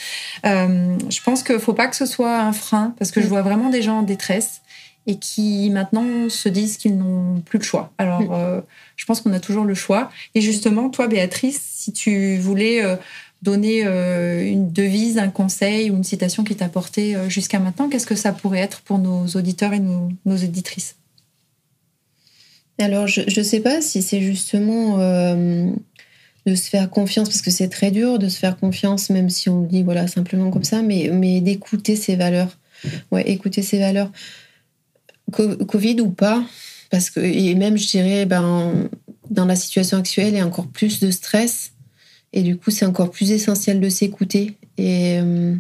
Euh, 0.45 0.95
je 1.09 1.21
pense 1.21 1.43
qu'il 1.43 1.59
faut 1.59 1.73
pas 1.73 1.87
que 1.87 1.95
ce 1.95 2.05
soit 2.05 2.39
un 2.39 2.53
frein, 2.53 2.93
parce 2.97 3.11
que 3.11 3.21
je 3.21 3.27
vois 3.27 3.41
vraiment 3.41 3.69
des 3.69 3.81
gens 3.81 3.99
en 3.99 4.03
détresse 4.03 4.61
et 5.09 5.15
qui 5.17 5.71
maintenant 5.71 6.29
se 6.29 6.47
disent 6.49 6.77
qu'ils 6.77 6.95
n'ont 6.95 7.41
plus 7.41 7.57
le 7.57 7.63
choix. 7.63 7.91
Alors, 7.97 8.21
mm. 8.21 8.29
euh, 8.31 8.61
je 8.95 9.05
pense 9.05 9.21
qu'on 9.21 9.33
a 9.33 9.39
toujours 9.39 9.65
le 9.65 9.73
choix. 9.73 10.11
Et 10.35 10.41
justement, 10.41 10.91
toi, 10.91 11.07
Béatrice, 11.07 11.59
si 11.59 11.91
tu 11.91 12.37
voulais 12.37 12.85
euh, 12.85 12.95
donner 13.41 13.87
euh, 13.87 14.47
une 14.47 14.71
devise, 14.71 15.17
un 15.17 15.29
conseil 15.29 15.89
ou 15.89 15.95
une 15.95 16.03
citation 16.03 16.43
qui 16.43 16.55
t'a 16.55 16.69
porté 16.69 17.17
jusqu'à 17.27 17.57
maintenant, 17.57 17.89
qu'est-ce 17.89 18.05
que 18.05 18.13
ça 18.13 18.33
pourrait 18.33 18.59
être 18.59 18.81
pour 18.81 18.99
nos 18.99 19.25
auditeurs 19.29 19.73
et 19.73 19.79
nos, 19.79 20.09
nos 20.25 20.35
éditrices 20.35 20.95
Alors, 22.77 23.07
je 23.07 23.21
ne 23.21 23.43
sais 23.43 23.61
pas 23.61 23.81
si 23.81 24.03
c'est 24.03 24.21
justement 24.21 24.99
de 26.45 26.55
se 26.55 26.69
faire 26.69 26.87
confiance, 26.91 27.29
parce 27.29 27.41
que 27.41 27.51
c'est 27.51 27.69
très 27.69 27.89
dur 27.89 28.19
de 28.19 28.29
se 28.29 28.37
faire 28.37 28.57
confiance, 28.57 29.09
même 29.09 29.31
si 29.31 29.49
on 29.49 29.61
le 29.61 29.67
dit 29.67 29.81
voilà, 29.81 30.07
simplement 30.07 30.51
comme 30.51 30.63
ça, 30.63 30.83
mais, 30.83 31.09
mais 31.11 31.41
d'écouter 31.41 31.95
ses 31.95 32.15
valeurs. 32.15 32.59
Ouais, 33.11 33.27
écouter 33.29 33.61
ses 33.61 33.79
valeurs. 33.79 34.11
Covid 35.31 36.01
ou 36.01 36.09
pas, 36.09 36.43
parce 36.89 37.09
que, 37.09 37.19
et 37.19 37.55
même, 37.55 37.77
je 37.77 37.87
dirais, 37.87 38.25
ben, 38.25 38.89
dans 39.29 39.45
la 39.45 39.55
situation 39.55 39.97
actuelle, 39.97 40.29
il 40.29 40.37
y 40.37 40.39
a 40.39 40.45
encore 40.45 40.67
plus 40.67 40.99
de 40.99 41.11
stress. 41.11 41.71
Et 42.33 42.41
du 42.41 42.57
coup, 42.57 42.71
c'est 42.71 42.85
encore 42.85 43.11
plus 43.11 43.31
essentiel 43.31 43.79
de 43.79 43.89
s'écouter 43.89 44.55
et, 44.77 45.19
euh, 45.19 45.55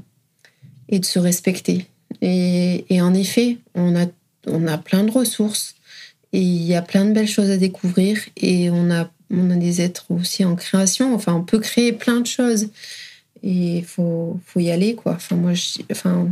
et 0.87 0.99
de 0.99 1.05
se 1.05 1.19
respecter. 1.19 1.87
Et, 2.21 3.01
en 3.01 3.13
effet, 3.13 3.57
on 3.75 3.95
a, 3.95 4.05
on 4.47 4.67
a 4.67 4.77
plein 4.77 5.03
de 5.03 5.11
ressources 5.11 5.75
et 6.33 6.41
il 6.41 6.63
y 6.63 6.75
a 6.75 6.81
plein 6.81 7.05
de 7.05 7.11
belles 7.11 7.27
choses 7.27 7.49
à 7.49 7.57
découvrir. 7.57 8.19
Et 8.37 8.69
on 8.69 8.91
a, 8.91 9.09
on 9.31 9.49
a 9.51 9.55
des 9.55 9.81
êtres 9.81 10.05
aussi 10.09 10.43
en 10.43 10.55
création. 10.55 11.13
Enfin, 11.13 11.33
on 11.33 11.43
peut 11.43 11.59
créer 11.59 11.93
plein 11.93 12.19
de 12.19 12.27
choses. 12.27 12.69
Et 13.41 13.77
il 13.77 13.85
faut, 13.85 14.39
faut 14.45 14.59
y 14.59 14.69
aller, 14.69 14.95
quoi. 14.95 15.13
Enfin, 15.13 15.35
moi, 15.35 15.53
enfin, 15.91 16.29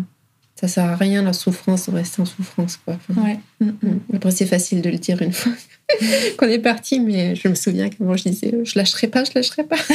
ça 0.60 0.68
sert 0.68 0.86
à 0.86 0.96
rien 0.96 1.22
la 1.22 1.34
souffrance, 1.34 1.88
on 1.88 1.94
reste 1.94 2.20
en 2.20 2.26
souffrance. 2.26 2.78
Quoi. 2.78 2.98
ouais. 3.24 3.40
Mm, 3.60 3.70
mm. 3.82 4.00
Après, 4.16 4.32
c'est 4.32 4.46
facile 4.46 4.82
de 4.82 4.90
le 4.90 4.98
dire 4.98 5.22
une 5.22 5.34
fois 5.34 5.52
qu'on 6.38 6.48
est 6.48 6.60
parti, 6.60 7.00
mais 7.00 7.36
je 7.36 7.48
me 7.48 7.56
souviens 7.56 7.90
moi 8.00 8.18
je 8.18 8.24
disais 8.24 8.54
je 8.64 8.78
lâcherai 8.78 9.08
pas, 9.08 9.24
je 9.24 9.32
lâcherai 9.36 9.64
pas. 9.64 9.78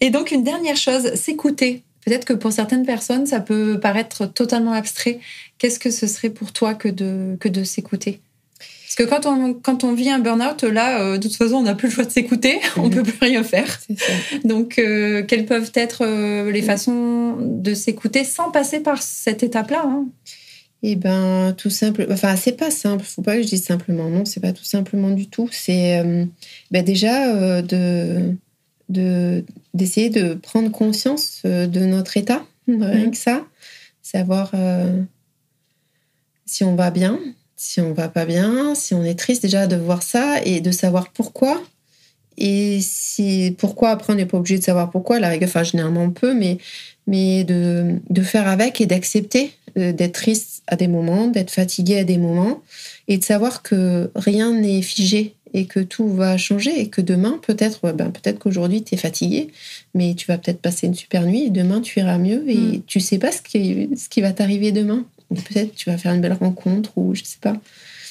Et 0.00 0.10
donc, 0.10 0.30
une 0.30 0.44
dernière 0.44 0.76
chose, 0.76 1.14
s'écouter. 1.14 1.82
Peut-être 2.04 2.24
que 2.24 2.32
pour 2.32 2.52
certaines 2.52 2.86
personnes, 2.86 3.26
ça 3.26 3.40
peut 3.40 3.78
paraître 3.80 4.26
totalement 4.26 4.72
abstrait. 4.72 5.20
Qu'est-ce 5.58 5.78
que 5.78 5.90
ce 5.90 6.06
serait 6.06 6.30
pour 6.30 6.52
toi 6.52 6.74
que 6.74 6.88
de, 6.88 7.36
que 7.38 7.48
de 7.48 7.64
s'écouter? 7.64 8.20
Que 8.98 9.04
quand 9.04 9.26
on, 9.26 9.54
quand 9.54 9.84
on 9.84 9.94
vit 9.94 10.10
un 10.10 10.18
burn-out, 10.18 10.64
là, 10.64 11.00
euh, 11.00 11.18
de 11.18 11.22
toute 11.22 11.36
façon, 11.36 11.54
on 11.54 11.62
n'a 11.62 11.76
plus 11.76 11.86
le 11.86 11.94
choix 11.94 12.04
de 12.04 12.10
s'écouter, 12.10 12.58
on 12.76 12.90
peut 12.90 13.04
plus 13.04 13.16
rien 13.20 13.44
faire. 13.44 13.78
Donc, 14.44 14.80
euh, 14.80 15.22
quelles 15.22 15.46
peuvent 15.46 15.70
être 15.74 16.04
euh, 16.04 16.50
les 16.50 16.62
façons 16.62 17.36
de 17.40 17.74
s'écouter 17.74 18.24
sans 18.24 18.50
passer 18.50 18.80
par 18.80 19.00
cette 19.00 19.44
étape-là 19.44 19.84
hein? 19.84 20.08
Eh 20.82 20.96
ben, 20.96 21.54
tout 21.56 21.70
simple. 21.70 22.06
Enfin, 22.10 22.34
c'est 22.34 22.56
pas 22.56 22.72
simple. 22.72 23.04
Faut 23.04 23.22
pas 23.22 23.36
que 23.36 23.42
je 23.42 23.48
dise 23.48 23.64
simplement. 23.64 24.10
Non, 24.10 24.24
c'est 24.24 24.40
pas 24.40 24.52
tout 24.52 24.64
simplement 24.64 25.10
du 25.10 25.28
tout. 25.28 25.48
C'est 25.50 26.00
ben 26.70 26.84
déjà 26.84 27.62
de 27.62 28.36
d'essayer 28.88 30.08
de 30.08 30.34
prendre 30.34 30.70
conscience 30.70 31.42
de 31.44 31.80
notre 31.84 32.16
état, 32.16 32.46
rien 32.68 33.06
mhm. 33.06 33.10
que 33.10 33.16
ça, 33.16 33.44
savoir 34.02 34.52
si 36.46 36.62
on 36.62 36.76
va 36.76 36.92
bien, 36.92 37.18
si 37.58 37.80
on 37.80 37.92
va 37.92 38.08
pas 38.08 38.24
bien, 38.24 38.74
si 38.76 38.94
on 38.94 39.04
est 39.04 39.18
triste 39.18 39.42
déjà 39.42 39.66
de 39.66 39.74
voir 39.74 40.02
ça 40.04 40.40
et 40.44 40.60
de 40.60 40.70
savoir 40.70 41.10
pourquoi. 41.10 41.60
Et 42.38 42.78
si 42.80 43.56
pourquoi 43.58 43.90
après 43.90 44.12
on 44.12 44.16
n'est 44.16 44.26
pas 44.26 44.38
obligé 44.38 44.58
de 44.58 44.62
savoir 44.62 44.92
pourquoi, 44.92 45.18
la 45.18 45.28
rigueur, 45.28 45.48
enfin 45.48 45.64
généralement 45.64 46.04
on 46.04 46.10
peut, 46.10 46.34
mais, 46.34 46.58
mais 47.08 47.42
de, 47.42 47.96
de 48.08 48.22
faire 48.22 48.46
avec 48.46 48.80
et 48.80 48.86
d'accepter 48.86 49.50
euh, 49.76 49.92
d'être 49.92 50.12
triste 50.12 50.62
à 50.68 50.76
des 50.76 50.86
moments, 50.86 51.26
d'être 51.26 51.50
fatigué 51.50 51.98
à 51.98 52.04
des 52.04 52.16
moments 52.16 52.62
et 53.08 53.18
de 53.18 53.24
savoir 53.24 53.64
que 53.64 54.12
rien 54.14 54.52
n'est 54.52 54.82
figé 54.82 55.34
et 55.52 55.66
que 55.66 55.80
tout 55.80 56.08
va 56.08 56.36
changer 56.38 56.80
et 56.80 56.88
que 56.88 57.00
demain 57.00 57.40
peut-être 57.44 57.90
ben, 57.90 58.10
peut-être 58.10 58.38
qu'aujourd'hui 58.38 58.84
tu 58.84 58.94
es 58.94 58.98
fatigué 58.98 59.48
mais 59.94 60.14
tu 60.14 60.26
vas 60.26 60.38
peut-être 60.38 60.60
passer 60.60 60.86
une 60.86 60.94
super 60.94 61.24
nuit 61.24 61.46
et 61.46 61.50
demain 61.50 61.80
tu 61.80 61.98
iras 61.98 62.18
mieux 62.18 62.48
et 62.48 62.54
mm. 62.54 62.82
tu 62.86 63.00
sais 63.00 63.18
pas 63.18 63.32
ce 63.32 63.40
qui, 63.40 63.88
ce 63.96 64.08
qui 64.08 64.20
va 64.20 64.32
t'arriver 64.32 64.70
demain 64.72 65.06
peut-être 65.34 65.74
tu 65.74 65.90
vas 65.90 65.98
faire 65.98 66.12
une 66.12 66.20
belle 66.20 66.36
rencontre 66.38 66.90
ou 66.96 67.14
je 67.14 67.22
sais 67.24 67.38
pas. 67.40 67.54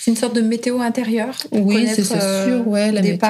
C'est 0.08 0.12
une 0.12 0.18
sorte 0.18 0.38
de 0.38 0.42
météo 0.42 0.80
intérieure. 0.80 1.36
Oui, 1.52 1.86
c'est 1.94 2.10
euh, 2.14 2.60
sûr, 2.60 2.68
ouais, 2.70 2.94
la 2.94 3.02
météo 3.02 3.28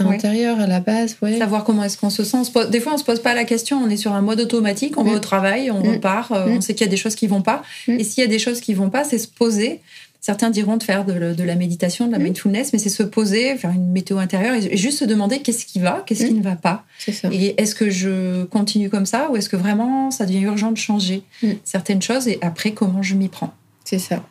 intérieure 0.00 0.60
à 0.60 0.66
la 0.66 0.80
base, 0.80 1.16
ouais. 1.22 1.38
Savoir 1.38 1.64
comment 1.64 1.82
est-ce 1.82 1.96
qu'on 1.96 2.10
se 2.10 2.24
sent. 2.24 2.42
Des 2.70 2.80
fois, 2.80 2.92
on 2.92 2.98
se 2.98 3.04
pose 3.04 3.22
pas 3.22 3.32
la 3.32 3.44
question, 3.44 3.80
on 3.82 3.88
est 3.88 3.96
sur 3.96 4.12
un 4.12 4.20
mode 4.20 4.38
automatique, 4.38 4.98
on 4.98 5.04
va 5.04 5.12
au 5.12 5.18
travail, 5.18 5.70
on 5.70 5.82
mm. 5.82 5.94
repart, 5.94 6.32
euh, 6.32 6.44
on 6.46 6.56
mm. 6.56 6.60
sait 6.60 6.74
qu'il 6.74 6.86
y 6.86 6.88
a 6.88 6.90
des 6.90 6.98
choses 6.98 7.14
qui 7.14 7.26
vont 7.26 7.40
pas. 7.40 7.62
Mm. 7.86 8.00
Et 8.00 8.04
s'il 8.04 8.22
y 8.22 8.26
a 8.26 8.28
des 8.28 8.38
choses 8.38 8.60
qui 8.60 8.74
vont 8.74 8.90
pas, 8.90 9.02
c'est 9.02 9.16
se 9.16 9.28
poser. 9.28 9.80
Certains 10.20 10.50
diront 10.50 10.76
de 10.76 10.82
faire 10.82 11.04
de, 11.04 11.12
la 11.12 11.54
méditation, 11.54 12.06
de 12.06 12.12
la 12.12 12.18
mindfulness, 12.18 12.72
mais 12.72 12.78
c'est 12.78 12.88
se 12.88 13.02
poser, 13.02 13.56
faire 13.56 13.70
une 13.70 13.90
météo 13.92 14.18
intérieure 14.18 14.54
et 14.54 14.76
juste 14.76 14.98
se 14.98 15.04
demander 15.04 15.40
qu'est-ce 15.40 15.64
qui 15.64 15.78
va, 15.78 16.02
qu'est-ce 16.06 16.26
qui 16.26 16.34
ne 16.34 16.42
va 16.42 16.56
pas. 16.56 16.84
Ça. 16.98 17.28
Et 17.32 17.54
est-ce 17.56 17.74
que 17.74 17.88
je 17.88 18.44
continue 18.44 18.90
comme 18.90 19.06
ça 19.06 19.30
ou 19.30 19.36
est-ce 19.36 19.48
que 19.48 19.56
vraiment 19.56 20.10
ça 20.10 20.26
devient 20.26 20.40
urgent 20.40 20.72
de 20.72 20.76
changer 20.76 21.22
certaines 21.64 22.02
choses 22.02 22.28
et 22.28 22.38
après 22.42 22.72
comment 22.72 23.02
je 23.02 23.14
m'y 23.14 23.28
prends? 23.28 23.54
C'est 23.84 24.00
ça 24.00 24.24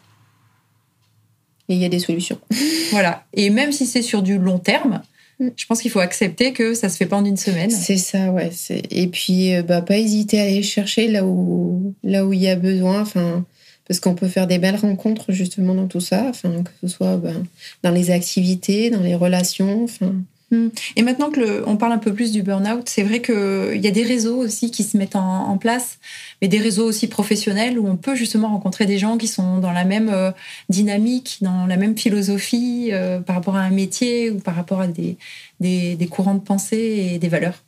et 1.69 1.75
il 1.75 1.79
y 1.79 1.85
a 1.85 1.89
des 1.89 1.99
solutions. 1.99 2.39
voilà. 2.91 3.25
Et 3.33 3.49
même 3.49 3.71
si 3.71 3.85
c'est 3.85 4.01
sur 4.01 4.21
du 4.21 4.37
long 4.37 4.59
terme. 4.59 5.01
Je 5.39 5.67
pense 5.67 5.81
qu'il 5.81 5.91
faut 5.91 5.99
accepter 5.99 6.51
que 6.51 6.73
ça 6.73 6.89
se 6.89 6.97
fait 6.97 7.05
pas 7.05 7.17
en 7.17 7.23
une 7.23 7.37
semaine. 7.37 7.69
C'est 7.69 7.97
ça, 7.97 8.31
ouais. 8.31 8.49
Et 8.89 9.05
puis, 9.05 9.53
euh, 9.53 9.61
bah, 9.61 9.83
pas 9.83 9.97
hésiter 9.97 10.39
à 10.39 10.43
aller 10.43 10.63
chercher 10.63 11.07
là 11.07 11.27
où 11.27 11.93
là 12.03 12.25
où 12.25 12.33
il 12.33 12.41
y 12.41 12.49
a 12.49 12.55
besoin. 12.55 13.01
Enfin, 13.01 13.45
parce 13.87 13.99
qu'on 13.99 14.15
peut 14.15 14.27
faire 14.27 14.47
des 14.47 14.59
belles 14.59 14.75
rencontres 14.75 15.31
justement 15.31 15.73
dans 15.73 15.87
tout 15.87 16.01
ça. 16.01 16.25
Enfin, 16.29 16.63
que 16.63 16.71
ce 16.81 16.87
soit 16.87 17.17
ben, 17.17 17.45
dans 17.83 17.91
les 17.91 18.11
activités, 18.11 18.89
dans 18.89 19.01
les 19.01 19.15
relations. 19.15 19.83
Enfin. 19.83 20.13
Mm. 20.51 20.67
Et 20.95 21.01
maintenant 21.01 21.29
que 21.29 21.39
le, 21.39 21.67
on 21.67 21.77
parle 21.77 21.91
un 21.91 21.97
peu 21.97 22.13
plus 22.13 22.31
du 22.31 22.41
burn-out, 22.41 22.87
c'est 22.87 23.03
vrai 23.03 23.21
qu'il 23.21 23.81
y 23.81 23.87
a 23.87 23.91
des 23.91 24.03
réseaux 24.03 24.37
aussi 24.37 24.71
qui 24.71 24.83
se 24.83 24.97
mettent 24.97 25.15
en, 25.15 25.57
place, 25.57 25.97
mais 26.41 26.47
des 26.47 26.59
réseaux 26.59 26.85
aussi 26.85 27.07
professionnels 27.07 27.79
où 27.79 27.87
on 27.87 27.97
peut 27.97 28.15
justement 28.15 28.49
rencontrer 28.49 28.85
des 28.85 28.99
gens 28.99 29.17
qui 29.17 29.27
sont 29.27 29.57
dans 29.57 29.71
la 29.71 29.85
même 29.85 30.09
euh, 30.09 30.31
dynamique, 30.69 31.39
dans 31.41 31.65
la 31.65 31.77
même 31.77 31.97
philosophie 31.97 32.89
euh, 32.91 33.19
par 33.19 33.35
rapport 33.35 33.55
à 33.55 33.61
un 33.61 33.71
métier 33.71 34.29
ou 34.29 34.37
par 34.39 34.55
rapport 34.55 34.81
à 34.81 34.87
des, 34.87 35.17
des, 35.59 35.95
des, 35.95 36.07
courants 36.07 36.35
de 36.35 36.39
pensée 36.39 37.11
et 37.13 37.17
des 37.17 37.27
valeurs. 37.27 37.63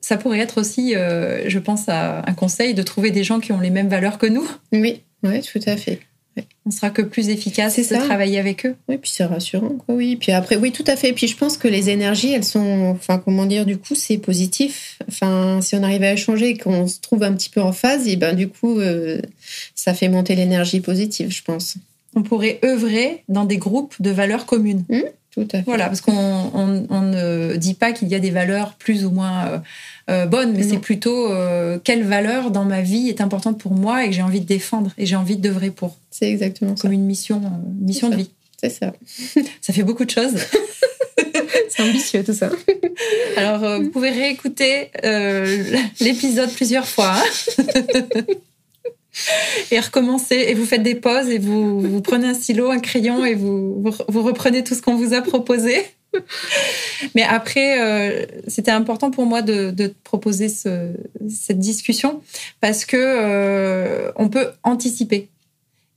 Ça 0.00 0.16
pourrait 0.16 0.38
être 0.38 0.58
aussi, 0.58 0.94
euh, 0.94 1.48
je 1.48 1.58
pense, 1.58 1.88
à 1.88 2.22
un 2.26 2.32
conseil 2.32 2.74
de 2.74 2.82
trouver 2.82 3.10
des 3.10 3.24
gens 3.24 3.40
qui 3.40 3.52
ont 3.52 3.60
les 3.60 3.70
mêmes 3.70 3.88
valeurs 3.88 4.18
que 4.18 4.26
nous. 4.26 4.48
Oui, 4.72 5.02
oui, 5.28 5.42
tout 5.42 5.60
à 5.66 5.76
fait. 5.76 6.00
On 6.66 6.70
sera 6.70 6.90
que 6.90 7.00
plus 7.00 7.28
efficace 7.28 7.76
de 7.76 8.04
travailler 8.04 8.38
avec 8.38 8.66
eux. 8.66 8.74
Oui, 8.88 8.98
puis 8.98 9.10
c'est 9.10 9.24
rassurant, 9.24 9.70
quoi. 9.70 9.94
Oui, 9.94 10.16
puis 10.16 10.32
après, 10.32 10.56
oui, 10.56 10.72
tout 10.72 10.84
à 10.86 10.96
fait. 10.96 11.12
Puis 11.12 11.28
je 11.28 11.36
pense 11.36 11.56
que 11.56 11.68
les 11.68 11.88
énergies, 11.88 12.32
elles 12.32 12.44
sont, 12.44 12.94
enfin, 12.94 13.18
comment 13.18 13.46
dire, 13.46 13.64
du 13.64 13.78
coup, 13.78 13.94
c'est 13.94 14.18
positif. 14.18 14.98
Enfin, 15.08 15.60
si 15.62 15.76
on 15.76 15.82
arrive 15.82 16.02
à 16.02 16.12
échanger 16.12 16.50
et 16.50 16.58
qu'on 16.58 16.86
se 16.88 17.00
trouve 17.00 17.22
un 17.22 17.32
petit 17.32 17.48
peu 17.48 17.62
en 17.62 17.72
phase, 17.72 18.08
et 18.08 18.16
ben 18.16 18.34
du 18.34 18.48
coup, 18.48 18.80
euh, 18.80 19.20
ça 19.74 19.94
fait 19.94 20.08
monter 20.08 20.34
l'énergie 20.34 20.80
positive, 20.80 21.30
je 21.30 21.42
pense. 21.42 21.76
On 22.14 22.22
pourrait 22.22 22.58
œuvrer 22.64 23.22
dans 23.28 23.44
des 23.44 23.58
groupes 23.58 23.94
de 24.00 24.10
valeurs 24.10 24.46
communes. 24.46 24.84
Mmh, 24.88 25.00
tout 25.36 25.48
à 25.52 25.58
fait. 25.58 25.64
Voilà, 25.66 25.86
parce 25.86 26.00
qu'on 26.00 26.66
ne 26.66 27.56
dit 27.56 27.74
pas 27.74 27.92
qu'il 27.92 28.08
y 28.08 28.14
a 28.14 28.18
des 28.18 28.30
valeurs 28.30 28.74
plus 28.74 29.04
ou 29.04 29.10
moins 29.10 29.46
euh, 29.46 29.58
euh, 30.08 30.26
bonne, 30.26 30.54
mais 30.54 30.62
c'est 30.62 30.78
plutôt 30.78 31.30
euh, 31.30 31.78
quelle 31.82 32.04
valeur 32.04 32.50
dans 32.50 32.64
ma 32.64 32.80
vie 32.80 33.08
est 33.10 33.20
importante 33.20 33.58
pour 33.58 33.72
moi 33.72 34.04
et 34.04 34.08
que 34.08 34.14
j'ai 34.14 34.22
envie 34.22 34.40
de 34.40 34.46
défendre 34.46 34.92
et 34.96 35.04
j'ai 35.04 35.16
envie 35.16 35.36
de 35.36 35.42
d'œuvrer 35.42 35.70
pour. 35.70 35.98
C'est 36.10 36.30
exactement 36.30 36.74
Comme 36.74 36.92
une 36.92 37.04
mission, 37.04 37.42
mission 37.78 38.08
de 38.08 38.16
vie. 38.16 38.30
C'est 38.58 38.70
ça. 38.70 38.94
ça 39.60 39.72
fait 39.74 39.82
beaucoup 39.82 40.06
de 40.06 40.10
choses. 40.10 40.32
c'est 41.68 41.82
ambitieux 41.82 42.24
tout 42.24 42.32
ça. 42.32 42.48
Alors, 43.36 43.80
vous 43.82 43.90
pouvez 43.90 44.10
réécouter 44.10 44.90
l'épisode 46.00 46.50
plusieurs 46.50 46.88
fois. 46.88 47.14
Hein. 47.14 48.22
et 49.70 49.80
recommencer 49.80 50.36
et 50.48 50.54
vous 50.54 50.64
faites 50.64 50.82
des 50.82 50.94
pauses 50.94 51.28
et 51.28 51.38
vous, 51.38 51.80
vous 51.80 52.00
prenez 52.00 52.28
un 52.28 52.34
stylo, 52.34 52.70
un 52.70 52.80
crayon 52.80 53.24
et 53.24 53.34
vous, 53.34 53.82
vous 54.08 54.22
reprenez 54.22 54.64
tout 54.64 54.74
ce 54.74 54.82
qu'on 54.82 54.96
vous 54.96 55.14
a 55.14 55.22
proposé. 55.22 55.82
Mais 57.14 57.22
après, 57.22 57.80
euh, 57.80 58.26
c'était 58.46 58.70
important 58.70 59.10
pour 59.10 59.26
moi 59.26 59.42
de, 59.42 59.70
de 59.70 59.92
proposer 60.04 60.48
ce, 60.48 60.92
cette 61.28 61.58
discussion 61.58 62.22
parce 62.60 62.84
que 62.84 62.96
euh, 62.96 64.12
on 64.16 64.28
peut 64.28 64.48
anticiper 64.62 65.28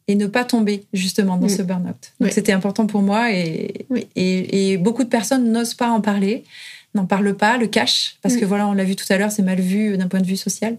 et 0.08 0.16
ne 0.16 0.26
pas 0.26 0.44
tomber 0.44 0.86
justement 0.92 1.38
dans 1.38 1.50
ce 1.50 1.62
burn-out. 1.62 2.14
Donc 2.20 2.32
c'était 2.32 2.52
important 2.52 2.88
pour 2.88 3.04
moi 3.04 3.32
et, 3.32 3.86
et, 4.16 4.72
et, 4.72 4.78
beaucoup 4.78 5.04
de 5.04 5.10
personnes 5.10 5.52
n'osent 5.52 5.76
pas 5.76 5.90
en 5.92 6.02
parler, 6.02 6.46
n'en 6.96 7.06
parlent 7.06 7.36
pas, 7.36 7.58
le 7.58 7.68
cachent 7.68 8.18
parce 8.22 8.36
que 8.36 8.46
voilà, 8.46 8.68
on 8.68 8.74
l'a 8.74 8.84
vu 8.84 8.96
tout 8.96 9.06
à 9.10 9.18
l'heure, 9.18 9.32
c'est 9.32 9.44
mal 9.44 9.60
vu 9.60 9.98
d'un 9.98 10.08
point 10.08 10.22
de 10.22 10.26
vue 10.26 10.38
social. 10.38 10.78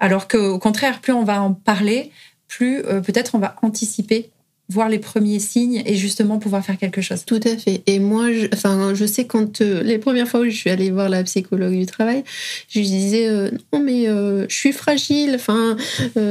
Alors 0.00 0.28
qu'au 0.28 0.58
contraire, 0.58 1.00
plus 1.00 1.12
on 1.12 1.24
va 1.24 1.40
en 1.42 1.52
parler, 1.52 2.10
plus 2.48 2.84
euh, 2.84 3.00
peut-être 3.00 3.34
on 3.34 3.38
va 3.38 3.56
anticiper 3.62 4.30
voir 4.70 4.90
les 4.90 4.98
premiers 4.98 5.38
signes 5.38 5.82
et 5.86 5.94
justement 5.94 6.38
pouvoir 6.38 6.62
faire 6.62 6.76
quelque 6.76 7.00
chose. 7.00 7.24
Tout 7.24 7.40
à 7.44 7.56
fait. 7.56 7.82
Et 7.86 7.98
moi, 7.98 8.30
je, 8.32 8.48
enfin, 8.52 8.92
je 8.94 9.06
sais 9.06 9.26
quand 9.26 9.62
euh, 9.62 9.82
les 9.82 9.98
premières 9.98 10.28
fois 10.28 10.40
où 10.40 10.44
je 10.44 10.50
suis 10.50 10.68
allée 10.68 10.90
voir 10.90 11.08
la 11.08 11.24
psychologue 11.24 11.72
du 11.72 11.86
travail, 11.86 12.22
je 12.68 12.80
disais 12.80 13.28
euh, 13.28 13.50
non 13.72 13.80
mais 13.80 14.08
euh, 14.08 14.44
je 14.48 14.54
suis 14.54 14.72
fragile, 14.72 15.32
enfin 15.34 15.76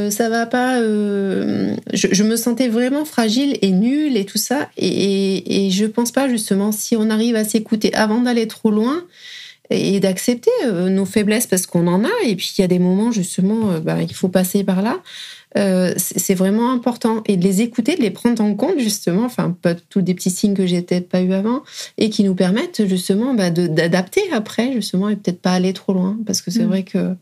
ça 0.10 0.30
va 0.30 0.46
pas. 0.46 0.80
Je, 0.82 2.24
me 2.24 2.36
sentais 2.36 2.68
vraiment 2.68 3.06
fragile 3.06 3.58
et 3.62 3.72
nulle 3.72 4.18
et 4.18 4.26
tout 4.26 4.38
ça. 4.38 4.70
Et, 4.78 5.68
et, 5.68 5.72
je 5.72 5.86
pense 5.86 6.12
pas 6.12 6.30
justement 6.30 6.72
si 6.72 6.96
on 6.96 7.10
arrive 7.10 7.36
à 7.36 7.44
s'écouter 7.44 7.94
avant 7.94 8.22
d'aller 8.22 8.48
trop 8.48 8.70
loin 8.70 9.04
et 9.70 10.00
d'accepter 10.00 10.52
nos 10.90 11.06
faiblesses 11.06 11.48
parce 11.48 11.66
qu'on 11.66 11.88
en 11.88 12.04
a. 12.04 12.12
Et 12.26 12.36
puis 12.36 12.54
il 12.58 12.62
y 12.62 12.64
a 12.64 12.68
des 12.68 12.80
moments 12.80 13.12
justement, 13.12 13.80
bah, 13.80 14.02
il 14.02 14.14
faut 14.14 14.30
passer 14.30 14.64
par 14.64 14.82
là. 14.82 15.02
Euh, 15.58 15.94
c'est 15.98 16.36
vraiment 16.36 16.72
important 16.72 17.24
et 17.26 17.36
de 17.36 17.44
les 17.44 17.62
écouter, 17.62 17.96
de 17.96 18.02
les 18.02 18.12
prendre 18.12 18.44
en 18.44 18.54
compte 18.54 18.80
justement, 18.80 19.26
enfin 19.26 19.56
pas 19.60 19.74
tous 19.74 20.02
des 20.02 20.14
petits 20.14 20.30
signes 20.30 20.54
que 20.54 20.66
j'ai 20.66 20.82
peut-être 20.82 21.10
pas 21.10 21.22
eu 21.22 21.34
avant 21.34 21.64
et 21.98 22.10
qui 22.10 22.24
nous 22.24 22.36
permettent 22.36 22.86
justement 22.86 23.34
bah, 23.34 23.50
d'adapter 23.50 24.22
après 24.32 24.72
justement 24.74 25.10
et 25.10 25.16
peut-être 25.16 25.42
pas 25.42 25.54
aller 25.54 25.74
trop 25.74 25.94
loin 25.94 26.18
parce 26.26 26.42
que 26.42 26.52
c'est 26.52 26.66
mm. 26.66 26.68
vrai 26.68 26.84
que 26.84 27.16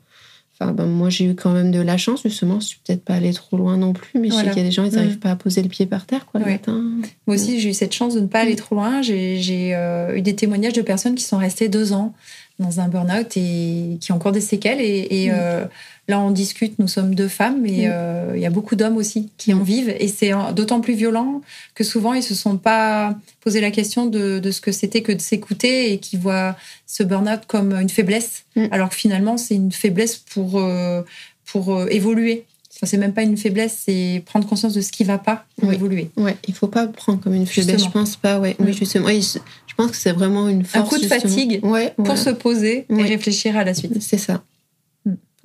Enfin, 0.58 0.72
ben, 0.72 0.86
moi, 0.86 1.10
j'ai 1.10 1.26
eu 1.26 1.36
quand 1.36 1.52
même 1.52 1.70
de 1.70 1.82
la 1.82 1.98
chance, 1.98 2.24
justement. 2.24 2.62
Je 2.62 2.68
suis 2.68 2.80
peut-être 2.86 3.04
pas 3.04 3.16
allée 3.16 3.34
trop 3.34 3.58
loin 3.58 3.76
non 3.76 3.92
plus, 3.92 4.18
mais 4.20 4.30
je 4.30 4.36
sais 4.36 4.48
qu'il 4.48 4.58
y 4.58 4.62
a 4.62 4.64
des 4.64 4.72
gens, 4.72 4.86
ils 4.86 4.94
n'arrivent 4.94 5.18
mm. 5.18 5.20
pas 5.20 5.32
à 5.32 5.36
poser 5.36 5.62
le 5.62 5.68
pied 5.68 5.86
par 5.86 6.06
terre, 6.06 6.26
quoi, 6.26 6.40
le 6.40 6.46
matin. 6.46 6.82
Moi 7.28 7.36
aussi, 7.36 7.60
j'ai 7.60 7.72
eu 7.72 7.74
cette 7.74 7.94
chance 7.94 8.16
de 8.16 8.22
ne 8.22 8.28
pas 8.28 8.40
aller 8.40 8.54
mm. 8.54 8.58
trop 8.58 8.76
loin. 8.76 9.02
J'ai 9.02 9.76
euh, 9.76 10.16
eu 10.16 10.22
des 10.22 10.34
témoignages 10.34 10.72
de 10.72 10.82
personnes 10.82 11.16
qui 11.16 11.26
sont 11.26 11.38
restées 11.38 11.68
deux 11.68 11.92
ans 11.92 12.14
dans 12.60 12.80
un 12.80 12.88
burn-out 12.88 13.36
et 13.38 13.98
qui 14.00 14.12
ont 14.12 14.16
encore 14.16 14.32
des 14.32 14.42
séquelles. 14.42 14.82
Et, 14.82 15.30
euh, 15.32 15.66
Là, 16.08 16.20
on 16.20 16.30
discute, 16.30 16.78
nous 16.78 16.88
sommes 16.88 17.16
deux 17.16 17.28
femmes, 17.28 17.62
mais 17.64 17.88
euh, 17.88 18.34
il 18.36 18.40
y 18.40 18.46
a 18.46 18.52
beaucoup 18.52 18.76
d'hommes 18.76 18.96
aussi 18.96 19.32
qui 19.38 19.56
en 19.56 19.64
vivent. 19.64 19.90
Et 20.00 20.08
c'est 20.08 20.32
d'autant 20.54 20.80
plus 20.80 20.94
violent 20.94 21.42
que 21.74 21.84
souvent, 21.84 22.14
ils 22.14 22.22
se 22.22 22.36
sont 22.36 22.58
pas 22.58 23.16
posé 23.42 23.60
la 23.60 23.72
question 23.72 24.06
de, 24.06 24.40
ce 24.52 24.62
que 24.62 24.72
c'était 24.72 25.02
que 25.02 25.12
de 25.12 25.20
s'écouter 25.20 25.94
et 25.94 25.98
qui 25.98 26.16
voient 26.16 26.56
ce 26.86 27.02
burn-out 27.02 27.48
comme 27.48 27.74
une 27.74 27.90
faiblesse, 27.90 28.46
mm. 28.56 28.68
alors 28.70 28.90
que 28.90 28.96
finalement, 28.96 29.38
c'est 29.38 29.56
une 29.56 29.72
faiblesse 29.72 30.18
pour, 30.18 30.60
euh, 30.60 31.02
pour 31.48 31.90
évoluer. 31.90 32.46
Enfin, 32.76 32.88
c'est 32.88 32.98
même 32.98 33.14
pas 33.14 33.24
une 33.24 33.38
faiblesse, 33.38 33.84
c'est 33.86 34.22
prendre 34.26 34.48
conscience 34.48 34.74
de 34.74 34.82
ce 34.82 34.92
qui 34.92 35.04
va 35.04 35.18
pas 35.18 35.46
pour 35.60 35.72
évoluer. 35.72 36.10
Ouais, 36.18 36.36
il 36.48 36.54
faut 36.54 36.68
pas 36.68 36.88
prendre 36.88 37.22
comme 37.22 37.34
une 37.34 37.48
faiblesse, 37.48 37.84
je 37.84 37.90
pense 37.90 38.18
pas. 38.18 38.40
Ouais, 38.40 38.56
oui, 38.60 38.72
mm. 38.72 38.74
justement. 38.74 39.08
je 39.08 39.74
pense 39.78 39.92
que 39.92 39.98
c'est 39.98 40.12
vraiment 40.12 40.50
une 40.50 40.66
force. 40.66 40.86
Un 40.86 40.90
coup 40.90 41.02
de 41.02 41.08
fatigue 41.08 41.62
pour 41.96 42.18
se 42.18 42.32
poser 42.32 42.86
et 42.90 43.04
réfléchir 43.04 43.58
à 43.58 43.64
la 43.64 43.74
suite. 43.74 44.02
C'est 44.02 44.18
ça 44.18 44.44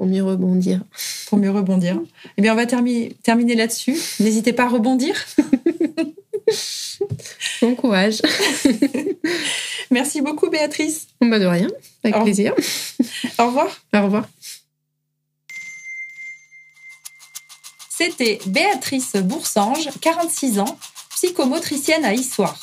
pour 0.00 0.08
mieux 0.08 0.24
rebondir. 0.24 0.80
Pour 1.26 1.36
mieux 1.36 1.50
rebondir. 1.50 2.00
Eh 2.38 2.40
bien, 2.40 2.54
on 2.54 2.56
va 2.56 2.64
terminer 2.64 3.54
là-dessus. 3.54 3.94
N'hésitez 4.18 4.54
pas 4.54 4.64
à 4.64 4.68
rebondir. 4.68 5.14
bon 7.60 7.74
courage. 7.74 8.22
Merci 9.90 10.22
beaucoup, 10.22 10.48
Béatrice. 10.48 11.08
Bah 11.20 11.38
de 11.38 11.44
rien, 11.44 11.68
avec 12.02 12.18
plaisir. 12.22 12.54
Au 13.38 13.48
revoir. 13.48 13.68
Au 13.92 14.04
revoir. 14.04 14.26
C'était 18.00 18.38
Béatrice 18.46 19.16
Boursange, 19.16 19.90
46 20.00 20.58
ans, 20.60 20.78
psychomotricienne 21.10 22.02
à 22.06 22.14
Issoire. 22.14 22.56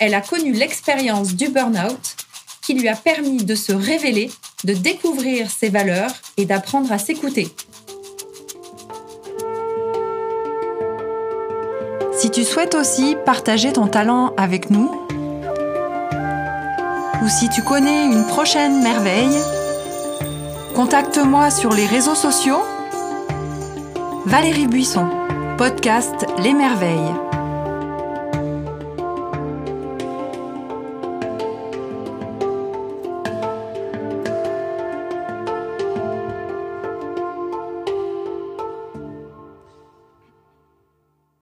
Elle 0.00 0.14
a 0.14 0.22
connu 0.22 0.52
l'expérience 0.52 1.34
du 1.34 1.50
burn-out 1.50 2.16
qui 2.62 2.72
lui 2.72 2.88
a 2.88 2.96
permis 2.96 3.44
de 3.44 3.54
se 3.54 3.72
révéler 3.72 4.30
de 4.64 4.72
découvrir 4.72 5.50
ses 5.50 5.68
valeurs 5.68 6.10
et 6.38 6.46
d'apprendre 6.46 6.90
à 6.90 6.96
s'écouter. 6.96 7.54
Si 12.16 12.30
tu 12.30 12.42
souhaites 12.42 12.74
aussi 12.74 13.14
partager 13.26 13.74
ton 13.74 13.88
talent 13.88 14.32
avec 14.38 14.70
nous, 14.70 14.90
ou 17.22 17.28
si 17.28 17.50
tu 17.50 17.62
connais 17.62 18.06
une 18.06 18.24
prochaine 18.26 18.82
merveille, 18.82 19.38
contacte-moi 20.74 21.50
sur 21.50 21.74
les 21.74 21.84
réseaux 21.84 22.14
sociaux. 22.14 22.62
Valérie 24.26 24.68
Buisson, 24.68 25.08
podcast 25.58 26.26
Les 26.38 26.54
Merveilles. 26.54 27.31